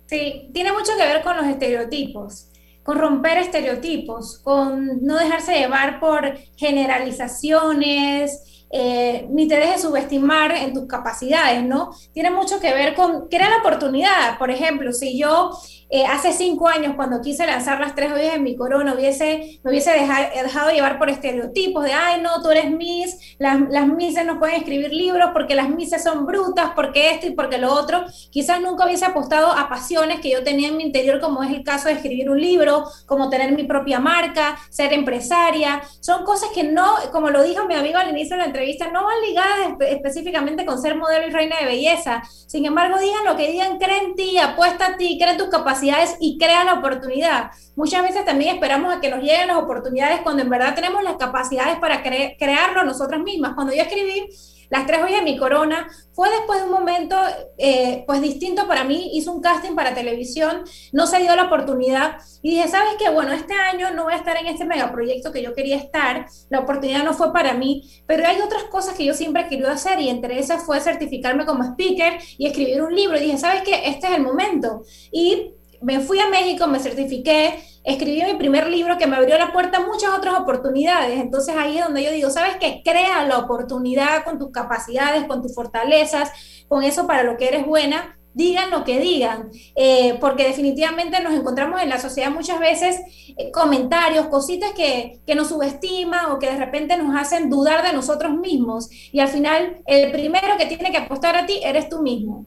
Sí, 0.07 0.49
tiene 0.53 0.71
mucho 0.71 0.93
que 0.97 1.05
ver 1.05 1.21
con 1.21 1.37
los 1.37 1.45
estereotipos, 1.45 2.49
con 2.83 2.97
romper 2.97 3.39
estereotipos, 3.39 4.39
con 4.39 5.03
no 5.03 5.17
dejarse 5.17 5.59
llevar 5.59 5.99
por 5.99 6.37
generalizaciones, 6.55 8.57
eh, 8.69 9.25
ni 9.29 9.47
te 9.47 9.55
dejes 9.55 9.81
subestimar 9.81 10.51
en 10.51 10.73
tus 10.73 10.87
capacidades, 10.87 11.63
¿no? 11.63 11.91
Tiene 12.13 12.31
mucho 12.31 12.59
que 12.59 12.73
ver 12.73 12.95
con 12.95 13.29
crear 13.29 13.49
la 13.49 13.59
oportunidad. 13.59 14.37
Por 14.37 14.51
ejemplo, 14.51 14.91
si 14.91 15.17
yo 15.17 15.51
eh, 15.89 16.05
hace 16.05 16.33
cinco 16.33 16.67
años, 16.67 16.95
cuando 16.95 17.21
quise 17.21 17.45
lanzar 17.47 17.79
las 17.79 17.95
tres 17.95 18.11
ollas 18.11 18.35
en 18.35 18.43
mi 18.43 18.55
corona, 18.57 18.93
hubiese, 18.93 19.59
me 19.63 19.71
hubiese 19.71 19.91
dejar- 19.91 20.31
dejado 20.33 20.69
llevar 20.71 20.97
por 20.99 21.09
estereotipos 21.09 21.83
de, 21.85 21.93
ay, 21.93 22.21
no, 22.21 22.41
tú 22.41 22.49
eres 22.51 22.69
Miss, 22.71 23.35
las, 23.39 23.57
las 23.69 23.87
Misses 23.87 24.25
no 24.25 24.37
pueden 24.37 24.55
escribir 24.57 24.91
libros 24.91 25.29
porque 25.33 25.55
las 25.55 25.69
Misses 25.69 26.03
son 26.03 26.25
brutas, 26.25 26.71
porque 26.75 27.11
esto 27.11 27.27
y 27.27 27.31
porque 27.31 27.57
lo 27.57 27.71
otro. 27.73 28.03
Quizás 28.31 28.59
nunca 28.59 28.85
hubiese 28.85 29.05
apostado 29.05 29.51
a 29.51 29.69
pasiones 29.69 30.19
que 30.19 30.29
yo 30.29 30.43
tenía 30.43 30.67
en 30.67 30.75
mi 30.77 30.83
interior, 30.83 31.21
como 31.21 31.41
es 31.41 31.51
el 31.51 31.63
caso 31.63 31.87
de 31.87 31.93
escribir 31.95 32.29
un 32.29 32.41
libro, 32.41 32.83
como 33.05 33.29
tener 33.29 33.53
mi 33.53 33.63
propia 33.63 33.99
marca, 34.01 34.57
ser 34.69 34.91
empresaria. 34.91 35.81
Son 36.01 36.25
cosas 36.25 36.49
que 36.53 36.63
no, 36.65 36.95
como 37.13 37.29
lo 37.29 37.43
dijo 37.43 37.65
mi 37.65 37.75
amigo 37.75 37.97
al 37.97 38.09
inicio 38.09 38.35
de 38.35 38.41
la 38.41 38.47
entrevista, 38.47 38.89
no 38.91 39.05
van 39.05 39.21
ligadas 39.25 39.69
espe- 39.69 39.93
específicamente 39.95 40.65
con 40.65 40.81
ser 40.81 40.95
modelo 40.95 41.27
y 41.27 41.31
reina 41.31 41.55
de 41.59 41.65
belleza. 41.65 42.23
Sin 42.47 42.65
embargo, 42.65 42.97
digan 42.99 43.23
lo 43.25 43.37
que 43.37 43.49
digan, 43.51 43.77
cree 43.77 43.99
en 44.03 44.15
ti, 44.15 44.37
apuesta 44.37 44.87
a 44.87 44.97
ti, 44.97 45.17
cree 45.17 45.31
en 45.31 45.37
tus 45.37 45.47
capacidades 45.47 45.76
y 46.19 46.37
crea 46.37 46.63
la 46.63 46.75
oportunidad. 46.75 47.51
Muchas 47.75 48.03
veces 48.03 48.25
también 48.25 48.55
esperamos 48.55 48.93
a 48.93 48.99
que 48.99 49.09
nos 49.09 49.21
lleguen 49.21 49.47
las 49.47 49.57
oportunidades 49.57 50.21
cuando 50.21 50.41
en 50.43 50.49
verdad 50.49 50.75
tenemos 50.75 51.03
las 51.03 51.17
capacidades 51.17 51.77
para 51.79 52.03
cre- 52.03 52.35
crearlo 52.37 52.83
nosotras 52.83 53.21
mismas. 53.21 53.53
Cuando 53.55 53.73
yo 53.73 53.81
escribí 53.81 54.27
las 54.69 54.85
tres 54.85 54.99
joyas 54.99 55.19
de 55.19 55.31
mi 55.31 55.37
corona, 55.37 55.87
fue 56.11 56.29
después 56.29 56.59
de 56.59 56.65
un 56.65 56.71
momento 56.71 57.15
eh, 57.57 58.03
pues 58.05 58.21
distinto 58.21 58.67
para 58.67 58.83
mí, 58.83 59.11
hice 59.13 59.29
un 59.29 59.39
casting 59.39 59.75
para 59.75 59.93
televisión, 59.93 60.63
no 60.91 61.07
se 61.07 61.19
dio 61.19 61.33
la 61.37 61.43
oportunidad 61.43 62.17
y 62.41 62.49
dije, 62.49 62.67
¿sabes 62.67 62.95
qué? 62.99 63.09
Bueno, 63.09 63.31
este 63.31 63.53
año 63.53 63.91
no 63.91 64.03
voy 64.03 64.13
a 64.13 64.17
estar 64.17 64.35
en 64.35 64.47
este 64.47 64.65
megaproyecto 64.65 65.31
que 65.31 65.41
yo 65.41 65.53
quería 65.53 65.77
estar, 65.77 66.25
la 66.49 66.59
oportunidad 66.59 67.05
no 67.05 67.13
fue 67.13 67.31
para 67.31 67.53
mí, 67.53 67.89
pero 68.05 68.27
hay 68.27 68.41
otras 68.41 68.63
cosas 68.65 68.95
que 68.97 69.05
yo 69.05 69.13
siempre 69.13 69.43
he 69.43 69.47
querido 69.47 69.69
hacer 69.69 70.01
y 70.01 70.09
entre 70.09 70.37
esas 70.37 70.65
fue 70.65 70.81
certificarme 70.81 71.45
como 71.45 71.63
speaker 71.63 72.17
y 72.37 72.47
escribir 72.47 72.81
un 72.81 72.93
libro 72.93 73.17
y 73.17 73.21
dije, 73.21 73.37
¿sabes 73.37 73.61
qué? 73.61 73.83
Este 73.85 74.07
es 74.07 74.13
el 74.15 74.21
momento. 74.21 74.83
Y 75.13 75.53
me 75.81 75.99
fui 75.99 76.19
a 76.19 76.29
México, 76.29 76.67
me 76.67 76.79
certifiqué, 76.79 77.63
escribí 77.83 78.21
mi 78.23 78.33
primer 78.33 78.67
libro 78.67 78.97
que 78.97 79.07
me 79.07 79.15
abrió 79.15 79.37
la 79.37 79.53
puerta 79.53 79.77
a 79.77 79.85
muchas 79.85 80.13
otras 80.17 80.35
oportunidades. 80.35 81.19
Entonces 81.19 81.55
ahí 81.57 81.77
es 81.77 81.85
donde 81.85 82.03
yo 82.03 82.11
digo, 82.11 82.29
¿sabes 82.29 82.57
qué? 82.59 82.81
Crea 82.83 83.25
la 83.25 83.37
oportunidad 83.39 84.23
con 84.23 84.37
tus 84.37 84.51
capacidades, 84.51 85.25
con 85.25 85.41
tus 85.41 85.55
fortalezas, 85.55 86.31
con 86.67 86.83
eso 86.83 87.07
para 87.07 87.23
lo 87.23 87.37
que 87.37 87.47
eres 87.47 87.65
buena. 87.65 88.13
Digan 88.33 88.69
lo 88.69 88.83
que 88.83 88.99
digan, 88.99 89.49
eh, 89.75 90.15
porque 90.19 90.43
definitivamente 90.43 91.19
nos 91.23 91.33
encontramos 91.33 91.81
en 91.81 91.89
la 91.89 91.97
sociedad 91.99 92.29
muchas 92.29 92.59
veces 92.59 93.01
eh, 93.35 93.51
comentarios, 93.51 94.27
cositas 94.27 94.73
que, 94.73 95.21
que 95.25 95.33
nos 95.33 95.47
subestiman 95.47 96.29
o 96.31 96.37
que 96.37 96.45
de 96.45 96.57
repente 96.57 96.97
nos 96.97 97.19
hacen 97.19 97.49
dudar 97.49 97.83
de 97.83 97.93
nosotros 97.93 98.37
mismos. 98.37 98.89
Y 99.11 99.21
al 99.21 99.29
final, 99.29 99.81
el 99.87 100.11
primero 100.11 100.55
que 100.59 100.67
tiene 100.67 100.91
que 100.91 100.97
apostar 100.97 101.35
a 101.35 101.47
ti 101.47 101.61
eres 101.63 101.89
tú 101.89 102.03
mismo. 102.03 102.45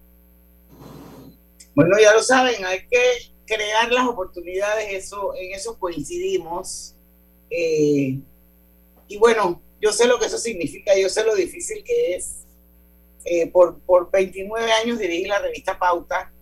Bueno, 1.74 1.96
ya 2.00 2.12
lo 2.12 2.22
saben, 2.22 2.64
hay 2.64 2.86
que 2.86 3.32
crear 3.46 3.90
las 3.90 4.06
oportunidades, 4.06 4.86
eso, 4.92 5.34
en 5.36 5.52
eso 5.52 5.78
coincidimos. 5.78 6.94
Eh, 7.50 8.18
y 9.08 9.16
bueno, 9.18 9.60
yo 9.80 9.92
sé 9.92 10.06
lo 10.06 10.18
que 10.18 10.26
eso 10.26 10.38
significa, 10.38 10.96
yo 10.96 11.08
sé 11.08 11.24
lo 11.24 11.34
difícil 11.34 11.82
que 11.84 12.14
es. 12.14 12.36
Eh, 13.24 13.48
por, 13.48 13.78
por 13.80 14.10
29 14.10 14.72
años 14.72 14.98
dirigí 14.98 15.26
la 15.26 15.40
revista 15.40 15.78
Pauta 15.78 16.32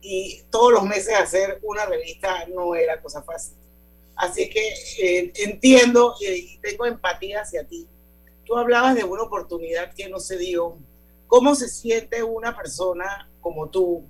y 0.00 0.42
todos 0.50 0.72
los 0.72 0.84
meses 0.84 1.14
hacer 1.14 1.58
una 1.62 1.84
revista 1.84 2.46
no 2.46 2.74
era 2.74 3.00
cosa 3.00 3.22
fácil. 3.22 3.56
Así 4.16 4.48
que 4.48 4.74
eh, 5.00 5.32
entiendo 5.36 6.14
y 6.20 6.58
tengo 6.58 6.86
empatía 6.86 7.42
hacia 7.42 7.64
ti. 7.64 7.86
Tú 8.44 8.56
hablabas 8.56 8.94
de 8.94 9.04
una 9.04 9.22
oportunidad 9.22 9.92
que 9.94 10.08
no 10.08 10.20
se 10.20 10.38
dio. 10.38 10.76
¿Cómo 11.26 11.54
se 11.54 11.68
siente 11.68 12.22
una 12.22 12.56
persona 12.56 13.28
como 13.40 13.68
tú 13.68 14.04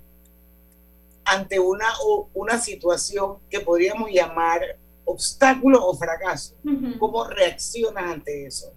ante 1.25 1.59
una, 1.59 1.87
una 2.33 2.57
situación 2.57 3.37
que 3.49 3.59
podríamos 3.59 4.11
llamar 4.11 4.61
obstáculo 5.05 5.85
o 5.85 5.95
fracaso? 5.95 6.55
¿Cómo 6.99 7.25
reaccionas 7.25 8.11
ante 8.11 8.45
eso? 8.45 8.73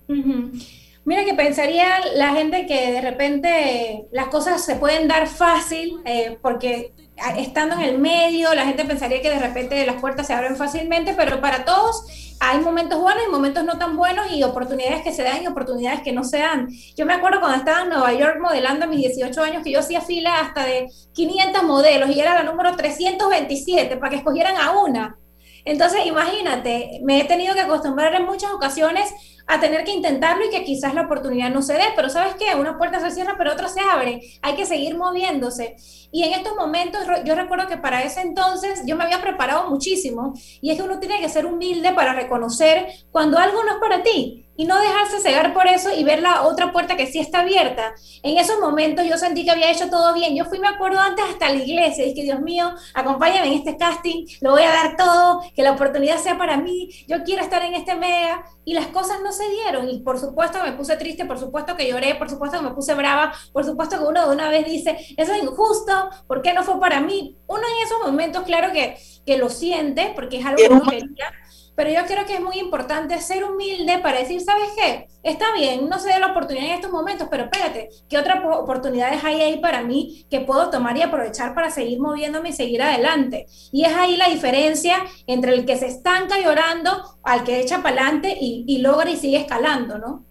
Mira 1.04 1.24
que 1.24 1.34
pensaría 1.34 2.00
la 2.16 2.34
gente 2.34 2.66
que 2.66 2.92
de 2.92 3.00
repente 3.00 4.06
las 4.12 4.28
cosas 4.28 4.62
se 4.64 4.76
pueden 4.76 5.08
dar 5.08 5.26
fácil 5.26 6.02
eh, 6.04 6.38
porque 6.42 6.92
estando 7.36 7.74
en 7.76 7.82
el 7.82 7.98
medio 7.98 8.54
la 8.54 8.64
gente 8.64 8.84
pensaría 8.84 9.20
que 9.20 9.30
de 9.30 9.38
repente 9.38 9.84
las 9.86 10.00
puertas 10.00 10.26
se 10.26 10.34
abren 10.34 10.56
fácilmente, 10.56 11.14
pero 11.14 11.40
para 11.40 11.64
todos 11.64 12.04
hay 12.40 12.60
momentos 12.60 13.00
buenos 13.00 13.24
y 13.26 13.30
momentos 13.30 13.64
no 13.64 13.78
tan 13.78 13.96
buenos 13.96 14.30
y 14.30 14.42
oportunidades 14.42 15.02
que 15.02 15.12
se 15.12 15.24
dan 15.24 15.42
y 15.42 15.46
oportunidades 15.46 16.02
que 16.02 16.12
no 16.12 16.22
se 16.24 16.38
dan. 16.38 16.68
Yo 16.96 17.04
me 17.04 17.14
acuerdo 17.14 17.40
cuando 17.40 17.58
estaba 17.58 17.82
en 17.82 17.88
Nueva 17.88 18.12
York 18.12 18.38
modelando 18.40 18.84
a 18.84 18.88
mis 18.88 19.00
18 19.00 19.42
años 19.42 19.62
que 19.64 19.72
yo 19.72 19.80
hacía 19.80 20.00
fila 20.00 20.38
hasta 20.40 20.64
de 20.64 20.88
500 21.14 21.62
modelos 21.64 22.10
y 22.10 22.20
era 22.20 22.34
la 22.34 22.44
número 22.44 22.76
327 22.76 23.96
para 23.96 24.10
que 24.10 24.16
escogieran 24.16 24.56
a 24.56 24.80
una. 24.80 25.18
Entonces, 25.64 26.06
imagínate, 26.06 27.00
me 27.02 27.20
he 27.20 27.24
tenido 27.24 27.54
que 27.54 27.60
acostumbrar 27.60 28.14
en 28.14 28.24
muchas 28.24 28.52
ocasiones 28.52 29.12
a 29.48 29.58
tener 29.60 29.82
que 29.84 29.92
intentarlo 29.92 30.44
y 30.44 30.50
que 30.50 30.62
quizás 30.62 30.94
la 30.94 31.02
oportunidad 31.02 31.50
no 31.50 31.62
se 31.62 31.72
dé, 31.72 31.84
pero 31.96 32.10
¿sabes 32.10 32.34
qué? 32.34 32.54
Una 32.54 32.76
puerta 32.76 33.00
se 33.00 33.10
cierra, 33.10 33.34
pero 33.36 33.52
otra 33.52 33.68
se 33.68 33.80
abre, 33.80 34.20
hay 34.42 34.54
que 34.54 34.66
seguir 34.66 34.96
moviéndose. 34.96 35.76
Y 36.12 36.22
en 36.22 36.34
estos 36.34 36.54
momentos, 36.54 37.00
yo 37.24 37.34
recuerdo 37.34 37.66
que 37.66 37.78
para 37.78 38.02
ese 38.02 38.20
entonces 38.20 38.82
yo 38.86 38.96
me 38.96 39.04
había 39.04 39.20
preparado 39.20 39.68
muchísimo 39.70 40.34
y 40.60 40.70
es 40.70 40.76
que 40.76 40.82
uno 40.82 41.00
tiene 41.00 41.20
que 41.20 41.28
ser 41.28 41.46
humilde 41.46 41.92
para 41.92 42.12
reconocer 42.12 42.86
cuando 43.10 43.38
algo 43.38 43.64
no 43.64 43.72
es 43.72 43.78
para 43.78 44.02
ti 44.02 44.44
y 44.58 44.64
no 44.64 44.76
dejarse 44.78 45.20
cegar 45.20 45.54
por 45.54 45.68
eso 45.68 45.88
y 45.96 46.02
ver 46.02 46.20
la 46.20 46.42
otra 46.42 46.72
puerta 46.72 46.96
que 46.96 47.06
sí 47.06 47.20
está 47.20 47.40
abierta. 47.40 47.94
En 48.24 48.38
esos 48.38 48.58
momentos 48.58 49.06
yo 49.06 49.16
sentí 49.16 49.44
que 49.44 49.52
había 49.52 49.70
hecho 49.70 49.88
todo 49.88 50.12
bien. 50.12 50.34
Yo 50.34 50.46
fui, 50.46 50.58
me 50.58 50.66
acuerdo 50.66 50.98
antes, 50.98 51.24
hasta 51.24 51.48
la 51.48 51.62
iglesia. 51.62 52.04
Dije, 52.04 52.22
Dios 52.22 52.40
mío, 52.40 52.74
acompáñame 52.92 53.46
en 53.46 53.52
este 53.52 53.76
casting, 53.76 54.26
lo 54.40 54.50
voy 54.50 54.62
a 54.62 54.72
dar 54.72 54.96
todo, 54.96 55.42
que 55.54 55.62
la 55.62 55.70
oportunidad 55.70 56.18
sea 56.18 56.36
para 56.36 56.56
mí, 56.56 56.88
yo 57.06 57.22
quiero 57.22 57.40
estar 57.40 57.62
en 57.62 57.74
este 57.74 57.94
mega. 57.94 58.44
Y 58.64 58.74
las 58.74 58.88
cosas 58.88 59.20
no 59.22 59.32
se 59.38 59.48
dieron. 59.48 59.88
Y 59.88 60.00
por 60.00 60.18
supuesto 60.18 60.58
me 60.62 60.72
puse 60.72 60.96
triste, 60.96 61.24
por 61.24 61.38
supuesto 61.38 61.76
que 61.76 61.88
lloré, 61.88 62.14
por 62.16 62.28
supuesto 62.28 62.58
que 62.58 62.64
me 62.64 62.74
puse 62.74 62.94
brava, 62.94 63.32
por 63.52 63.64
supuesto 63.64 63.98
que 63.98 64.04
uno 64.04 64.28
de 64.28 64.34
una 64.34 64.50
vez 64.50 64.66
dice, 64.66 64.96
eso 65.16 65.32
es 65.32 65.42
injusto, 65.42 66.10
¿por 66.26 66.42
qué 66.42 66.52
no 66.52 66.62
fue 66.64 66.78
para 66.78 67.00
mí? 67.00 67.38
Uno 67.46 67.62
en 67.62 67.86
esos 67.86 67.98
momentos, 68.04 68.42
claro 68.42 68.72
que, 68.72 68.98
que 69.24 69.38
lo 69.38 69.48
siente, 69.48 70.12
porque 70.14 70.38
es 70.38 70.44
algo 70.46 70.58
que 70.58 70.68
uno 70.68 70.82
quería 70.82 71.32
pero 71.78 71.90
yo 71.90 72.04
creo 72.06 72.26
que 72.26 72.34
es 72.34 72.40
muy 72.40 72.58
importante 72.58 73.16
ser 73.20 73.44
humilde 73.44 73.98
para 73.98 74.18
decir, 74.18 74.40
¿sabes 74.40 74.70
qué? 74.76 75.06
Está 75.22 75.54
bien, 75.54 75.88
no 75.88 76.00
se 76.00 76.08
da 76.08 76.18
la 76.18 76.32
oportunidad 76.32 76.66
en 76.66 76.72
estos 76.72 76.90
momentos, 76.90 77.28
pero 77.30 77.44
espérate, 77.44 77.90
¿qué 78.08 78.18
otras 78.18 78.42
oportunidades 78.44 79.22
hay 79.22 79.40
ahí 79.40 79.60
para 79.60 79.84
mí 79.84 80.26
que 80.28 80.40
puedo 80.40 80.70
tomar 80.70 80.96
y 80.96 81.02
aprovechar 81.02 81.54
para 81.54 81.70
seguir 81.70 82.00
moviéndome 82.00 82.48
y 82.48 82.52
seguir 82.52 82.82
adelante? 82.82 83.46
Y 83.70 83.84
es 83.84 83.94
ahí 83.94 84.16
la 84.16 84.28
diferencia 84.28 84.96
entre 85.28 85.54
el 85.54 85.64
que 85.64 85.76
se 85.76 85.86
estanca 85.86 86.40
llorando 86.40 86.90
al 87.22 87.44
que 87.44 87.60
echa 87.60 87.80
para 87.80 88.02
adelante 88.02 88.36
y, 88.40 88.78
logra 88.78 89.08
y 89.08 89.16
sigue 89.16 89.36
escalando, 89.36 89.98
¿no? 89.98 90.24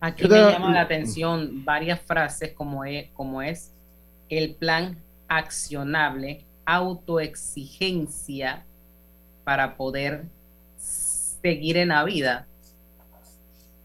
Aquí 0.00 0.26
me 0.26 0.38
llama 0.38 0.72
la 0.72 0.80
atención 0.80 1.62
varias 1.62 2.00
frases 2.00 2.54
como 2.54 2.86
es, 2.86 3.10
como 3.10 3.42
es 3.42 3.74
el 4.30 4.54
plan 4.54 4.96
accionable, 5.28 6.46
autoexigencia 6.64 8.64
para 9.44 9.76
poder 9.76 10.24
seguir 11.42 11.76
en 11.76 11.88
la 11.88 12.04
vida. 12.04 12.46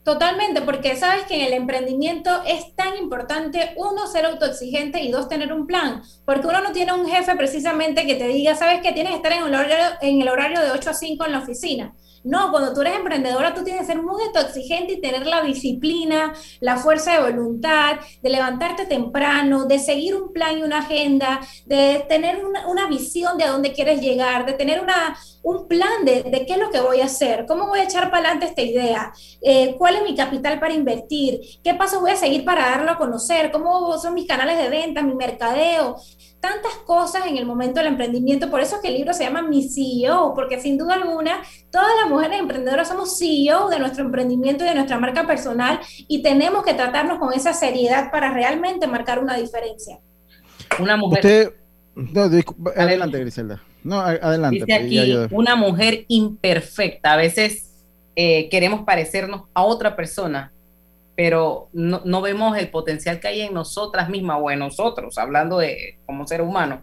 Totalmente, 0.06 0.62
porque 0.62 0.96
sabes 0.96 1.24
que 1.24 1.34
en 1.34 1.48
el 1.48 1.54
emprendimiento 1.54 2.30
es 2.46 2.76
tan 2.76 2.96
importante, 2.96 3.74
uno, 3.76 4.06
ser 4.06 4.26
autoexigente 4.26 5.02
y 5.02 5.10
dos, 5.10 5.28
tener 5.28 5.52
un 5.52 5.66
plan, 5.66 6.04
porque 6.26 6.46
uno 6.46 6.62
no 6.62 6.72
tiene 6.74 6.94
un 6.94 7.08
jefe 7.08 7.36
precisamente 7.36 8.06
que 8.06 8.14
te 8.14 8.28
diga, 8.28 8.56
sabes 8.56 8.82
que 8.82 8.92
tienes 8.92 9.14
que 9.14 9.18
estar 9.18 9.34
en 9.34 10.22
el 10.22 10.30
horario, 10.30 10.62
de 10.62 10.70
8 10.70 10.90
a 10.92 10.94
5 10.94 11.26
en 11.26 11.32
la 11.32 11.40
oficina. 11.40 11.96
No, 12.26 12.50
cuando 12.50 12.74
tú 12.74 12.82
eres 12.82 12.96
emprendedora, 12.96 13.54
tú 13.54 13.64
tienes 13.64 13.82
que 13.82 13.94
ser 13.94 14.02
muy 14.02 14.22
exigente 14.34 14.94
y 14.94 15.02
tener 15.02 15.28
la 15.28 15.44
disciplina, 15.44 16.34
la 16.60 16.78
fuerza 16.78 17.14
de 17.14 17.32
voluntad, 17.32 17.98
de 18.22 18.30
levantarte 18.30 18.88
temprano, 18.88 19.66
de 19.66 19.78
seguir 19.78 20.16
un 20.16 20.34
plan 20.34 20.58
y 20.58 20.64
una 20.64 20.80
agenda, 20.80 21.40
de 21.68 22.04
tener 22.10 22.44
una, 22.44 22.88
visión 22.88 23.38
de 23.38 23.44
a 23.44 23.52
dónde 23.52 23.74
quieres 23.74 24.02
llegar, 24.02 24.46
de 24.46 24.54
tener 24.54 24.82
una, 24.82 25.16
un 25.46 25.68
plan 25.68 26.04
de, 26.04 26.24
qué 26.48 26.54
es 26.54 26.60
lo 26.60 26.72
que 26.72 26.80
voy 26.80 27.02
a 27.02 27.06
hacer, 27.06 27.46
cómo 27.48 27.68
voy 27.68 27.80
a 27.80 27.84
echar 27.84 28.10
para 28.10 28.30
adelante 28.30 28.48
esta 28.48 28.64
idea, 28.64 29.14
eh, 29.44 29.76
cuál 29.78 29.96
es 29.96 30.04
mi 30.04 30.16
capital 30.16 30.60
para 30.60 30.74
invertir, 30.74 31.40
qué 31.64 31.76
pasos 31.76 32.02
voy 32.02 32.12
a 32.12 32.16
seguir 32.16 32.44
para 32.44 32.68
darlo 32.68 32.92
a 32.92 32.98
conocer, 32.98 33.52
cómo 33.52 33.96
son 34.00 34.16
mis 34.16 34.28
canales 34.28 34.58
de 34.58 34.70
venta, 34.70 35.04
mi 35.04 35.14
mercadeo 35.14 35.98
tantas 36.46 36.74
cosas 36.86 37.26
en 37.26 37.38
el 37.38 37.46
momento 37.46 37.80
del 37.80 37.88
emprendimiento, 37.88 38.52
por 38.52 38.62
eso 38.62 38.76
es 38.76 38.82
que 38.82 38.90
el 38.90 38.96
libro 38.96 39.14
se 39.14 39.24
llama 39.24 39.42
Mi 39.42 39.68
CEO, 39.68 40.34
porque 40.36 40.60
sin 40.60 40.78
duda 40.78 40.94
alguna, 40.94 41.42
todas 41.72 41.90
las 42.02 42.10
mujeres 42.10 42.40
emprendedoras 42.40 42.88
somos 42.88 43.18
CEO 43.18 43.70
de 43.70 43.80
nuestro 43.80 44.06
emprendimiento 44.06 44.64
y 44.64 44.68
de 44.68 44.76
nuestra 44.76 45.00
marca 45.00 45.26
personal 45.26 45.80
y 46.08 46.22
tenemos 46.22 46.64
que 46.64 46.76
tratarnos 46.76 47.18
con 47.18 47.34
esa 47.34 47.54
seriedad 47.54 48.12
para 48.12 48.32
realmente 48.32 48.86
marcar 48.86 49.18
una 49.20 49.36
diferencia. 49.36 50.00
Una 50.80 50.98
mujer... 50.98 51.56
adelante, 52.76 53.20
Griselda. 53.20 53.62
No, 53.86 54.00
adelante. 54.00 54.66
Dice 54.66 54.74
aquí, 54.74 55.00
una 55.30 55.56
mujer 55.56 56.06
imperfecta. 56.08 57.14
A 57.14 57.18
veces 57.18 57.86
eh, 58.16 58.50
queremos 58.50 58.82
parecernos 58.84 59.44
a 59.54 59.64
otra 59.64 59.96
persona, 59.96 60.52
pero 61.16 61.70
no, 61.72 62.22
vemos 62.22 62.58
el 62.58 62.72
potencial 62.72 63.20
que 63.20 63.28
hay 63.28 63.42
en 63.42 63.54
nosotras 63.54 64.10
mismas 64.10 64.40
o 64.42 64.50
en 64.50 64.58
nosotros, 64.58 65.20
hablando 65.20 65.60
de 65.60 66.00
como 66.08 66.26
ser 66.26 66.42
humano. 66.42 66.82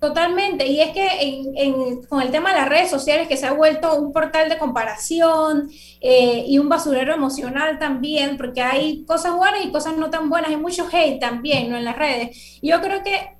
Totalmente, 0.00 0.66
y 0.66 0.80
es 0.80 0.90
que 0.90 2.02
con 2.10 2.20
el 2.20 2.30
tema 2.30 2.50
de 2.50 2.60
las 2.60 2.68
redes 2.68 2.90
sociales 2.90 3.26
que 3.26 3.38
se 3.38 3.46
ha 3.46 3.52
vuelto 3.52 3.96
un 3.96 4.12
portal 4.12 4.50
de 4.50 4.58
comparación 4.58 5.70
eh, 6.02 6.44
y 6.46 6.58
un 6.58 6.68
basurero 6.68 7.14
emocional 7.14 7.78
también, 7.78 8.36
porque 8.36 8.60
hay 8.60 9.02
cosas 9.06 9.34
buenas 9.34 9.64
y 9.64 9.72
cosas 9.72 9.96
no 9.96 10.10
tan 10.10 10.28
buenas, 10.28 10.50
hay 10.50 10.56
mucho 10.56 10.86
hate 10.92 11.18
también 11.18 11.70
¿no? 11.70 11.78
en 11.78 11.86
las 11.86 11.96
redes. 11.96 12.60
yo 12.62 12.82
creo 12.82 13.02
que 13.02 13.37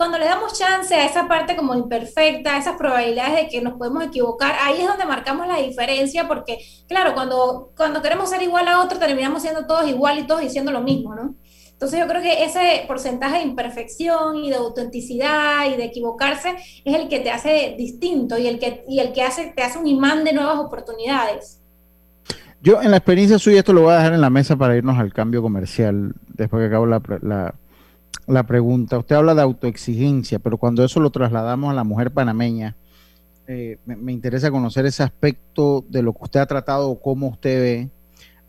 cuando 0.00 0.16
le 0.16 0.24
damos 0.24 0.58
chance 0.58 0.94
a 0.94 1.04
esa 1.04 1.28
parte 1.28 1.54
como 1.54 1.74
imperfecta, 1.74 2.54
a 2.54 2.58
esas 2.58 2.76
probabilidades 2.78 3.34
de 3.34 3.48
que 3.48 3.60
nos 3.60 3.74
podemos 3.74 4.02
equivocar, 4.02 4.54
ahí 4.62 4.80
es 4.80 4.86
donde 4.86 5.04
marcamos 5.04 5.46
la 5.46 5.58
diferencia, 5.58 6.26
porque 6.26 6.58
claro, 6.88 7.12
cuando, 7.12 7.72
cuando 7.76 8.00
queremos 8.00 8.30
ser 8.30 8.42
igual 8.42 8.66
a 8.66 8.80
otro, 8.80 8.98
terminamos 8.98 9.42
siendo 9.42 9.66
todos 9.66 9.86
igual 9.86 10.18
y 10.18 10.26
todos 10.26 10.40
diciendo 10.40 10.72
lo 10.72 10.80
mismo, 10.80 11.14
¿no? 11.14 11.34
Entonces 11.72 12.00
yo 12.00 12.08
creo 12.08 12.22
que 12.22 12.44
ese 12.44 12.86
porcentaje 12.88 13.40
de 13.40 13.42
imperfección 13.42 14.36
y 14.36 14.48
de 14.48 14.56
autenticidad 14.56 15.66
y 15.70 15.76
de 15.76 15.84
equivocarse 15.84 16.56
es 16.82 16.94
el 16.94 17.08
que 17.10 17.20
te 17.20 17.30
hace 17.30 17.74
distinto 17.76 18.38
y 18.38 18.46
el 18.46 18.58
que, 18.58 18.86
y 18.88 19.00
el 19.00 19.12
que 19.12 19.22
hace, 19.22 19.52
te 19.54 19.62
hace 19.62 19.78
un 19.78 19.86
imán 19.86 20.24
de 20.24 20.32
nuevas 20.32 20.56
oportunidades. 20.60 21.60
Yo 22.62 22.80
en 22.80 22.90
la 22.90 22.96
experiencia 22.96 23.38
suya 23.38 23.58
esto 23.58 23.74
lo 23.74 23.82
voy 23.82 23.92
a 23.92 23.98
dejar 23.98 24.14
en 24.14 24.22
la 24.22 24.30
mesa 24.30 24.56
para 24.56 24.78
irnos 24.78 24.98
al 24.98 25.12
cambio 25.12 25.42
comercial 25.42 26.14
después 26.28 26.62
que 26.62 26.68
acabo 26.68 26.86
la, 26.86 27.02
la 27.20 27.54
la 28.30 28.44
pregunta. 28.44 28.98
Usted 28.98 29.16
habla 29.16 29.34
de 29.34 29.42
autoexigencia, 29.42 30.38
pero 30.38 30.56
cuando 30.56 30.84
eso 30.84 31.00
lo 31.00 31.10
trasladamos 31.10 31.70
a 31.70 31.74
la 31.74 31.84
mujer 31.84 32.10
panameña, 32.10 32.76
eh, 33.46 33.78
me, 33.84 34.12
interesa 34.12 34.50
conocer 34.50 34.86
ese 34.86 35.02
aspecto 35.02 35.84
de 35.88 36.02
lo 36.02 36.12
que 36.12 36.22
usted 36.22 36.40
ha 36.40 36.46
tratado 36.46 36.88
o 36.88 37.00
cómo 37.00 37.28
usted 37.28 37.60
ve 37.60 37.88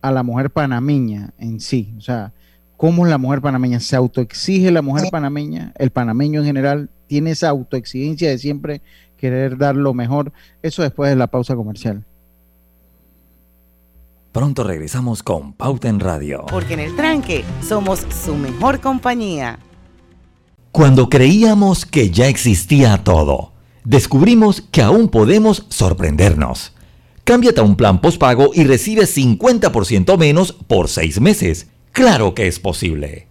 a 0.02 0.12
la 0.12 0.22
mujer 0.22 0.52
panameña 0.52 1.34
en 1.40 1.60
sí. 1.60 1.94
O 1.98 2.02
sea, 2.02 2.34
¿cómo 2.78 3.06
es 3.06 3.10
la 3.10 3.18
mujer 3.18 3.42
panameña? 3.42 3.80
¿Se 3.80 3.96
autoexige 3.96 4.70
la 4.72 4.82
mujer 4.82 5.10
panameña? 5.12 5.74
¿El 5.78 5.90
panameño 5.90 6.42
en 6.42 6.46
general 6.46 6.90
tiene 7.08 7.32
esa 7.32 7.50
autoexigencia 7.50 8.30
de 8.30 8.38
siempre 8.38 8.82
querer 9.18 9.58
dar 9.58 9.76
lo 9.76 9.94
mejor? 9.94 10.32
Eso 10.62 10.84
después 10.84 11.10
de 11.10 11.16
la 11.16 11.28
pausa 11.28 11.56
comercial. 11.56 12.06
Pronto 14.32 14.64
regresamos 14.64 15.24
con 15.24 15.54
Pauta 15.54 15.90
en 15.90 16.00
Radio. 16.00 16.46
Porque 16.50 16.76
en 16.76 16.80
el 16.80 16.96
tranque 16.96 17.44
somos 17.68 18.06
su 18.24 18.36
mejor 18.36 18.80
compañía. 18.80 19.60
Cuando 20.72 21.10
creíamos 21.10 21.86
que 21.86 22.12
ya 22.12 22.28
existía 22.30 23.04
todo, 23.04 23.52
descubrimos 23.84 24.62
que 24.72 24.82
aún 24.82 25.10
podemos 25.10 25.66
sorprendernos. 25.68 26.72
Cámbiate 27.26 27.60
a 27.60 27.64
un 27.64 27.76
plan 27.76 28.00
postpago 28.00 28.52
y 28.54 28.64
recibe 28.64 29.04
50% 29.04 30.18
menos 30.18 30.54
por 30.54 30.88
seis 30.88 31.20
meses. 31.20 31.68
Claro 31.92 32.34
que 32.34 32.48
es 32.48 32.60
posible. 32.60 33.31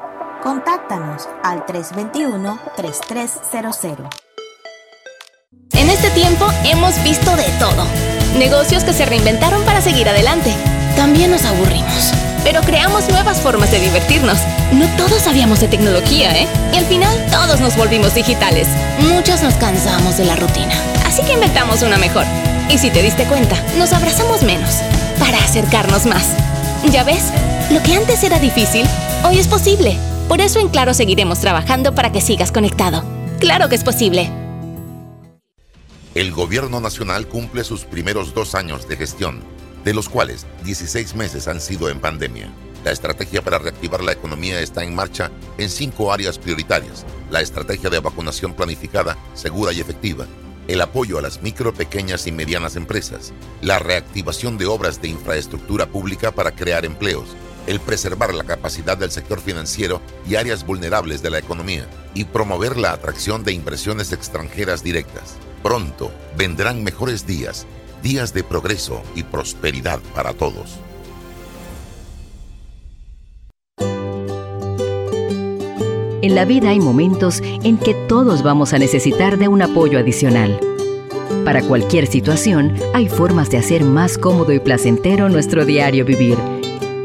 Contáctanos 0.41 1.29
al 1.43 1.63
321-3300. 1.67 4.09
En 5.73 5.89
este 5.89 6.09
tiempo 6.11 6.47
hemos 6.65 7.03
visto 7.03 7.35
de 7.35 7.43
todo. 7.59 7.85
Negocios 8.39 8.83
que 8.83 8.93
se 8.93 9.05
reinventaron 9.05 9.61
para 9.63 9.81
seguir 9.81 10.09
adelante. 10.09 10.51
También 10.95 11.29
nos 11.29 11.45
aburrimos. 11.45 12.11
Pero 12.43 12.61
creamos 12.61 13.07
nuevas 13.09 13.39
formas 13.39 13.69
de 13.69 13.81
divertirnos. 13.81 14.39
No 14.73 14.87
todos 14.97 15.21
sabíamos 15.21 15.59
de 15.59 15.67
tecnología, 15.67 16.35
¿eh? 16.35 16.47
Y 16.73 16.77
al 16.77 16.85
final 16.85 17.15
todos 17.29 17.59
nos 17.59 17.77
volvimos 17.77 18.15
digitales. 18.15 18.67
Muchos 18.99 19.43
nos 19.43 19.53
cansamos 19.55 20.17
de 20.17 20.25
la 20.25 20.35
rutina. 20.35 20.73
Así 21.05 21.21
que 21.21 21.33
inventamos 21.33 21.83
una 21.83 21.99
mejor. 21.99 22.25
Y 22.67 22.79
si 22.79 22.89
te 22.89 23.03
diste 23.03 23.25
cuenta, 23.25 23.55
nos 23.77 23.93
abrazamos 23.93 24.41
menos. 24.41 24.81
Para 25.19 25.37
acercarnos 25.37 26.07
más. 26.07 26.29
¿Ya 26.91 27.03
ves? 27.03 27.25
Lo 27.69 27.83
que 27.83 27.95
antes 27.95 28.23
era 28.23 28.39
difícil, 28.39 28.87
hoy 29.23 29.37
es 29.37 29.47
posible. 29.47 29.99
Por 30.31 30.39
eso 30.39 30.59
en 30.61 30.69
Claro 30.69 30.93
seguiremos 30.93 31.41
trabajando 31.41 31.93
para 31.93 32.13
que 32.13 32.21
sigas 32.21 32.53
conectado. 32.53 33.03
Claro 33.41 33.67
que 33.67 33.75
es 33.75 33.83
posible. 33.83 34.31
El 36.15 36.31
gobierno 36.31 36.79
nacional 36.79 37.27
cumple 37.27 37.65
sus 37.65 37.83
primeros 37.83 38.33
dos 38.33 38.55
años 38.55 38.87
de 38.87 38.95
gestión, 38.95 39.41
de 39.83 39.93
los 39.93 40.07
cuales 40.07 40.47
16 40.63 41.15
meses 41.15 41.49
han 41.49 41.59
sido 41.59 41.89
en 41.89 41.99
pandemia. 41.99 42.49
La 42.85 42.91
estrategia 42.91 43.41
para 43.41 43.59
reactivar 43.59 44.01
la 44.01 44.13
economía 44.13 44.61
está 44.61 44.85
en 44.85 44.95
marcha 44.95 45.31
en 45.57 45.69
cinco 45.69 46.13
áreas 46.13 46.39
prioritarias. 46.39 47.05
La 47.29 47.41
estrategia 47.41 47.89
de 47.89 47.99
vacunación 47.99 48.53
planificada, 48.53 49.17
segura 49.33 49.73
y 49.73 49.81
efectiva. 49.81 50.27
El 50.69 50.79
apoyo 50.79 51.17
a 51.17 51.21
las 51.21 51.41
micro, 51.41 51.73
pequeñas 51.73 52.25
y 52.25 52.31
medianas 52.31 52.77
empresas. 52.77 53.33
La 53.61 53.79
reactivación 53.79 54.57
de 54.57 54.67
obras 54.67 55.01
de 55.01 55.09
infraestructura 55.09 55.87
pública 55.87 56.31
para 56.31 56.51
crear 56.51 56.85
empleos 56.85 57.35
el 57.67 57.79
preservar 57.79 58.33
la 58.33 58.43
capacidad 58.43 58.97
del 58.97 59.11
sector 59.11 59.39
financiero 59.39 60.01
y 60.27 60.35
áreas 60.35 60.65
vulnerables 60.65 61.21
de 61.21 61.29
la 61.29 61.39
economía 61.39 61.85
y 62.13 62.25
promover 62.25 62.77
la 62.77 62.93
atracción 62.93 63.43
de 63.43 63.53
inversiones 63.53 64.11
extranjeras 64.11 64.83
directas. 64.83 65.37
Pronto 65.63 66.11
vendrán 66.37 66.83
mejores 66.83 67.25
días, 67.25 67.65
días 68.01 68.33
de 68.33 68.43
progreso 68.43 69.01
y 69.15 69.23
prosperidad 69.23 69.99
para 70.15 70.33
todos. 70.33 70.79
En 76.23 76.35
la 76.35 76.45
vida 76.45 76.69
hay 76.69 76.79
momentos 76.79 77.41
en 77.41 77.77
que 77.77 77.95
todos 78.07 78.43
vamos 78.43 78.73
a 78.73 78.77
necesitar 78.77 79.39
de 79.39 79.47
un 79.47 79.63
apoyo 79.63 79.97
adicional. 79.97 80.59
Para 81.43 81.63
cualquier 81.63 82.05
situación, 82.05 82.75
hay 82.93 83.09
formas 83.09 83.49
de 83.49 83.57
hacer 83.57 83.83
más 83.83 84.19
cómodo 84.19 84.53
y 84.53 84.59
placentero 84.59 85.29
nuestro 85.29 85.65
diario 85.65 86.05
vivir 86.05 86.37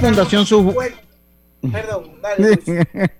Fundación 0.00 0.46
Su... 0.46 0.74
Perdón, 1.70 2.12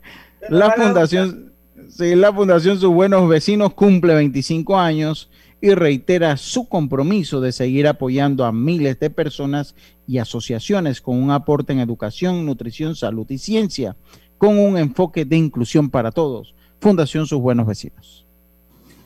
la 0.48 0.70
Fundación... 0.72 1.52
Sí, 1.90 2.14
la 2.14 2.32
Fundación 2.32 2.78
Sus 2.78 2.90
Buenos 2.90 3.28
Vecinos 3.28 3.74
cumple 3.74 4.14
25 4.14 4.78
años 4.78 5.28
y 5.60 5.74
reitera 5.74 6.36
su 6.38 6.68
compromiso 6.68 7.40
de 7.40 7.52
seguir 7.52 7.86
apoyando 7.86 8.46
a 8.46 8.52
miles 8.52 8.98
de 8.98 9.10
personas 9.10 9.74
y 10.06 10.18
asociaciones 10.18 11.02
con 11.02 11.22
un 11.22 11.30
aporte 11.30 11.72
en 11.72 11.80
educación, 11.80 12.46
nutrición, 12.46 12.96
salud 12.96 13.26
y 13.28 13.36
ciencia, 13.36 13.96
con 14.38 14.58
un 14.58 14.78
enfoque 14.78 15.26
de 15.26 15.36
inclusión 15.36 15.90
para 15.90 16.12
todos. 16.12 16.54
Fundación 16.80 17.26
Sus 17.26 17.40
Buenos 17.40 17.66
Vecinos. 17.66 18.26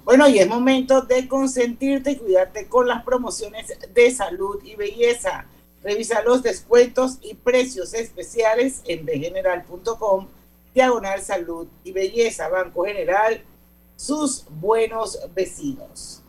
Bueno, 0.05 0.29
y 0.29 0.39
es 0.39 0.47
momento 0.47 1.03
de 1.03 1.27
consentirte 1.27 2.13
y 2.13 2.17
cuidarte 2.17 2.69
con 2.69 2.87
las 2.87 3.03
promociones 3.03 3.73
de 3.93 4.11
salud 4.13 4.63
y 4.63 4.77
belleza. 4.77 5.47
Revisa 5.85 6.23
los 6.23 6.43
descuentos 6.43 7.19
y 7.21 7.35
precios 7.35 7.93
especiales 7.93 8.81
en 8.87 9.05
bgeneral.com, 9.05 10.27
diagonal 10.75 11.21
salud 11.21 11.69
y 11.85 11.93
belleza, 11.93 12.49
Banco 12.49 12.85
General, 12.85 13.45
sus 13.95 14.47
buenos 14.49 15.19
vecinos. 15.35 16.23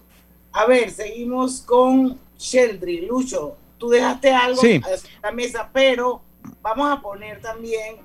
A 0.52 0.66
ver, 0.66 0.92
seguimos 0.92 1.62
con 1.62 2.20
Sheldry. 2.38 3.06
Lucho, 3.06 3.56
tú 3.78 3.88
dejaste 3.90 4.30
algo 4.30 4.62
en 4.62 4.84
la 5.24 5.32
mesa, 5.32 5.70
pero 5.72 6.22
vamos 6.62 6.92
a 6.92 7.02
poner 7.02 7.40
también 7.40 7.96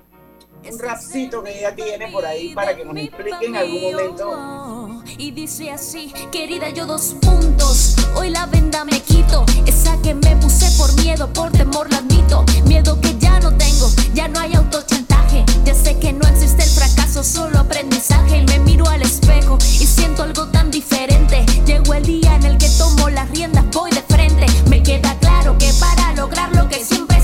un 0.69 0.79
rapcito 0.79 1.43
que 1.43 1.59
ella 1.59 1.75
tiene 1.75 2.07
por 2.11 2.25
ahí 2.25 2.53
para 2.53 2.75
que 2.75 2.85
nos 2.85 2.95
explique 2.97 3.45
en 3.45 3.55
algún 3.55 3.81
momento. 3.81 5.03
Y 5.17 5.31
dice 5.31 5.71
así, 5.71 6.13
querida, 6.31 6.69
yo 6.69 6.85
dos 6.85 7.15
puntos. 7.21 7.95
Hoy 8.15 8.29
la 8.29 8.45
venda 8.45 8.85
me 8.85 8.99
quito. 9.01 9.45
Esa 9.65 9.99
que 10.01 10.13
me 10.13 10.35
puse 10.37 10.69
por 10.77 10.93
miedo, 11.01 11.31
por 11.33 11.51
temor 11.51 11.89
la 11.91 11.97
admito. 11.97 12.45
Miedo 12.65 12.99
que 13.01 13.17
ya 13.17 13.39
no 13.39 13.55
tengo, 13.55 13.89
ya 14.13 14.27
no 14.27 14.39
hay 14.39 14.53
autochantaje. 14.53 15.45
Ya 15.65 15.73
sé 15.75 15.97
que 15.99 16.13
no 16.13 16.27
existe 16.27 16.63
el 16.63 16.69
fracaso, 16.69 17.23
solo 17.23 17.59
aprendizaje. 17.59 18.37
Y 18.37 18.45
me 18.45 18.59
miro 18.59 18.87
al 18.87 19.01
espejo 19.01 19.57
y 19.61 19.85
siento 19.85 20.23
algo 20.23 20.47
tan 20.47 20.71
diferente. 20.71 21.45
Llegó 21.65 21.93
el 21.93 22.03
día 22.03 22.35
en 22.35 22.45
el 22.45 22.57
que 22.57 22.69
tomo 22.77 23.09
las 23.09 23.29
riendas, 23.31 23.65
voy 23.71 23.91
de 23.91 24.01
frente. 24.03 24.45
Me 24.69 24.81
queda 24.83 25.17
claro 25.19 25.57
que 25.57 25.71
para 25.79 26.13
lograr 26.13 26.55
lo 26.55 26.67
que 26.67 26.83
siempre 26.83 27.20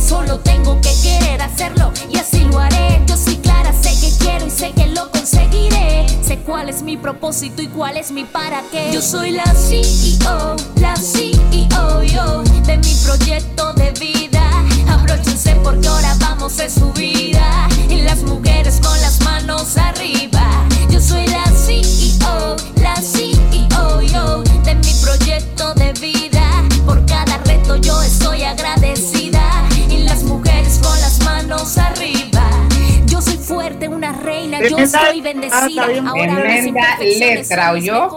solo 0.00 0.38
tengo 0.40 0.80
que 0.80 0.90
querer 1.02 1.42
hacerlo 1.42 1.92
y 2.10 2.16
así 2.18 2.40
lo 2.40 2.58
haré. 2.58 3.02
Yo 3.06 3.16
soy 3.16 3.36
clara, 3.36 3.72
sé 3.72 3.90
que 4.00 4.12
quiero 4.18 4.46
y 4.46 4.50
sé 4.50 4.72
que 4.72 4.86
lo 4.86 5.10
conseguiré. 5.10 6.06
Sé 6.22 6.38
cuál 6.38 6.68
es 6.68 6.82
mi 6.82 6.96
propósito 6.96 7.62
y 7.62 7.68
cuál 7.68 7.96
es 7.96 8.10
mi 8.10 8.24
para 8.24 8.62
qué. 8.70 8.90
Yo 8.92 9.02
soy 9.02 9.32
la 9.32 9.44
CEO, 9.44 10.56
la 10.80 10.96
CEO 10.96 12.02
yo, 12.02 12.42
de 12.66 12.78
mi 12.78 12.94
proyecto 13.04 13.72
de 13.74 13.90
vida. 13.92 14.42
Abróchense 14.88 15.54
porque 15.62 15.88
ahora 15.88 16.14
vamos 16.20 16.56
de 16.56 16.70
subida. 16.70 17.68
Y 17.88 18.02
las 18.02 18.22
mujeres 18.22 18.53
yo 34.68 34.86
soy 34.86 35.20
bendecida. 35.20 35.86
Ah. 35.86 36.08
Ahora 36.08 36.36
Tremenda 36.36 36.98
letra, 36.98 37.72
¿oyó? 37.72 38.10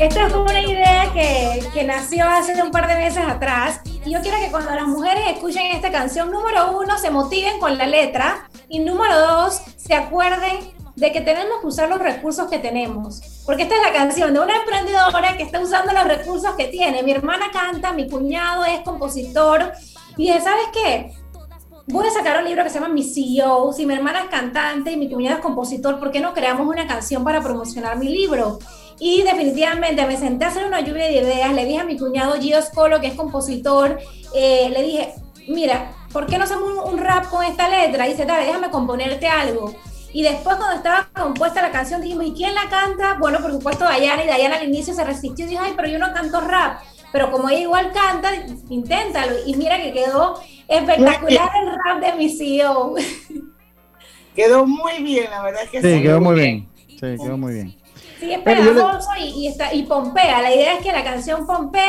Esta 0.00 0.28
fue 0.28 0.40
una 0.40 0.60
idea 0.60 1.12
que, 1.12 1.62
que 1.72 1.84
nació 1.84 2.28
hace 2.28 2.60
un 2.60 2.70
par 2.70 2.88
de 2.88 2.96
meses 2.96 3.22
atrás. 3.26 3.80
Y 4.04 4.10
yo 4.10 4.20
quiero 4.22 4.38
que 4.38 4.50
cuando 4.50 4.70
las 4.74 4.86
mujeres 4.86 5.22
escuchen 5.28 5.66
esta 5.66 5.92
canción, 5.92 6.30
número 6.32 6.78
uno, 6.78 6.98
se 6.98 7.10
motiven 7.10 7.60
con 7.60 7.78
la 7.78 7.86
letra. 7.86 8.48
Y 8.68 8.80
número 8.80 9.18
dos, 9.20 9.62
se 9.76 9.94
acuerden 9.94 10.74
de 10.96 11.12
que 11.12 11.20
tenemos 11.20 11.60
que 11.60 11.66
usar 11.66 11.88
los 11.88 11.98
recursos 11.98 12.48
que 12.50 12.58
tenemos. 12.58 13.20
Porque 13.46 13.64
esta 13.64 13.76
es 13.76 13.82
la 13.82 13.92
canción 13.92 14.32
de 14.32 14.40
una 14.40 14.56
emprendedora 14.56 15.36
que 15.36 15.42
está 15.42 15.60
usando 15.60 15.92
los 15.92 16.04
recursos 16.04 16.54
que 16.56 16.66
tiene. 16.66 17.02
Mi 17.02 17.12
hermana 17.12 17.46
canta, 17.52 17.92
mi 17.92 18.08
cuñado 18.08 18.64
es 18.64 18.80
compositor. 18.80 19.72
Y 20.16 20.26
dije, 20.26 20.40
¿sabes 20.40 20.66
qué? 20.72 21.12
Voy 21.86 22.06
a 22.06 22.10
sacar 22.10 22.38
un 22.38 22.44
libro 22.48 22.64
que 22.64 22.70
se 22.70 22.80
llama 22.80 22.92
Mi 22.92 23.04
CEO. 23.04 23.70
Si 23.74 23.84
mi 23.84 23.92
hermana 23.92 24.20
es 24.20 24.30
cantante 24.30 24.92
y 24.92 24.96
mi 24.96 25.10
cuñado 25.10 25.36
es 25.36 25.42
compositor, 25.42 25.98
¿por 25.98 26.10
qué 26.10 26.20
no 26.20 26.32
creamos 26.32 26.66
una 26.66 26.86
canción 26.86 27.24
para 27.24 27.42
promocionar 27.42 27.98
mi 27.98 28.08
libro? 28.08 28.58
Y 28.98 29.22
definitivamente 29.22 30.06
me 30.06 30.16
senté 30.16 30.46
a 30.46 30.48
hacer 30.48 30.66
una 30.66 30.80
lluvia 30.80 31.04
de 31.04 31.20
ideas. 31.20 31.52
Le 31.52 31.66
dije 31.66 31.80
a 31.80 31.84
mi 31.84 31.98
cuñado 31.98 32.40
Gio 32.40 32.62
Scolo, 32.62 33.02
que 33.02 33.08
es 33.08 33.14
compositor, 33.14 33.98
eh, 34.34 34.70
le 34.70 34.82
dije, 34.82 35.14
mira, 35.46 35.92
¿por 36.10 36.26
qué 36.26 36.38
no 36.38 36.44
hacemos 36.44 36.90
un, 36.90 36.96
rap 36.96 37.28
con 37.28 37.44
esta 37.44 37.68
letra? 37.68 38.06
Y 38.06 38.12
dice, 38.12 38.24
dale, 38.24 38.46
déjame 38.46 38.70
componerte 38.70 39.28
algo. 39.28 39.74
Y 40.10 40.22
después 40.22 40.56
cuando 40.56 40.76
estaba 40.76 41.08
compuesta 41.14 41.60
la 41.60 41.70
canción 41.70 42.00
dijimos, 42.00 42.24
¿y 42.24 42.32
quién 42.32 42.54
la 42.54 42.70
canta? 42.70 43.18
Bueno, 43.20 43.40
por 43.40 43.52
supuesto 43.52 43.84
Dayana, 43.84 44.24
y 44.24 44.28
Dayana 44.28 44.56
al 44.56 44.68
inicio 44.68 44.94
se 44.94 45.04
resistió 45.04 45.44
y 45.44 45.48
dijo, 45.50 45.62
ay, 45.62 45.74
pero 45.76 45.88
yo 45.88 45.98
no 45.98 46.14
canto 46.14 46.40
rap. 46.40 46.80
Pero 47.12 47.30
como 47.30 47.50
ella 47.50 47.60
igual 47.60 47.92
canta, 47.92 48.30
inténtalo. 48.70 49.34
Y 49.44 49.54
mira 49.54 49.76
que 49.76 49.92
quedó 49.92 50.40
espectacular 50.68 51.50
el 51.62 51.70
rap 51.84 52.00
de 52.00 52.12
mi 52.18 52.28
CEO. 52.28 52.94
Quedó 54.34 54.66
muy 54.66 55.02
bien, 55.02 55.30
la 55.30 55.42
verdad 55.42 55.62
es 55.64 55.70
que 55.70 55.80
sí. 55.80 55.94
Sí, 55.94 56.02
quedó 56.02 56.20
muy 56.20 56.34
bien. 56.34 56.68
Sí, 56.88 56.98
quedó 56.98 57.36
muy 57.36 57.54
bien. 57.54 57.76
Sí, 58.18 58.32
es 58.32 58.40
pegajoso 58.40 59.08
y, 59.18 59.48
está, 59.48 59.72
y 59.74 59.82
pompea. 59.84 60.40
La 60.42 60.54
idea 60.54 60.74
es 60.74 60.80
que 60.80 60.92
la 60.92 61.04
canción 61.04 61.46
pompee, 61.46 61.82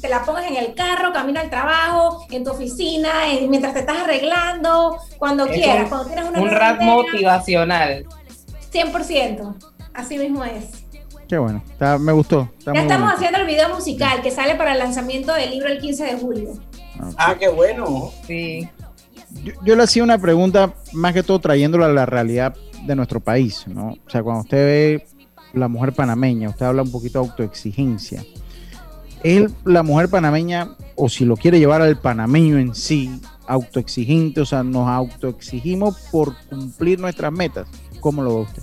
te 0.00 0.08
la 0.08 0.22
pongas 0.24 0.46
en 0.46 0.56
el 0.56 0.74
carro, 0.74 1.12
camina 1.12 1.40
al 1.40 1.50
trabajo, 1.50 2.26
en 2.30 2.44
tu 2.44 2.50
oficina, 2.50 3.10
mientras 3.48 3.72
te 3.72 3.80
estás 3.80 3.98
arreglando, 3.98 4.98
cuando 5.18 5.48
quieras. 5.48 5.88
cuando 5.88 6.06
tienes 6.06 6.28
una 6.28 6.40
un 6.40 6.50
rap 6.50 6.80
motivacional. 6.80 8.06
100%. 8.72 9.54
Así 9.94 10.18
mismo 10.18 10.44
es. 10.44 10.84
Qué 11.28 11.38
bueno, 11.38 11.62
me 12.00 12.12
gustó. 12.12 12.50
ya 12.66 12.72
estamos 12.72 13.12
haciendo 13.12 13.38
el 13.38 13.46
video 13.46 13.68
musical 13.68 14.20
que 14.20 14.32
sale 14.32 14.56
para 14.56 14.72
el 14.72 14.80
lanzamiento 14.80 15.32
del 15.32 15.50
libro 15.50 15.68
el 15.68 15.78
15 15.78 16.04
de 16.04 16.14
julio. 16.14 16.50
Ah, 17.16 17.36
qué 17.38 17.48
bueno. 17.48 18.10
Sí. 18.26 18.68
Yo, 19.44 19.52
yo, 19.64 19.76
le 19.76 19.82
hacía 19.82 20.02
una 20.02 20.18
pregunta 20.18 20.74
más 20.92 21.14
que 21.14 21.22
todo 21.22 21.38
trayéndola 21.38 21.86
a 21.86 21.90
la 21.90 22.06
realidad 22.06 22.54
de 22.86 22.96
nuestro 22.96 23.20
país, 23.20 23.64
¿no? 23.66 23.96
O 24.06 24.10
sea, 24.10 24.22
cuando 24.22 24.42
usted 24.42 24.56
ve 24.66 25.06
la 25.52 25.68
mujer 25.68 25.92
panameña, 25.92 26.48
usted 26.48 26.66
habla 26.66 26.82
un 26.82 26.90
poquito 26.90 27.22
de 27.22 27.28
autoexigencia. 27.28 28.24
¿Es 29.22 29.50
la 29.64 29.82
mujer 29.82 30.08
panameña, 30.08 30.76
o 30.96 31.08
si 31.08 31.24
lo 31.24 31.36
quiere 31.36 31.58
llevar 31.58 31.82
al 31.82 31.98
panameño 31.98 32.58
en 32.58 32.74
sí, 32.74 33.20
autoexigente, 33.46 34.40
o 34.40 34.46
sea, 34.46 34.62
nos 34.62 34.88
autoexigimos 34.88 35.98
por 36.10 36.34
cumplir 36.48 36.98
nuestras 36.98 37.30
metas? 37.30 37.68
¿Cómo 38.00 38.22
lo 38.22 38.36
ve 38.36 38.42
usted? 38.42 38.62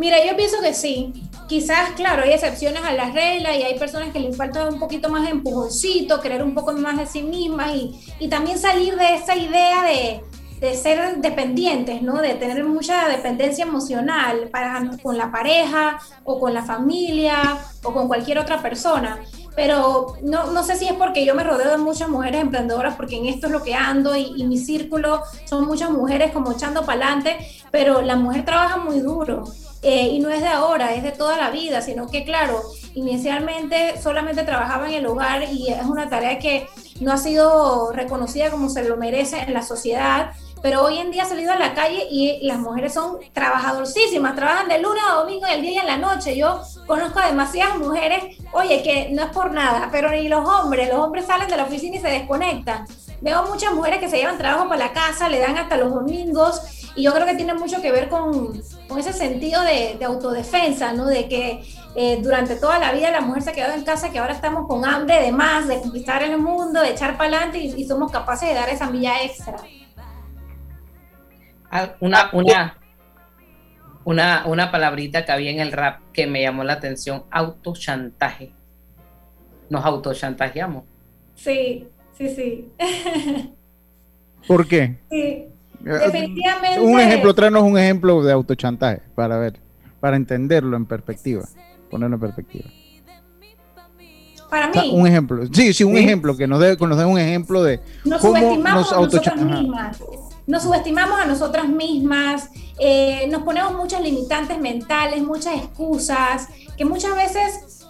Mira, 0.00 0.16
yo 0.24 0.34
pienso 0.34 0.62
que 0.62 0.72
sí. 0.72 1.12
Quizás, 1.46 1.90
claro, 1.90 2.22
hay 2.22 2.32
excepciones 2.32 2.82
a 2.84 2.92
las 2.92 3.12
reglas 3.12 3.54
y 3.58 3.64
hay 3.64 3.78
personas 3.78 4.14
que 4.14 4.18
les 4.18 4.34
falta 4.34 4.66
un 4.66 4.78
poquito 4.78 5.10
más 5.10 5.24
de 5.24 5.30
empujoncito, 5.30 6.20
creer 6.20 6.42
un 6.42 6.54
poco 6.54 6.72
más 6.72 6.96
de 6.96 7.04
sí 7.04 7.22
mismas 7.22 7.74
y, 7.74 8.00
y 8.18 8.28
también 8.28 8.58
salir 8.58 8.96
de 8.96 9.16
esa 9.16 9.36
idea 9.36 9.84
de, 9.84 10.22
de 10.60 10.74
ser 10.74 11.16
dependientes, 11.16 12.00
¿no? 12.00 12.22
De 12.22 12.34
tener 12.34 12.64
mucha 12.64 13.08
dependencia 13.08 13.64
emocional 13.64 14.48
para, 14.50 14.90
con 15.02 15.18
la 15.18 15.30
pareja 15.30 15.98
o 16.24 16.40
con 16.40 16.54
la 16.54 16.62
familia 16.62 17.58
o 17.82 17.92
con 17.92 18.08
cualquier 18.08 18.38
otra 18.38 18.62
persona. 18.62 19.18
Pero 19.56 20.14
no, 20.22 20.52
no 20.52 20.62
sé 20.62 20.76
si 20.76 20.86
es 20.86 20.92
porque 20.94 21.24
yo 21.24 21.34
me 21.34 21.44
rodeo 21.44 21.70
de 21.70 21.76
muchas 21.76 22.08
mujeres 22.08 22.40
emprendedoras, 22.40 22.96
porque 22.96 23.16
en 23.16 23.26
esto 23.26 23.46
es 23.46 23.52
lo 23.52 23.62
que 23.62 23.74
ando 23.74 24.16
y, 24.16 24.32
y 24.36 24.44
mi 24.44 24.58
círculo 24.58 25.22
son 25.44 25.66
muchas 25.66 25.90
mujeres 25.90 26.32
como 26.32 26.52
echando 26.52 26.84
para 26.84 27.04
adelante, 27.04 27.36
pero 27.70 28.02
la 28.02 28.16
mujer 28.16 28.44
trabaja 28.44 28.76
muy 28.76 29.00
duro. 29.00 29.44
Eh, 29.82 30.08
y 30.08 30.18
no 30.18 30.28
es 30.28 30.42
de 30.42 30.48
ahora, 30.48 30.94
es 30.94 31.02
de 31.02 31.12
toda 31.12 31.38
la 31.38 31.50
vida, 31.50 31.80
sino 31.80 32.06
que 32.06 32.22
claro, 32.22 32.60
inicialmente 32.94 33.98
solamente 34.00 34.42
trabajaba 34.42 34.88
en 34.88 34.94
el 34.94 35.06
hogar 35.06 35.44
y 35.50 35.68
es 35.68 35.84
una 35.86 36.10
tarea 36.10 36.38
que 36.38 36.68
no 37.00 37.12
ha 37.12 37.16
sido 37.16 37.90
reconocida 37.92 38.50
como 38.50 38.68
se 38.68 38.86
lo 38.86 38.98
merece 38.98 39.40
en 39.40 39.54
la 39.54 39.62
sociedad 39.62 40.32
pero 40.62 40.84
hoy 40.84 40.98
en 40.98 41.10
día 41.10 41.22
ha 41.22 41.26
salido 41.26 41.52
a 41.52 41.56
la 41.56 41.74
calle 41.74 42.06
y 42.10 42.46
las 42.46 42.58
mujeres 42.58 42.94
son 42.94 43.18
trabajadorcísimas, 43.32 44.36
trabajan 44.36 44.68
de 44.68 44.80
lunes 44.80 45.02
a 45.08 45.14
domingo, 45.14 45.46
el 45.46 45.62
día 45.62 45.72
y 45.72 45.78
en 45.78 45.86
la 45.86 45.96
noche. 45.96 46.36
Yo 46.36 46.60
conozco 46.86 47.18
a 47.18 47.26
demasiadas 47.28 47.78
mujeres, 47.78 48.38
oye, 48.52 48.82
que 48.82 49.10
no 49.10 49.22
es 49.22 49.30
por 49.30 49.52
nada, 49.52 49.88
pero 49.90 50.10
ni 50.10 50.28
los 50.28 50.46
hombres, 50.46 50.88
los 50.88 50.98
hombres 50.98 51.26
salen 51.26 51.48
de 51.48 51.56
la 51.56 51.64
oficina 51.64 51.96
y 51.96 52.00
se 52.00 52.08
desconectan. 52.08 52.86
Veo 53.20 53.42
muchas 53.44 53.72
mujeres 53.74 54.00
que 54.00 54.08
se 54.08 54.16
llevan 54.16 54.38
trabajo 54.38 54.68
para 54.68 54.86
la 54.86 54.92
casa, 54.92 55.28
le 55.28 55.38
dan 55.38 55.58
hasta 55.58 55.76
los 55.76 55.92
domingos, 55.92 56.62
y 56.96 57.02
yo 57.02 57.12
creo 57.12 57.26
que 57.26 57.34
tiene 57.34 57.54
mucho 57.54 57.80
que 57.80 57.92
ver 57.92 58.08
con, 58.08 58.60
con 58.88 58.98
ese 58.98 59.12
sentido 59.12 59.62
de, 59.62 59.96
de, 59.98 60.04
autodefensa, 60.04 60.92
¿no? 60.92 61.06
De 61.06 61.28
que 61.28 61.62
eh, 61.94 62.18
durante 62.22 62.56
toda 62.56 62.78
la 62.78 62.92
vida 62.92 63.10
la 63.10 63.20
mujer 63.20 63.42
se 63.42 63.50
ha 63.50 63.52
quedado 63.52 63.74
en 63.74 63.84
casa, 63.84 64.10
que 64.10 64.18
ahora 64.18 64.32
estamos 64.32 64.66
con 64.66 64.84
hambre 64.84 65.20
de 65.22 65.32
más, 65.32 65.68
de 65.68 65.80
conquistar 65.80 66.22
el 66.22 66.38
mundo, 66.38 66.80
de 66.80 66.90
echar 66.90 67.16
para 67.16 67.36
adelante 67.36 67.58
y 67.58 67.84
somos 67.84 68.10
capaces 68.10 68.48
de 68.48 68.54
dar 68.54 68.68
esa 68.68 68.90
milla 68.90 69.22
extra. 69.22 69.56
Ah, 71.70 71.94
una, 72.00 72.30
una, 72.32 72.78
una, 74.04 74.44
una 74.46 74.70
palabrita 74.72 75.24
que 75.24 75.32
había 75.32 75.50
en 75.50 75.60
el 75.60 75.70
rap 75.70 76.00
que 76.12 76.26
me 76.26 76.42
llamó 76.42 76.64
la 76.64 76.74
atención, 76.74 77.24
autochantaje. 77.30 78.52
Nos 79.68 79.84
autochantajeamos. 79.84 80.84
Sí, 81.36 81.86
sí, 82.18 82.28
sí. 82.28 82.68
¿Por 84.48 84.66
qué? 84.66 84.98
Sí, 85.10 85.16
eh, 85.16 85.48
definitivamente. 85.84 86.80
Un 86.80 86.98
ejemplo, 86.98 87.34
tráenos 87.34 87.62
un 87.62 87.78
ejemplo 87.78 88.22
de 88.24 88.32
autochantaje 88.32 89.02
para 89.14 89.38
ver, 89.38 89.60
para 90.00 90.16
entenderlo 90.16 90.76
en 90.76 90.86
perspectiva, 90.86 91.44
ponerlo 91.88 92.16
en 92.16 92.20
perspectiva. 92.20 92.68
Para 94.50 94.66
mí. 94.68 94.90
un 94.92 95.06
ejemplo. 95.06 95.46
Sí, 95.52 95.72
sí, 95.72 95.84
un 95.84 95.96
ejemplo, 95.96 96.36
que 96.36 96.48
nos 96.48 96.58
dé 96.58 96.76
nos 96.76 96.98
dé 96.98 97.04
un 97.04 97.20
ejemplo 97.20 97.62
de 97.62 97.78
nos 98.04 98.20
cómo 98.20 98.56
nos 98.56 98.92
autochantajeamos 98.92 100.29
nos 100.50 100.64
subestimamos 100.64 101.20
a 101.20 101.26
nosotras 101.26 101.68
mismas, 101.68 102.50
eh, 102.78 103.28
nos 103.28 103.42
ponemos 103.42 103.72
muchas 103.74 104.02
limitantes 104.02 104.58
mentales, 104.58 105.22
muchas 105.22 105.54
excusas, 105.54 106.48
que 106.76 106.84
muchas 106.84 107.14
veces 107.14 107.86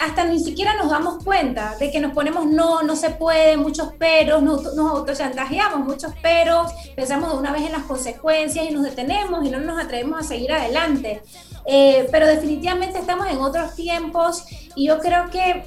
hasta 0.00 0.24
ni 0.24 0.40
siquiera 0.40 0.74
nos 0.74 0.90
damos 0.90 1.22
cuenta 1.22 1.76
de 1.78 1.92
que 1.92 2.00
nos 2.00 2.12
ponemos 2.12 2.46
no, 2.46 2.82
no 2.82 2.96
se 2.96 3.10
puede, 3.10 3.56
muchos 3.56 3.92
peros, 3.92 4.42
nos, 4.42 4.74
nos 4.74 4.90
autochantajeamos, 4.90 5.86
muchos 5.86 6.12
peros, 6.20 6.72
pensamos 6.96 7.32
de 7.32 7.38
una 7.38 7.52
vez 7.52 7.62
en 7.62 7.72
las 7.72 7.84
consecuencias 7.84 8.68
y 8.68 8.72
nos 8.72 8.82
detenemos 8.82 9.46
y 9.46 9.50
no 9.50 9.60
nos 9.60 9.80
atrevemos 9.80 10.18
a 10.18 10.24
seguir 10.24 10.52
adelante. 10.52 11.22
Eh, 11.66 12.08
pero 12.10 12.26
definitivamente 12.26 12.98
estamos 12.98 13.28
en 13.28 13.38
otros 13.38 13.76
tiempos 13.76 14.44
y 14.74 14.88
yo 14.88 14.98
creo 14.98 15.30
que 15.30 15.62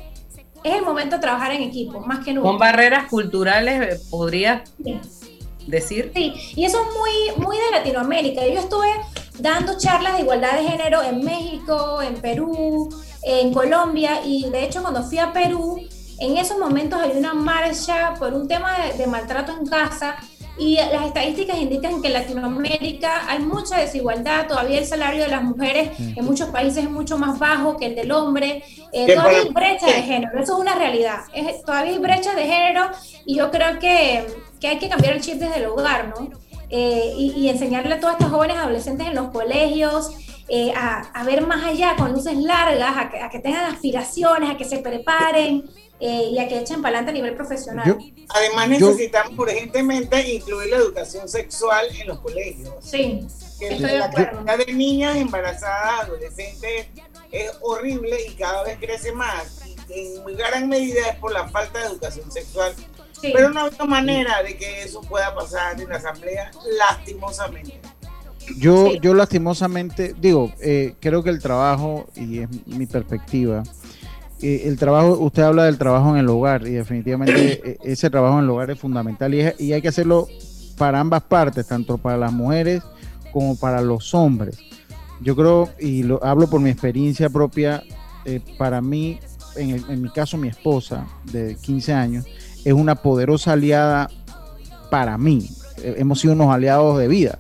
es 0.65 0.75
el 0.75 0.81
momento 0.81 1.15
de 1.15 1.21
trabajar 1.21 1.53
en 1.53 1.61
equipo, 1.61 2.01
más 2.01 2.25
que 2.25 2.33
nunca. 2.33 2.49
Con 2.49 2.57
barreras 2.57 3.07
culturales, 3.07 3.81
eh, 3.81 4.01
podría 4.09 4.65
decir. 5.67 6.11
Sí, 6.15 6.33
y 6.55 6.65
eso 6.65 6.79
es 6.81 6.97
muy, 6.97 7.45
muy 7.45 7.57
de 7.57 7.71
Latinoamérica. 7.71 8.45
Yo 8.47 8.59
estuve 8.59 8.87
dando 9.39 9.77
charlas 9.77 10.15
de 10.15 10.21
igualdad 10.21 10.53
de 10.57 10.67
género 10.67 11.01
en 11.03 11.23
México, 11.23 12.01
en 12.01 12.15
Perú, 12.15 12.89
en 13.23 13.53
Colombia, 13.53 14.21
y 14.25 14.49
de 14.49 14.63
hecho 14.63 14.81
cuando 14.81 15.03
fui 15.03 15.17
a 15.17 15.33
Perú, 15.33 15.79
en 16.19 16.37
esos 16.37 16.57
momentos 16.57 17.01
hay 17.01 17.11
una 17.17 17.33
marcha 17.33 18.13
por 18.17 18.33
un 18.33 18.47
tema 18.47 18.73
de, 18.97 19.07
maltrato 19.07 19.51
en 19.51 19.65
casa 19.65 20.15
y 20.57 20.75
las 20.75 21.07
estadísticas 21.07 21.57
indican 21.57 22.01
que 22.01 22.07
en 22.07 22.13
Latinoamérica 22.13 23.29
hay 23.29 23.39
mucha 23.39 23.77
desigualdad, 23.77 24.47
todavía 24.47 24.79
el 24.79 24.85
salario 24.85 25.23
de 25.23 25.29
las 25.29 25.43
mujeres 25.43 25.89
en 25.99 26.23
muchos 26.25 26.49
países 26.49 26.85
es 26.85 26.89
mucho 26.89 27.17
más 27.17 27.37
bajo 27.39 27.77
que 27.77 27.87
el 27.87 27.95
del 27.95 28.11
hombre, 28.11 28.63
eh, 28.93 29.13
todavía 29.13 29.39
hay 29.39 29.49
brecha 29.49 29.87
de 29.87 30.01
género, 30.01 30.39
eso 30.39 30.53
es 30.53 30.59
una 30.59 30.75
realidad, 30.75 31.19
es, 31.33 31.63
todavía 31.63 31.93
hay 31.93 31.99
brecha 31.99 32.33
de 32.35 32.43
género 32.43 32.89
y 33.25 33.35
yo 33.37 33.51
creo 33.51 33.79
que 33.79 34.25
que 34.59 34.67
hay 34.67 34.79
que 34.79 34.89
cambiar 34.89 35.13
el 35.13 35.21
chip 35.21 35.35
desde 35.35 35.57
el 35.57 35.65
hogar, 35.65 36.07
¿no? 36.07 36.29
Eh, 36.69 37.13
y, 37.15 37.47
enseñarle 37.47 37.93
a 37.93 37.99
todas 37.99 38.15
estas 38.15 38.31
jóvenes 38.31 38.57
adolescentes 38.57 39.07
en 39.07 39.13
los 39.13 39.29
colegios 39.29 40.09
eh, 40.47 40.71
a, 40.75 41.23
ver 41.25 41.45
más 41.47 41.63
allá 41.63 41.95
con 41.95 42.11
luces 42.11 42.37
largas, 42.37 42.95
a 42.97 43.29
que, 43.29 43.39
tengan 43.39 43.73
aspiraciones, 43.73 44.49
a 44.49 44.57
que 44.57 44.65
se 44.65 44.77
preparen 44.77 45.65
eh, 45.99 46.29
y 46.31 46.39
a 46.39 46.47
que 46.47 46.59
echen 46.59 46.81
para 46.81 46.97
adelante 46.97 47.11
a 47.11 47.13
nivel 47.13 47.35
profesional. 47.35 47.97
Además 48.29 48.69
necesitamos 48.69 49.37
urgentemente 49.37 50.35
incluir 50.35 50.69
la 50.69 50.77
educación 50.77 51.27
sexual 51.27 51.87
en 51.99 52.07
los 52.07 52.19
colegios. 52.19 52.73
Sí. 52.81 53.25
Que 53.59 53.79
la 53.79 54.11
cantidad 54.11 54.57
de 54.57 54.73
niñas 54.73 55.15
embarazadas, 55.15 56.01
adolescentes, 56.01 56.87
es 57.31 57.51
horrible 57.61 58.17
y 58.27 58.35
cada 58.35 58.63
vez 58.63 58.77
crece 58.79 59.13
más. 59.13 59.63
Y 59.89 60.15
en 60.17 60.23
muy 60.23 60.35
gran 60.35 60.67
medida 60.67 61.09
es 61.09 61.15
por 61.15 61.31
la 61.31 61.47
falta 61.47 61.79
de 61.79 61.85
educación 61.85 62.31
sexual 62.31 62.75
pero 63.33 63.49
no 63.49 63.65
hay 63.65 63.87
manera 63.87 64.43
de 64.43 64.57
que 64.57 64.83
eso 64.83 65.01
pueda 65.01 65.33
pasar 65.33 65.79
en 65.79 65.89
la 65.89 65.97
asamblea, 65.97 66.51
lastimosamente. 66.77 67.79
Yo, 68.57 68.93
yo 68.95 69.13
lastimosamente, 69.13 70.15
digo, 70.19 70.51
eh, 70.61 70.95
creo 70.99 71.23
que 71.23 71.29
el 71.29 71.41
trabajo, 71.41 72.07
y 72.15 72.39
es 72.39 72.49
mi 72.67 72.85
perspectiva, 72.85 73.63
eh, 74.41 74.63
el 74.65 74.77
trabajo, 74.77 75.17
usted 75.19 75.43
habla 75.43 75.63
del 75.63 75.77
trabajo 75.77 76.11
en 76.11 76.17
el 76.17 76.29
hogar, 76.29 76.67
y 76.67 76.71
definitivamente 76.71 77.61
e, 77.63 77.77
ese 77.91 78.09
trabajo 78.09 78.37
en 78.37 78.43
el 78.43 78.49
hogar 78.49 78.71
es 78.71 78.79
fundamental, 78.79 79.33
y, 79.33 79.43
y 79.59 79.73
hay 79.73 79.81
que 79.81 79.87
hacerlo 79.87 80.27
para 80.77 80.99
ambas 80.99 81.23
partes, 81.23 81.67
tanto 81.67 81.97
para 81.97 82.17
las 82.17 82.33
mujeres 82.33 82.83
como 83.31 83.55
para 83.57 83.81
los 83.81 84.13
hombres. 84.13 84.57
yo 85.21 85.35
creo, 85.35 85.69
y 85.79 86.03
lo 86.03 86.23
hablo 86.23 86.49
por 86.49 86.61
mi 86.61 86.69
experiencia 86.69 87.29
propia, 87.29 87.83
eh, 88.25 88.41
para 88.57 88.81
mí, 88.81 89.19
en, 89.55 89.83
en, 89.89 90.01
mi 90.01 90.09
caso, 90.09 90.37
mi 90.37 90.47
esposa 90.47 91.05
de 91.31 91.55
15 91.55 91.93
años, 91.93 92.25
es 92.63 92.73
una 92.73 92.95
poderosa 92.95 93.53
aliada 93.53 94.09
para 94.89 95.17
mí. 95.17 95.49
Eh, 95.77 95.95
hemos 95.97 96.19
sido 96.19 96.33
unos 96.33 96.53
aliados 96.53 96.97
de 96.97 97.07
vida. 97.07 97.39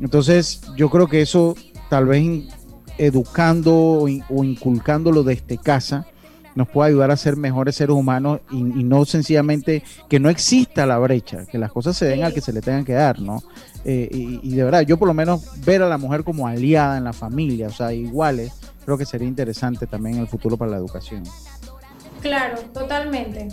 Entonces, 0.00 0.62
yo 0.76 0.90
creo 0.90 1.06
que 1.06 1.22
eso 1.22 1.54
tal 1.88 2.06
vez 2.06 2.44
educando 2.98 3.74
o, 3.74 4.08
inculcándolo 4.44 5.22
desde 5.22 5.58
casa 5.58 6.06
nos 6.54 6.68
puede 6.68 6.90
ayudar 6.90 7.10
a 7.10 7.16
ser 7.16 7.36
mejores 7.36 7.76
seres 7.76 7.94
humanos 7.94 8.40
y, 8.50 8.62
no 8.62 9.04
sencillamente 9.04 9.82
que 10.08 10.18
no 10.18 10.28
exista 10.28 10.84
la 10.84 10.98
brecha, 10.98 11.46
que 11.46 11.58
las 11.58 11.70
cosas 11.70 11.96
se 11.96 12.06
den 12.06 12.24
al 12.24 12.34
que 12.34 12.40
se 12.40 12.52
le 12.52 12.60
tengan 12.60 12.84
que 12.84 12.92
dar, 12.92 13.20
¿no? 13.20 13.42
Eh, 13.84 14.08
y, 14.10 14.54
de 14.54 14.64
verdad, 14.64 14.80
yo 14.82 14.98
por 14.98 15.06
lo 15.08 15.14
menos 15.14 15.42
ver 15.64 15.82
a 15.82 15.88
la 15.88 15.96
mujer 15.96 16.24
como 16.24 16.48
aliada 16.48 16.98
en 16.98 17.04
la 17.04 17.12
familia, 17.12 17.68
o 17.68 17.72
sea, 17.72 17.92
iguales, 17.92 18.52
creo 18.84 18.98
que 18.98 19.06
sería 19.06 19.28
interesante 19.28 19.86
también 19.86 20.16
en 20.16 20.22
el 20.22 20.28
futuro 20.28 20.56
para 20.56 20.72
la 20.72 20.76
educación. 20.76 21.22
Claro, 22.20 22.58
totalmente. 22.74 23.48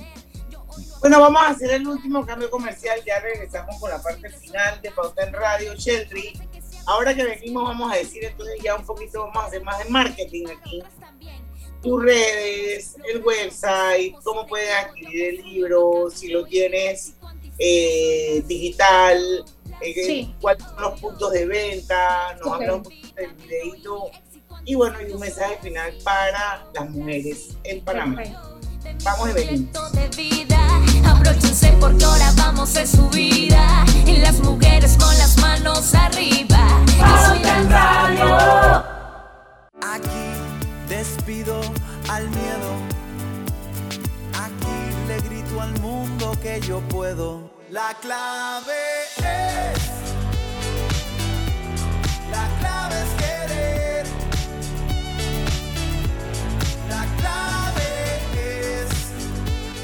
Bueno, 1.00 1.22
vamos 1.22 1.42
a 1.42 1.50
hacer 1.50 1.72
el 1.72 1.88
último 1.88 2.26
cambio 2.26 2.50
comercial, 2.50 3.00
ya 3.06 3.20
regresamos 3.20 3.80
con 3.80 3.90
la 3.90 4.02
parte 4.02 4.30
final 4.30 4.82
de 4.82 4.92
Pauta 4.92 5.24
en 5.24 5.34
Radio, 5.34 5.76
Sheldry. 5.76 6.34
Ahora 6.88 7.14
que 7.14 7.24
venimos 7.24 7.64
vamos 7.64 7.92
a 7.92 7.98
decir 7.98 8.24
entonces 8.24 8.56
ya 8.64 8.76
un 8.76 8.86
poquito, 8.86 9.20
vamos 9.20 9.44
a 9.44 9.48
hacer 9.48 9.64
más 9.64 9.78
de 9.84 9.90
marketing 9.90 10.48
aquí. 10.48 10.82
Tus 11.84 12.04
redes, 12.04 12.96
el 13.14 13.24
website, 13.24 14.16
cómo 14.24 14.48
puedes 14.48 14.74
adquirir 14.74 15.36
el 15.36 15.44
libro, 15.44 16.10
si 16.10 16.30
lo 16.30 16.44
tienes 16.46 17.14
eh, 17.60 18.42
digital, 18.48 19.46
eh, 19.82 20.28
cuáles 20.42 20.64
son 20.64 20.82
los 20.82 21.00
puntos 21.00 21.32
de 21.32 21.46
venta, 21.46 22.36
nos 22.44 22.56
okay. 22.56 22.70
un 22.70 22.84
poquito 22.84 23.16
del 23.16 23.34
videito 23.34 24.12
y 24.66 24.76
bueno, 24.76 24.98
y 25.02 25.12
un 25.12 25.20
mensaje 25.20 25.58
final 25.62 25.94
para 26.04 26.68
las 26.74 26.90
mujeres 26.90 27.56
en 27.64 27.82
Panamá. 27.86 28.24
Vamos 29.04 29.30
a 29.30 29.34
venir. 29.34 29.70
Abróchense 31.06 31.72
porque 31.80 32.04
ahora 32.04 32.32
vamos 32.38 32.76
a 32.76 32.86
subida. 32.86 33.86
Y 34.06 34.18
las 34.18 34.40
mujeres 34.40 34.98
con 34.98 35.18
las 35.18 35.38
manos 35.38 35.94
arriba. 35.94 36.60
en 37.44 37.70
radio. 37.70 38.38
Aquí 39.82 40.28
despido 40.88 41.62
al 42.10 42.30
miedo. 42.30 42.72
Aquí 44.34 45.08
le 45.08 45.20
grito 45.22 45.62
al 45.62 45.80
mundo 45.80 46.38
que 46.42 46.60
yo 46.62 46.80
puedo. 46.90 47.52
La 47.70 47.94
clave 48.02 48.74
es. 49.18 50.07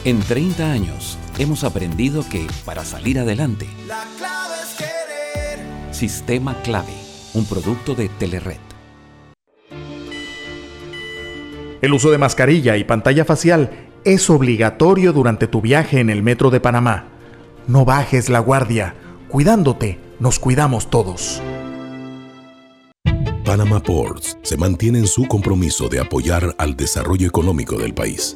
En 0.06 0.20
30 0.20 0.70
años 0.70 1.18
hemos 1.38 1.64
aprendido 1.64 2.28
que 2.28 2.46
para 2.66 2.84
salir 2.84 3.20
adelante, 3.20 3.70
la 3.88 4.06
clave 4.18 4.56
es 4.62 4.76
querer. 4.76 5.94
Sistema 5.94 6.62
Clave, 6.62 6.92
un 7.34 7.46
producto 7.46 7.96
de 7.96 8.10
Telered. 8.10 8.58
El 11.82 11.94
uso 11.94 12.12
de 12.12 12.18
mascarilla 12.18 12.76
y 12.76 12.84
pantalla 12.84 13.24
facial 13.24 13.88
es 14.04 14.30
obligatorio 14.30 15.14
durante 15.14 15.48
tu 15.48 15.62
viaje 15.62 16.02
en 16.02 16.10
el 16.10 16.22
metro 16.22 16.50
de 16.50 16.60
Panamá. 16.60 17.06
No 17.68 17.86
bajes 17.86 18.28
la 18.28 18.40
guardia. 18.40 18.96
Cuidándote, 19.30 20.00
nos 20.20 20.38
cuidamos 20.38 20.90
todos. 20.90 21.42
Panama 23.46 23.82
Ports 23.82 24.38
se 24.42 24.58
mantiene 24.58 25.00
en 25.00 25.08
su 25.08 25.30
compromiso 25.30 25.88
de 25.88 26.02
apoyar 26.02 26.56
al 26.58 26.76
desarrollo 26.76 27.26
económico 27.26 27.78
del 27.78 27.94
país. 27.94 28.36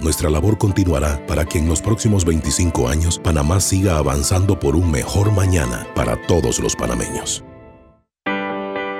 Nuestra 0.00 0.30
labor 0.30 0.58
continuará 0.58 1.24
para 1.26 1.44
que 1.44 1.58
en 1.58 1.68
los 1.68 1.82
próximos 1.82 2.24
25 2.24 2.88
años 2.88 3.18
Panamá 3.18 3.60
siga 3.60 3.98
avanzando 3.98 4.58
por 4.58 4.76
un 4.76 4.90
mejor 4.90 5.32
mañana 5.32 5.86
para 5.94 6.20
todos 6.26 6.60
los 6.60 6.76
panameños. 6.76 7.44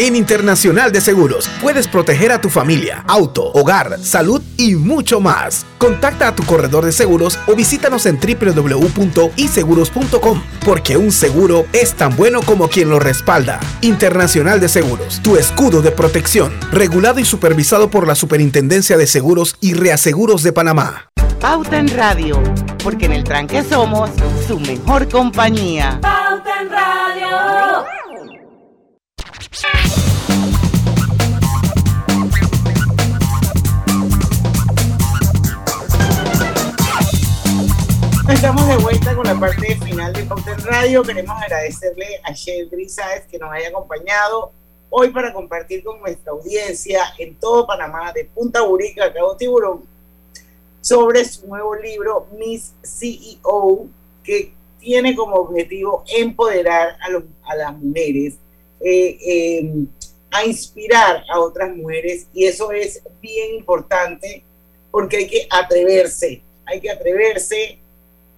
En 0.00 0.16
Internacional 0.16 0.90
de 0.92 1.00
Seguros 1.02 1.50
puedes 1.60 1.86
proteger 1.86 2.32
a 2.32 2.40
tu 2.40 2.48
familia, 2.48 3.04
auto, 3.06 3.52
hogar, 3.52 3.98
salud 4.02 4.40
y 4.56 4.74
mucho 4.74 5.20
más. 5.20 5.66
Contacta 5.76 6.28
a 6.28 6.34
tu 6.34 6.42
corredor 6.44 6.86
de 6.86 6.92
seguros 6.92 7.38
o 7.46 7.54
visítanos 7.54 8.06
en 8.06 8.18
www.iseguros.com 8.18 10.42
porque 10.64 10.96
un 10.96 11.12
seguro 11.12 11.66
es 11.74 11.92
tan 11.92 12.16
bueno 12.16 12.40
como 12.40 12.70
quien 12.70 12.88
lo 12.88 12.98
respalda. 12.98 13.60
Internacional 13.82 14.58
de 14.58 14.70
Seguros, 14.70 15.20
tu 15.20 15.36
escudo 15.36 15.82
de 15.82 15.90
protección, 15.90 16.50
regulado 16.72 17.20
y 17.20 17.26
supervisado 17.26 17.90
por 17.90 18.06
la 18.06 18.14
Superintendencia 18.14 18.96
de 18.96 19.06
Seguros 19.06 19.56
y 19.60 19.74
Reaseguros 19.74 20.42
de 20.42 20.54
Panamá. 20.54 21.10
Pauta 21.42 21.78
en 21.78 21.88
Radio, 21.88 22.42
porque 22.82 23.04
en 23.04 23.12
el 23.12 23.24
tranque 23.24 23.62
somos 23.62 24.08
su 24.48 24.58
mejor 24.60 25.10
compañía. 25.10 25.98
Pauta 26.00 26.62
en 26.62 26.70
Radio. 26.70 27.99
Estamos 29.52 29.88
de 38.68 38.76
vuelta 38.76 39.16
con 39.16 39.26
la 39.26 39.34
parte 39.40 39.74
final 39.84 40.12
de 40.12 40.20
en 40.20 40.64
Radio. 40.64 41.02
Queremos 41.02 41.36
agradecerle 41.42 42.20
a 42.22 42.32
Sheldry 42.32 42.88
Sáez 42.88 43.26
que 43.26 43.38
nos 43.38 43.50
haya 43.50 43.70
acompañado 43.70 44.52
hoy 44.88 45.10
para 45.10 45.32
compartir 45.32 45.82
con 45.82 45.98
nuestra 45.98 46.30
audiencia 46.30 47.02
en 47.18 47.34
todo 47.34 47.66
Panamá, 47.66 48.12
de 48.12 48.26
Punta 48.26 48.60
Burica 48.62 49.06
a 49.06 49.12
Cabo 49.12 49.36
Tiburón, 49.36 49.82
sobre 50.80 51.24
su 51.24 51.48
nuevo 51.48 51.74
libro, 51.74 52.28
Miss 52.38 52.72
CEO, 52.84 53.88
que 54.22 54.54
tiene 54.78 55.16
como 55.16 55.34
objetivo 55.34 56.04
empoderar 56.06 56.96
a, 57.00 57.10
los, 57.10 57.24
a 57.42 57.56
las 57.56 57.76
mujeres 57.76 58.36
eh, 58.80 59.58
em, 59.60 59.86
a 60.30 60.44
inspirar 60.44 61.24
a 61.28 61.40
otras 61.40 61.74
mujeres 61.74 62.26
y 62.32 62.46
eso 62.46 62.70
es 62.72 63.02
bien 63.20 63.56
importante 63.56 64.44
porque 64.90 65.18
hay 65.18 65.26
que 65.26 65.46
atreverse, 65.50 66.42
hay 66.64 66.80
que 66.80 66.90
atreverse 66.90 67.78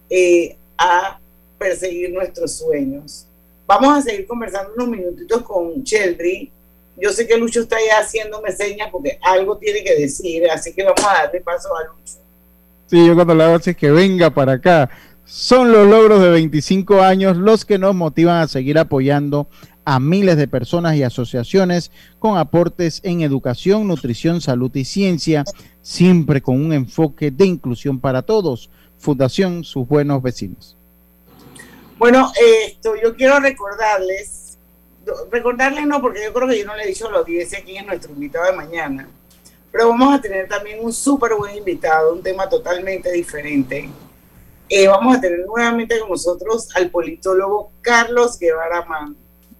eh, 0.09 0.55
a 0.77 1.19
perseguir 1.57 2.11
nuestros 2.11 2.57
sueños. 2.57 3.27
Vamos 3.65 3.97
a 3.97 4.01
seguir 4.01 4.27
conversando 4.27 4.73
unos 4.75 4.87
minutitos 4.89 5.41
con 5.43 5.83
Cheldry. 5.83 6.51
Yo 6.97 7.11
sé 7.11 7.25
que 7.25 7.37
Lucho 7.37 7.61
está 7.61 7.77
ya 7.85 7.99
haciéndome 7.99 8.51
señas 8.51 8.89
porque 8.91 9.17
algo 9.21 9.57
tiene 9.57 9.83
que 9.83 9.95
decir, 9.95 10.49
así 10.49 10.73
que 10.73 10.83
vamos 10.83 11.03
a 11.03 11.23
darle 11.23 11.41
paso 11.41 11.69
a 11.75 11.83
Lucho. 11.85 12.19
Sí, 12.87 13.07
yo 13.07 13.15
cuando 13.15 13.33
le 13.33 13.43
hago 13.43 13.55
es 13.55 13.75
que 13.77 13.91
venga 13.91 14.29
para 14.29 14.53
acá. 14.53 14.89
Son 15.25 15.71
los 15.71 15.87
logros 15.87 16.21
de 16.21 16.29
25 16.29 17.01
años 17.01 17.37
los 17.37 17.65
que 17.65 17.79
nos 17.79 17.95
motivan 17.95 18.41
a 18.41 18.47
seguir 18.47 18.77
apoyando 18.77 19.47
a 19.85 19.99
miles 19.99 20.37
de 20.37 20.47
personas 20.47 20.95
y 20.95 21.03
asociaciones 21.03 21.91
con 22.19 22.37
aportes 22.37 23.01
en 23.03 23.21
educación, 23.21 23.87
nutrición, 23.87 24.41
salud 24.41 24.71
y 24.75 24.85
ciencia, 24.85 25.43
siempre 25.81 26.41
con 26.41 26.63
un 26.63 26.73
enfoque 26.73 27.31
de 27.31 27.45
inclusión 27.45 27.99
para 27.99 28.21
todos. 28.21 28.69
Fundación 28.97 29.63
Sus 29.63 29.87
Buenos 29.87 30.21
Vecinos. 30.21 30.77
Bueno, 31.97 32.31
esto 32.65 32.95
yo 33.01 33.15
quiero 33.15 33.39
recordarles, 33.39 34.57
recordarles 35.31 35.85
no, 35.85 36.01
porque 36.01 36.23
yo 36.23 36.33
creo 36.33 36.47
que 36.47 36.59
yo 36.59 36.65
no 36.65 36.75
le 36.75 36.83
he 36.83 36.87
dicho 36.87 37.07
a 37.07 37.11
la 37.11 37.19
audiencia 37.19 37.63
quién 37.63 37.77
es 37.77 37.87
nuestro 37.87 38.11
invitado 38.11 38.45
de 38.45 38.53
mañana, 38.53 39.07
pero 39.71 39.89
vamos 39.89 40.13
a 40.13 40.21
tener 40.21 40.47
también 40.47 40.83
un 40.83 40.91
súper 40.91 41.33
buen 41.35 41.55
invitado, 41.57 42.13
un 42.13 42.23
tema 42.23 42.49
totalmente 42.49 43.11
diferente. 43.11 43.89
Eh, 44.69 44.87
vamos 44.87 45.17
a 45.17 45.21
tener 45.21 45.45
nuevamente 45.45 45.99
con 45.99 46.09
nosotros 46.09 46.69
al 46.75 46.89
politólogo 46.89 47.71
Carlos 47.81 48.39
Guevara 48.39 48.85
Man. 48.85 49.15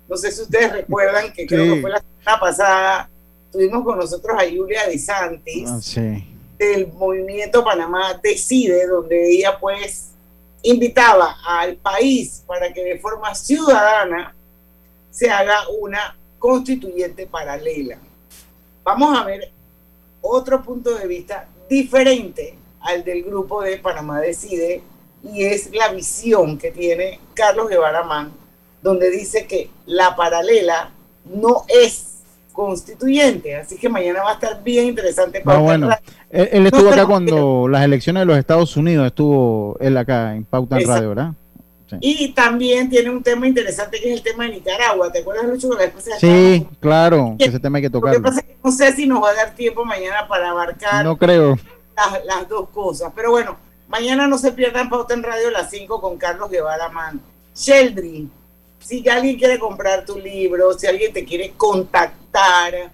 No 0.08 0.18
sé 0.18 0.32
si 0.32 0.42
ustedes 0.42 0.72
recuerdan 0.72 1.32
que 1.34 1.46
creo 1.48 1.74
que 1.76 1.82
fue 1.82 1.90
la 1.90 2.02
semana 2.20 2.40
pasada, 2.40 3.10
tuvimos 3.52 3.84
con 3.84 3.98
nosotros 3.98 4.36
a 4.38 4.44
Julia 4.44 4.88
De 4.88 4.98
Santis 4.98 5.70
Ah, 5.70 5.80
sí. 5.82 6.26
del 6.58 6.88
movimiento 6.94 7.64
Panamá 7.64 8.20
Decide, 8.22 8.86
donde 8.88 9.32
ella 9.32 9.58
pues 9.60 10.10
invitaba 10.62 11.36
al 11.46 11.76
país 11.78 12.44
para 12.48 12.72
que 12.74 12.84
de 12.84 13.00
forma 13.00 13.34
ciudadana 13.36 14.34
se 15.12 15.30
haga 15.30 15.68
una 15.80 16.16
constituyente 16.40 17.26
paralela. 17.28 17.98
Vamos 18.84 19.18
a 19.18 19.24
ver 19.24 19.52
otro 20.22 20.62
punto 20.64 20.94
de 20.96 21.08
vista 21.08 21.48
diferente 21.70 22.56
al 22.82 23.04
del 23.04 23.24
grupo 23.24 23.62
de 23.62 23.78
Panamá 23.78 24.20
Decide 24.22 24.82
y 25.24 25.44
es 25.46 25.72
la 25.74 25.90
visión 25.90 26.58
que 26.58 26.72
tiene 26.72 27.20
Carlos 27.34 27.70
Guevara 27.70 28.04
Man, 28.04 28.34
donde 28.84 29.10
dice 29.10 29.48
que 29.48 29.70
la 29.86 30.16
paralela 30.16 30.92
no 31.26 31.64
es 31.68 32.10
constituyente, 32.52 33.56
así 33.56 33.78
que 33.78 33.90
mañana 33.90 34.22
va 34.22 34.32
a 34.32 34.34
estar 34.34 34.62
bien 34.62 34.86
interesante. 34.86 35.40
Ah, 35.40 35.44
Pauta 35.44 35.60
en 35.60 35.66
bueno, 35.82 35.96
él, 36.30 36.50
él 36.52 36.66
estuvo 36.68 36.90
acá 36.90 37.06
cuando 37.08 37.68
las 37.68 37.84
elecciones 37.84 38.22
de 38.22 38.26
los 38.26 38.38
Estados 38.38 38.78
Unidos, 38.78 39.08
estuvo 39.08 39.78
él 39.80 39.98
acá 39.98 40.36
en 40.36 40.44
Pauta 40.46 40.80
en. 40.80 40.88
Radio, 40.88 41.10
¿verdad? 41.10 41.34
Y 42.02 42.30
también 42.30 42.90
tiene 42.90 43.10
un 43.10 43.22
tema 43.22 43.48
interesante 43.48 44.00
que 44.00 44.10
es 44.12 44.18
el 44.18 44.24
tema 44.24 44.46
de 44.46 44.52
Nicaragua. 44.52 45.12
¿Te 45.12 45.20
acuerdas, 45.20 45.46
Lucho? 45.46 45.70
Que 45.70 45.76
la 45.76 45.82
vez 45.82 45.92
pasada 45.92 46.20
Sí, 46.20 46.68
claro, 46.80 47.36
que 47.38 47.46
ese 47.46 47.60
tema 47.60 47.78
hay 47.78 47.84
que 47.84 47.90
Lo 47.90 48.02
que 48.02 48.20
pasa 48.20 48.40
es 48.40 48.46
que 48.46 48.58
no 48.64 48.72
sé 48.72 48.94
si 48.94 49.06
nos 49.06 49.24
va 49.24 49.30
a 49.30 49.34
dar 49.34 49.56
tiempo 49.56 49.86
mañana 49.86 50.28
para 50.28 50.50
abarcar 50.52 51.04
No 51.06 51.18
creo. 51.18 51.58
las, 51.96 52.26
las 52.26 52.50
dos 52.50 52.70
cosas. 52.70 53.12
Pero 53.16 53.32
bueno, 53.32 53.58
mañana 53.88 54.28
no 54.28 54.38
se 54.38 54.52
pierdan 54.52 54.90
Pauta 54.90 55.14
en 55.14 55.24
Radio 55.24 55.50
a 55.50 55.52
las 55.52 55.70
5 55.70 56.02
con 56.02 56.18
Carlos 56.18 56.50
Guevara 56.50 56.90
Man. 56.90 57.22
Sheldry, 57.56 58.28
si 58.84 59.08
alguien 59.10 59.38
quiere 59.38 59.58
comprar 59.60 60.06
tu 60.06 60.18
libro, 60.20 60.74
si 60.78 60.88
alguien 60.88 61.14
te 61.14 61.24
quiere 61.26 61.54
contactar, 61.56 62.92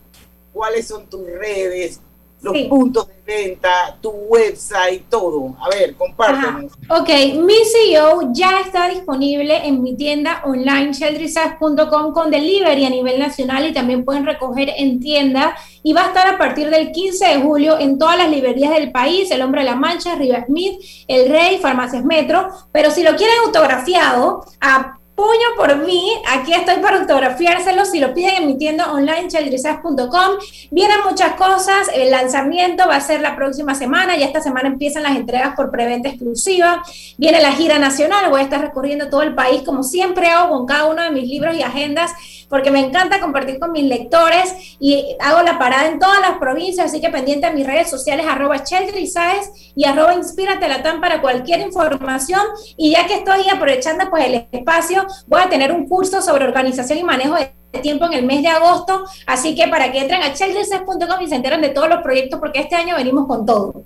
cuáles 0.54 0.88
son 0.88 1.08
tus 1.08 1.26
redes, 1.26 2.00
los 2.42 2.54
Sí. 2.54 2.68
puntos 2.70 3.06
de 3.08 3.16
venta, 3.26 3.98
tu 4.02 4.10
website, 4.12 5.04
todo. 5.10 5.58
A 5.62 5.68
ver, 5.70 5.94
compártenos. 5.96 6.72
Ok, 6.90 7.10
mi 7.44 7.54
CEO 7.66 8.32
ya 8.32 8.62
está 8.62 8.88
disponible 8.88 9.68
en 9.68 9.84
mi 9.84 9.96
tienda 9.98 10.42
online 10.46 10.94
sheldrysas.com 10.94 12.14
con 12.14 12.32
delivery 12.32 12.86
a 12.86 12.90
nivel 12.90 13.20
nacional 13.20 13.68
y 13.68 13.74
también 13.74 14.06
pueden 14.06 14.26
recoger 14.26 14.72
en 14.78 15.02
tienda 15.02 15.56
y 15.84 15.92
va 15.92 16.06
a 16.06 16.08
estar 16.08 16.28
a 16.28 16.38
partir 16.38 16.70
del 16.70 16.92
15 16.94 17.26
de 17.28 17.42
julio 17.42 17.78
en 17.78 17.98
todas 18.00 18.18
las 18.18 18.30
librerías 18.30 18.72
del 18.72 18.92
país, 18.92 19.30
El 19.32 19.42
Hombre 19.42 19.62
de 19.62 19.66
la 19.70 19.76
Mancha, 19.76 20.16
Riva 20.16 20.46
Smith, 20.46 20.80
El 21.10 21.30
Rey, 21.30 21.58
Farmacias 21.58 22.06
Metro, 22.06 22.48
pero 22.72 22.90
si 22.90 23.04
lo 23.04 23.16
quieren 23.18 23.36
autografiado, 23.46 24.46
a 24.62 24.98
puño 25.20 25.48
por 25.58 25.76
mí, 25.86 26.14
aquí 26.30 26.54
estoy 26.54 26.78
para 26.78 27.02
autografiárselo, 27.02 27.84
si 27.84 28.00
lo 28.00 28.14
piden 28.14 28.36
en 28.36 28.48
mi 28.48 28.58
tienda 28.58 28.94
online 28.94 29.28
sheldrysas.com, 29.28 30.38
vienen 30.72 30.98
muchas 31.04 31.34
cosas, 31.34 31.90
el 31.94 32.10
lanzamiento 32.10 32.88
va 32.88 32.96
a 32.96 33.02
ser 33.02 33.20
la 33.20 33.36
próxima 33.36 33.76
semana, 33.76 34.16
ya 34.16 34.26
esta 34.28 34.40
semana 34.40 34.70
empiezan 34.70 35.04
las 35.04 35.18
entregas 35.18 35.56
por 35.58 35.72
preventa 35.72 36.08
exclusiva, 36.08 36.82
viene 37.18 37.42
la 37.42 37.52
gira 37.52 37.80
nacional, 37.80 38.30
voy 38.30 38.40
a 38.40 38.44
estar 38.44 38.62
recorriendo 38.62 39.10
todo 39.10 39.24
el 39.24 39.36
país 39.36 39.64
como 39.64 39.84
siempre 39.84 40.28
hago 40.28 40.56
con 40.56 40.66
cada 40.66 40.86
uno 40.86 41.04
de 41.04 41.12
mis 41.12 41.28
libros 41.28 41.54
y 41.54 41.64
agendas, 41.64 42.14
porque 42.50 42.72
me 42.72 42.80
encanta 42.80 43.20
compartir 43.20 43.60
con 43.60 43.72
mis 43.72 43.84
lectores 43.84 44.76
y 44.80 45.16
hago 45.20 45.42
la 45.44 45.60
parada 45.60 45.88
en 45.88 46.00
todas 46.00 46.20
las 46.20 46.38
provincias, 46.40 46.88
así 46.88 47.00
que 47.00 47.10
pendiente 47.10 47.46
a 47.46 47.52
mis 47.52 47.66
redes 47.66 47.90
sociales, 47.90 48.26
arroba 48.28 48.66
Saez 48.66 49.52
y 49.76 49.86
arroba 49.86 50.16
Inspírate 50.16 50.68
Latam 50.68 51.00
para 51.00 51.22
cualquier 51.22 51.62
información. 51.62 52.42
Y 52.76 52.92
ya 52.92 53.06
que 53.06 53.16
estoy 53.16 53.48
aprovechando 53.50 54.10
pues 54.10 54.26
el 54.26 54.48
espacio, 54.52 55.06
voy 55.28 55.42
a 55.42 55.50
tener 55.50 55.72
un 55.72 55.88
curso 55.88 56.22
sobre 56.22 56.46
organización 56.46 57.00
y 57.00 57.04
manejo 57.04 57.36
de 57.36 57.80
tiempo 57.82 58.06
en 58.06 58.14
el 58.14 58.26
mes 58.26 58.42
de 58.42 58.48
agosto, 58.48 59.06
así 59.28 59.54
que 59.54 59.68
para 59.68 59.92
que 59.92 60.00
entren 60.00 60.24
a 60.24 60.34
cheldrisaez.com 60.34 61.22
y 61.22 61.28
se 61.28 61.36
enteren 61.36 61.62
de 61.62 61.70
todos 61.70 61.88
los 61.88 62.02
proyectos, 62.02 62.40
porque 62.40 62.62
este 62.62 62.76
año 62.76 62.96
venimos 62.96 63.28
con 63.28 63.46
todo. 63.46 63.84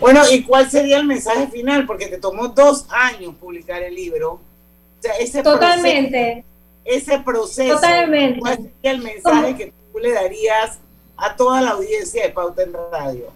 Bueno, 0.00 0.22
¿y 0.30 0.42
cuál 0.42 0.70
sería 0.70 0.98
el 0.98 1.06
mensaje 1.06 1.46
final? 1.46 1.86
Porque 1.86 2.08
te 2.08 2.18
tomó 2.18 2.48
dos 2.48 2.86
años 2.90 3.34
publicar 3.40 3.82
el 3.82 3.94
libro. 3.94 4.32
O 4.32 4.40
sea, 5.00 5.14
ese 5.14 5.42
Totalmente. 5.42 6.44
Ese 6.88 7.18
proceso, 7.20 7.74
Totalmente. 7.74 8.40
¿cuál 8.40 8.56
sería 8.56 8.90
el 8.90 9.02
mensaje 9.02 9.56
que 9.56 9.72
tú 9.92 9.98
le 9.98 10.12
darías 10.12 10.78
a 11.16 11.36
toda 11.36 11.60
la 11.60 11.70
audiencia 11.72 12.22
de 12.22 12.30
Pauta 12.30 12.62
en 12.62 12.72
Radio? 12.90 13.26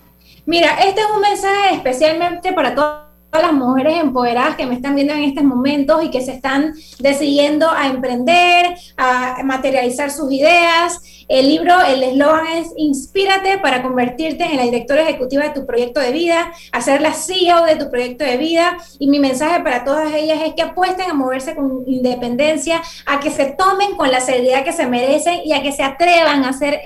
Mira, 0.46 0.78
este 0.84 1.02
es 1.02 1.06
un 1.14 1.20
mensaje 1.20 1.74
especialmente 1.76 2.52
para 2.52 2.74
todas 2.74 3.11
las 3.40 3.52
mujeres 3.52 3.98
empoderadas 3.98 4.56
que 4.56 4.66
me 4.66 4.74
están 4.74 4.94
viendo 4.94 5.14
en 5.14 5.24
estos 5.24 5.44
momentos 5.44 6.04
y 6.04 6.10
que 6.10 6.20
se 6.20 6.32
están 6.32 6.74
decidiendo 6.98 7.70
a 7.70 7.86
emprender, 7.86 8.76
a 8.98 9.42
materializar 9.42 10.10
sus 10.10 10.30
ideas. 10.30 11.24
El 11.28 11.48
libro, 11.48 11.80
el 11.80 12.02
eslogan 12.02 12.46
es 12.58 12.68
Inspírate 12.76 13.58
para 13.58 13.82
convertirte 13.82 14.44
en 14.44 14.56
la 14.56 14.64
directora 14.64 15.02
ejecutiva 15.02 15.44
de 15.44 15.50
tu 15.50 15.64
proyecto 15.64 16.00
de 16.00 16.12
vida, 16.12 16.52
hacer 16.72 17.00
la 17.00 17.14
CEO 17.14 17.64
de 17.64 17.76
tu 17.76 17.90
proyecto 17.90 18.24
de 18.24 18.36
vida. 18.36 18.76
Y 18.98 19.08
mi 19.08 19.18
mensaje 19.18 19.62
para 19.62 19.84
todas 19.84 20.12
ellas 20.12 20.40
es 20.44 20.54
que 20.54 20.62
apuesten 20.62 21.10
a 21.10 21.14
moverse 21.14 21.54
con 21.54 21.84
independencia, 21.86 22.82
a 23.06 23.20
que 23.20 23.30
se 23.30 23.46
tomen 23.46 23.96
con 23.96 24.10
la 24.10 24.20
seriedad 24.20 24.64
que 24.64 24.72
se 24.72 24.86
merecen 24.86 25.40
y 25.44 25.54
a 25.54 25.62
que 25.62 25.72
se 25.72 25.82
atrevan 25.82 26.44
a 26.44 26.52
ser 26.52 26.80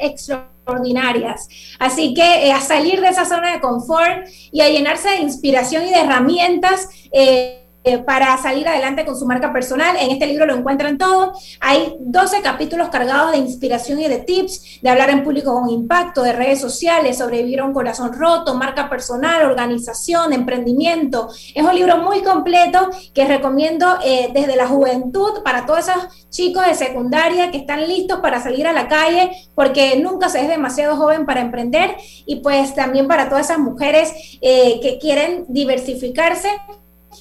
Así 1.79 2.15
que 2.15 2.47
eh, 2.47 2.53
a 2.53 2.61
salir 2.61 3.01
de 3.01 3.09
esa 3.09 3.25
zona 3.25 3.53
de 3.53 3.61
confort 3.61 4.27
y 4.53 4.61
a 4.61 4.69
llenarse 4.69 5.09
de 5.09 5.17
inspiración 5.17 5.87
y 5.87 5.91
de 5.91 6.01
herramientas. 6.01 6.89
eh, 7.13 7.66
eh, 7.87 7.99
para 7.99 8.37
salir 8.37 8.67
adelante 8.67 9.05
con 9.05 9.17
su 9.17 9.27
marca 9.27 9.53
personal. 9.53 9.97
En 9.97 10.11
este 10.11 10.27
libro 10.27 10.45
lo 10.45 10.57
encuentran 10.57 10.99
todo. 10.99 11.35
Hay 11.61 11.95
12 12.01 12.43
capítulos 12.43 12.89
cargados 12.89 13.31
de 13.31 13.39
inspiración 13.39 14.01
y 14.01 14.09
de 14.09 14.19
tips, 14.19 14.81
de 14.83 14.91
hablar 14.91 15.09
en 15.09 15.23
público 15.23 15.55
con 15.55 15.71
impacto, 15.71 16.25
de 16.25 16.33
redes 16.33 16.61
sociales, 16.61 17.19
sobrevivir 17.19 17.61
a 17.61 17.65
un 17.65 17.73
corazón 17.73 18.13
roto, 18.13 18.57
marca 18.57 18.91
personal, 18.91 19.47
organización, 19.47 20.33
emprendimiento. 20.33 21.29
Es 21.55 21.63
un 21.63 21.77
libro 21.77 21.99
muy 21.99 22.23
completo 22.23 22.91
que 23.15 23.25
recomiendo 23.25 23.99
eh, 24.05 24.31
desde 24.35 24.57
la 24.57 24.67
juventud 24.67 25.45
para 25.45 25.65
todos 25.65 25.89
esos 25.89 26.29
chicos 26.29 26.67
de 26.67 26.75
secundaria 26.75 27.53
que 27.53 27.59
están 27.59 27.87
listos 27.87 28.19
para 28.19 28.43
salir 28.43 28.67
a 28.67 28.73
la 28.73 28.89
calle 28.89 29.31
porque 29.55 29.97
nunca 30.03 30.29
se 30.29 30.41
es 30.41 30.49
demasiado 30.49 30.97
joven 30.97 31.25
para 31.25 31.41
emprender 31.41 31.97
y 32.27 32.41
pues 32.41 32.75
también 32.75 33.07
para 33.07 33.29
todas 33.29 33.47
esas 33.47 33.61
mujeres 33.61 34.13
eh, 34.41 34.81
que 34.83 34.99
quieren 34.99 35.45
diversificarse 35.49 36.49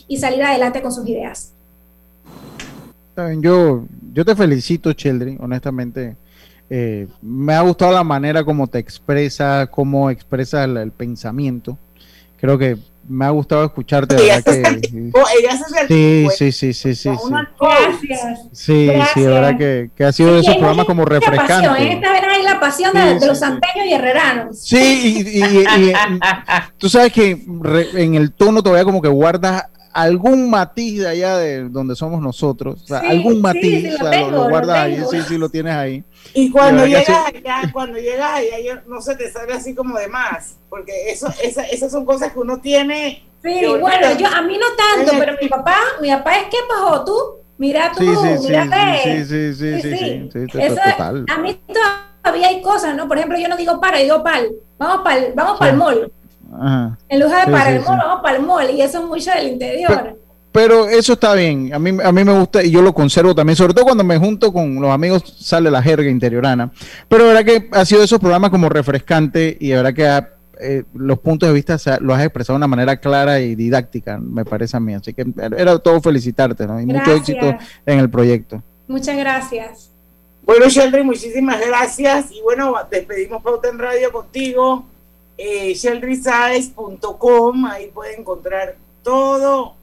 y 0.08 0.18
salir 0.18 0.44
adelante 0.44 0.82
con 0.82 0.92
sus 0.92 1.08
ideas. 1.08 1.52
Yo, 3.40 3.86
yo 4.14 4.26
te 4.26 4.36
felicito, 4.36 4.92
Cheldry, 4.94 5.38
honestamente. 5.40 6.18
Eh, 6.70 7.08
me 7.22 7.54
ha 7.54 7.62
gustado 7.62 7.94
la 7.94 8.04
manera 8.04 8.44
como 8.44 8.68
te 8.68 8.80
expresa, 8.80 9.68
cómo 9.72 10.10
expresas 10.10 10.66
el, 10.66 10.78
el 10.78 10.92
pensamiento. 10.92 11.78
Creo 12.42 12.58
que 12.58 12.76
me 13.08 13.24
ha 13.24 13.30
gustado 13.30 13.64
escucharte. 13.64 14.16
Ella 14.16 14.42
verdad 14.44 14.52
se 14.74 14.82
que- 14.82 15.12
ella 15.40 15.52
se 15.58 15.64
sí, 15.64 15.74
certificó. 15.74 16.32
sí, 16.32 16.52
sí, 16.52 16.74
sí, 16.74 16.74
sí, 16.74 16.96
sí. 16.96 17.10
Una 17.24 17.54
Gracias. 17.60 18.40
Sí, 18.52 18.90
sí, 19.14 19.22
de 19.22 19.28
verdad 19.28 19.58
que, 19.58 19.92
que 19.96 20.04
ha 20.04 20.12
sido 20.12 20.34
de 20.34 20.40
esos 20.42 20.56
programas 20.56 20.86
como 20.88 21.06
Pasión, 21.06 21.22
refrescantes. 21.22 21.86
esta 21.94 22.12
vez 22.12 22.22
hay 22.28 22.44
la 22.44 22.60
pasión 22.60 22.94
de, 22.94 23.02
Sí, 23.02 23.08
de 23.14 23.20
sí, 23.22 23.26
los 23.28 23.38
sí. 23.38 23.46
santeños 23.46 23.86
y 23.88 23.94
herreranos. 23.94 24.60
Sí, 24.60 24.78
y, 25.24 25.40
y- 25.40 25.44
y- 25.44 25.90
y- 25.90 25.94
tú 26.80 26.90
sabes 26.90 27.14
que 27.14 27.46
re- 27.62 28.04
en 28.04 28.16
el 28.16 28.32
tono 28.34 28.62
todavía 28.64 28.84
como 28.86 29.02
que 29.04 29.08
guardas 29.10 29.66
algún 29.96 30.50
matiz 30.50 31.00
de 31.00 31.08
allá 31.08 31.38
de 31.38 31.70
donde 31.70 31.96
somos 31.96 32.22
nosotros, 32.22 32.84
o 32.84 32.88
sea, 32.88 33.00
Sí, 33.00 33.08
algún 33.08 33.34
sí, 33.36 33.40
matiz, 33.40 33.82
sí, 33.82 33.88
lo 33.88 33.96
o 33.96 33.98
sea, 33.98 34.12
tengo, 34.12 34.30
lo, 34.32 34.38
lo 34.44 34.50
guardas 34.50 34.78
ahí, 34.78 34.96
tengo. 34.96 35.10
sí, 35.10 35.22
sí, 35.28 35.38
lo 35.38 35.50
tienes 35.50 35.74
ahí. 35.74 36.04
Y 36.34 36.52
cuando 36.52 36.86
llegas 36.86 37.06
sí. 37.32 37.38
allá, 37.38 37.70
cuando 37.72 37.98
llegas 37.98 38.32
allá, 38.36 38.84
no 38.88 39.02
se 39.02 39.16
te 39.16 39.32
sale 39.32 39.54
así 39.54 39.74
como 39.74 39.98
de 39.98 40.08
más, 40.10 40.58
porque 40.70 41.10
eso, 41.10 41.28
esa- 41.42 41.64
esas 41.64 41.92
son 41.92 42.06
cosas 42.06 42.34
que 42.34 42.40
uno 42.40 42.60
tiene. 42.60 43.24
Sí, 43.42 43.62
bueno, 43.80 44.18
yo 44.18 44.28
a 44.28 44.42
mí 44.42 44.58
no 44.58 44.66
tanto, 44.76 45.14
pero 45.20 45.34
mi 45.42 45.48
papá, 45.48 45.78
mi 46.02 46.10
papá 46.10 46.36
es 46.40 46.44
que 46.46 46.58
pasó 46.68 47.06
tú, 47.06 47.14
mira 47.58 47.92
tú, 47.96 48.00
Sí, 48.04 48.08
sí, 48.16 48.38
sí, 48.38 49.24
sí, 49.24 49.24
sí, 49.26 49.54
sí, 49.54 49.54
sí, 49.56 49.80
sí, 49.80 50.30
sí, 50.32 50.48
sí, 50.52 50.60
Eso, 50.60 50.76
total. 50.76 51.26
a 51.30 51.38
mí 51.38 51.58
todavía 52.24 52.48
hay 52.50 52.62
cosas, 52.62 52.96
¿no? 52.96 53.08
Por 53.08 53.18
ejemplo, 53.18 53.38
yo 53.40 53.48
no 53.48 53.56
digo 53.56 53.80
para, 53.80 54.00
digo 54.00 54.22
pal. 54.24 54.52
Vamos 54.78 55.02
para 55.04 55.22
vamos 55.36 55.58
pa'l 55.60 55.78
mall. 55.78 56.12
Ajá. 56.62 56.98
En 57.10 57.20
lugar 57.20 57.40
de 57.42 57.46
Sí, 57.46 57.52
para 57.52 57.70
sí, 57.70 57.76
el 57.78 57.82
sí. 57.84 57.88
mall, 57.90 57.98
vamos 58.00 58.22
para 58.22 58.38
el 58.38 58.44
mall. 58.44 58.70
Y 58.72 58.82
eso 58.82 59.00
es 59.00 59.06
mucho 59.06 59.32
del 59.32 59.48
interior. 59.48 60.20
Pero 60.52 60.88
eso 60.88 61.14
está 61.14 61.34
bien, 61.34 61.74
a 61.74 61.80
mí, 61.80 61.90
a 62.02 62.12
mí 62.14 62.24
me 62.24 62.32
gusta 62.40 62.64
y 62.64 62.72
yo 62.72 62.82
lo 62.82 62.94
conservo 62.94 63.36
también, 63.36 63.58
sobre 63.58 63.74
todo 63.74 63.84
cuando 63.84 64.06
me 64.06 64.18
junto 64.18 64.54
con 64.54 64.76
los 64.82 64.90
amigos 64.90 65.22
sale 65.38 65.70
la 65.70 65.82
jerga 65.84 66.10
interiorana. 66.10 66.72
Pero 67.10 67.24
de 67.28 67.34
verdad 67.34 67.44
que 67.46 67.68
ha 67.78 67.84
sido 67.84 68.00
de 68.00 68.06
esos 68.06 68.20
programas 68.22 68.52
como 68.52 68.70
refrescante 68.70 69.58
y 69.60 69.68
de 69.70 69.76
verdad 69.76 69.94
que 69.94 70.08
ha- 70.08 70.30
eh, 70.62 70.84
los 70.94 71.20
puntos 71.20 71.50
de 71.50 71.54
vista 71.54 71.78
se 71.78 72.00
los 72.00 72.18
has 72.18 72.24
expresado 72.24 72.54
de 72.56 72.60
una 72.60 72.68
manera 72.68 72.96
clara 72.96 73.42
y 73.42 73.56
didáctica, 73.56 74.18
me 74.18 74.46
parece 74.46 74.78
a 74.78 74.80
mí. 74.80 74.94
Así 74.94 75.14
que 75.14 75.26
era 75.58 75.78
todo 75.80 76.00
felicitarte, 76.00 76.66
¿no? 76.66 76.80
Y 76.80 76.86
mucho 76.86 77.00
Gracias. 77.04 77.20
éxito 77.30 77.58
en 77.86 78.00
el 78.00 78.10
proyecto. 78.10 78.64
Muchas 78.88 79.18
gracias. 79.18 79.92
Bueno, 80.46 80.70
Sheldry, 80.70 81.04
muchísimas 81.04 81.60
gracias. 81.68 82.32
Y 82.32 82.40
bueno, 82.44 82.74
despedimos 82.90 83.44
Pauta 83.44 83.68
en 83.68 83.78
Radio 83.78 84.10
contigo. 84.14 84.86
Eh, 85.38 85.76
ahí 87.70 87.88
pueden 87.88 88.22
encontrar 88.22 88.76
todo 89.04 89.76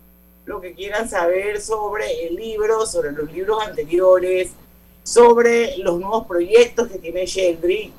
lo 0.44 0.60
que 0.60 0.74
quieran 0.74 1.08
saber 1.08 1.60
sobre 1.60 2.26
el 2.26 2.36
libro, 2.36 2.86
sobre 2.86 3.12
los 3.12 3.30
libros 3.32 3.62
anteriores, 3.66 4.50
sobre 5.02 5.76
los 5.78 6.00
nuevos 6.00 6.26
proyectos 6.26 6.88
que 6.88 6.98
tiene 6.98 7.26
Sheldry 7.26 7.92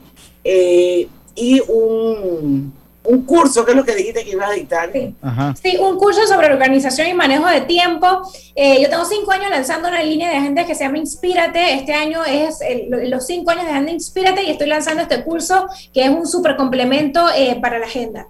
eh, 0.43 1.07
y 1.35 1.61
un 1.67 2.73
un 3.05 3.25
curso, 3.25 3.65
que 3.65 3.71
es 3.71 3.77
lo 3.77 3.83
que 3.83 3.95
dijiste 3.95 4.23
que 4.23 4.31
ibas 4.31 4.49
a 4.49 4.53
dictar. 4.53 4.91
Sí. 4.91 5.77
un 5.77 5.97
curso 5.97 6.25
sobre 6.27 6.51
organización 6.51 7.07
y 7.07 7.13
manejo 7.13 7.47
de 7.47 7.61
tiempo. 7.61 8.07
Eh, 8.55 8.81
yo 8.81 8.89
tengo 8.89 9.05
cinco 9.05 9.31
años 9.31 9.49
lanzando 9.49 9.89
una 9.89 10.01
línea 10.01 10.29
de 10.29 10.37
agenda 10.37 10.65
que 10.65 10.75
se 10.75 10.83
llama 10.83 10.97
Inspírate. 10.97 11.73
Este 11.73 11.93
año 11.93 12.23
es 12.23 12.59
los 12.89 13.25
cinco 13.25 13.51
años 13.51 13.65
de 13.65 13.71
agenda 13.71 13.91
Inspírate 13.91 14.43
y 14.43 14.51
estoy 14.51 14.67
lanzando 14.67 15.01
este 15.01 15.23
curso 15.23 15.67
que 15.93 16.05
es 16.05 16.09
un 16.09 16.25
super 16.25 16.55
complemento 16.55 17.27
eh, 17.35 17.57
para 17.61 17.79
la 17.79 17.85
agenda. 17.85 18.27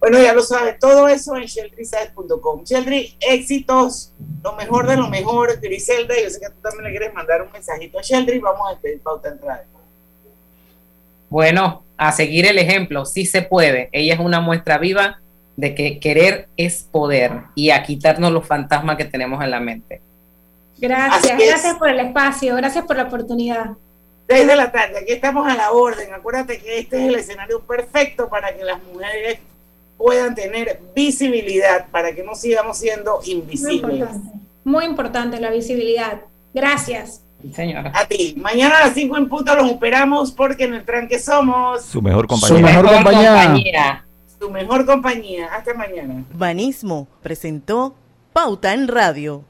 Bueno, 0.00 0.18
ya 0.18 0.32
lo 0.32 0.42
sabes, 0.42 0.80
todo 0.80 1.06
eso 1.06 1.36
en 1.36 1.44
sheldryside.com. 1.44 2.64
Sheldry, 2.64 3.16
éxitos, 3.20 4.12
lo 4.42 4.54
mejor 4.54 4.88
de 4.88 4.96
lo 4.96 5.08
mejor, 5.08 5.60
Griselda. 5.60 6.14
Yo 6.20 6.28
sé 6.28 6.40
que 6.40 6.48
tú 6.48 6.60
también 6.60 6.84
le 6.84 6.90
quieres 6.90 7.14
mandar 7.14 7.42
un 7.42 7.52
mensajito 7.52 8.00
a 8.00 8.02
Sheldry. 8.02 8.40
Vamos 8.40 8.66
a 8.66 8.70
despedir 8.72 9.00
pauta 9.00 9.28
entrada. 9.28 9.64
Bueno, 11.32 11.82
a 11.96 12.12
seguir 12.12 12.44
el 12.44 12.58
ejemplo, 12.58 13.06
sí 13.06 13.24
se 13.24 13.40
puede. 13.40 13.88
Ella 13.92 14.12
es 14.12 14.20
una 14.20 14.40
muestra 14.40 14.76
viva 14.76 15.22
de 15.56 15.74
que 15.74 15.98
querer 15.98 16.46
es 16.58 16.82
poder 16.82 17.44
y 17.54 17.70
a 17.70 17.82
quitarnos 17.82 18.30
los 18.30 18.46
fantasmas 18.46 18.98
que 18.98 19.06
tenemos 19.06 19.42
en 19.42 19.50
la 19.50 19.58
mente. 19.58 20.02
Gracias, 20.76 21.38
gracias 21.38 21.76
por 21.78 21.88
el 21.88 22.00
espacio, 22.00 22.54
gracias 22.56 22.84
por 22.84 22.98
la 22.98 23.04
oportunidad. 23.04 23.70
Seis 24.28 24.46
de 24.46 24.56
la 24.56 24.70
tarde, 24.70 24.98
aquí 24.98 25.12
estamos 25.12 25.50
a 25.50 25.56
la 25.56 25.72
orden. 25.72 26.12
Acuérdate 26.12 26.58
que 26.58 26.80
este 26.80 27.02
es 27.02 27.08
el 27.08 27.14
escenario 27.14 27.62
perfecto 27.62 28.28
para 28.28 28.54
que 28.54 28.64
las 28.64 28.82
mujeres 28.82 29.38
puedan 29.96 30.34
tener 30.34 30.80
visibilidad, 30.94 31.86
para 31.90 32.14
que 32.14 32.22
no 32.22 32.34
sigamos 32.34 32.76
siendo 32.76 33.20
invisibles. 33.24 33.82
Muy 33.82 33.94
importante, 33.94 34.38
Muy 34.64 34.84
importante 34.84 35.40
la 35.40 35.50
visibilidad. 35.50 36.20
Gracias. 36.52 37.21
Señora. 37.54 37.92
A 37.94 38.06
ti. 38.06 38.34
Mañana 38.36 38.78
a 38.78 38.86
las 38.86 38.94
5 38.94 39.16
en 39.16 39.28
punto 39.28 39.54
los 39.54 39.70
esperamos 39.70 40.32
porque 40.32 40.64
en 40.64 40.74
el 40.74 40.84
tranque 40.84 41.18
somos 41.18 41.82
su 41.84 42.00
mejor 42.00 42.26
compañía. 42.26 42.56
Su 42.58 42.62
mejor 42.62 42.90
compañía. 42.92 44.04
Su 44.38 44.50
mejor 44.50 44.86
compañía. 44.86 45.46
Hasta 45.52 45.74
mañana. 45.74 46.24
Banismo 46.32 47.08
presentó 47.22 47.94
Pauta 48.32 48.72
en 48.74 48.88
Radio. 48.88 49.44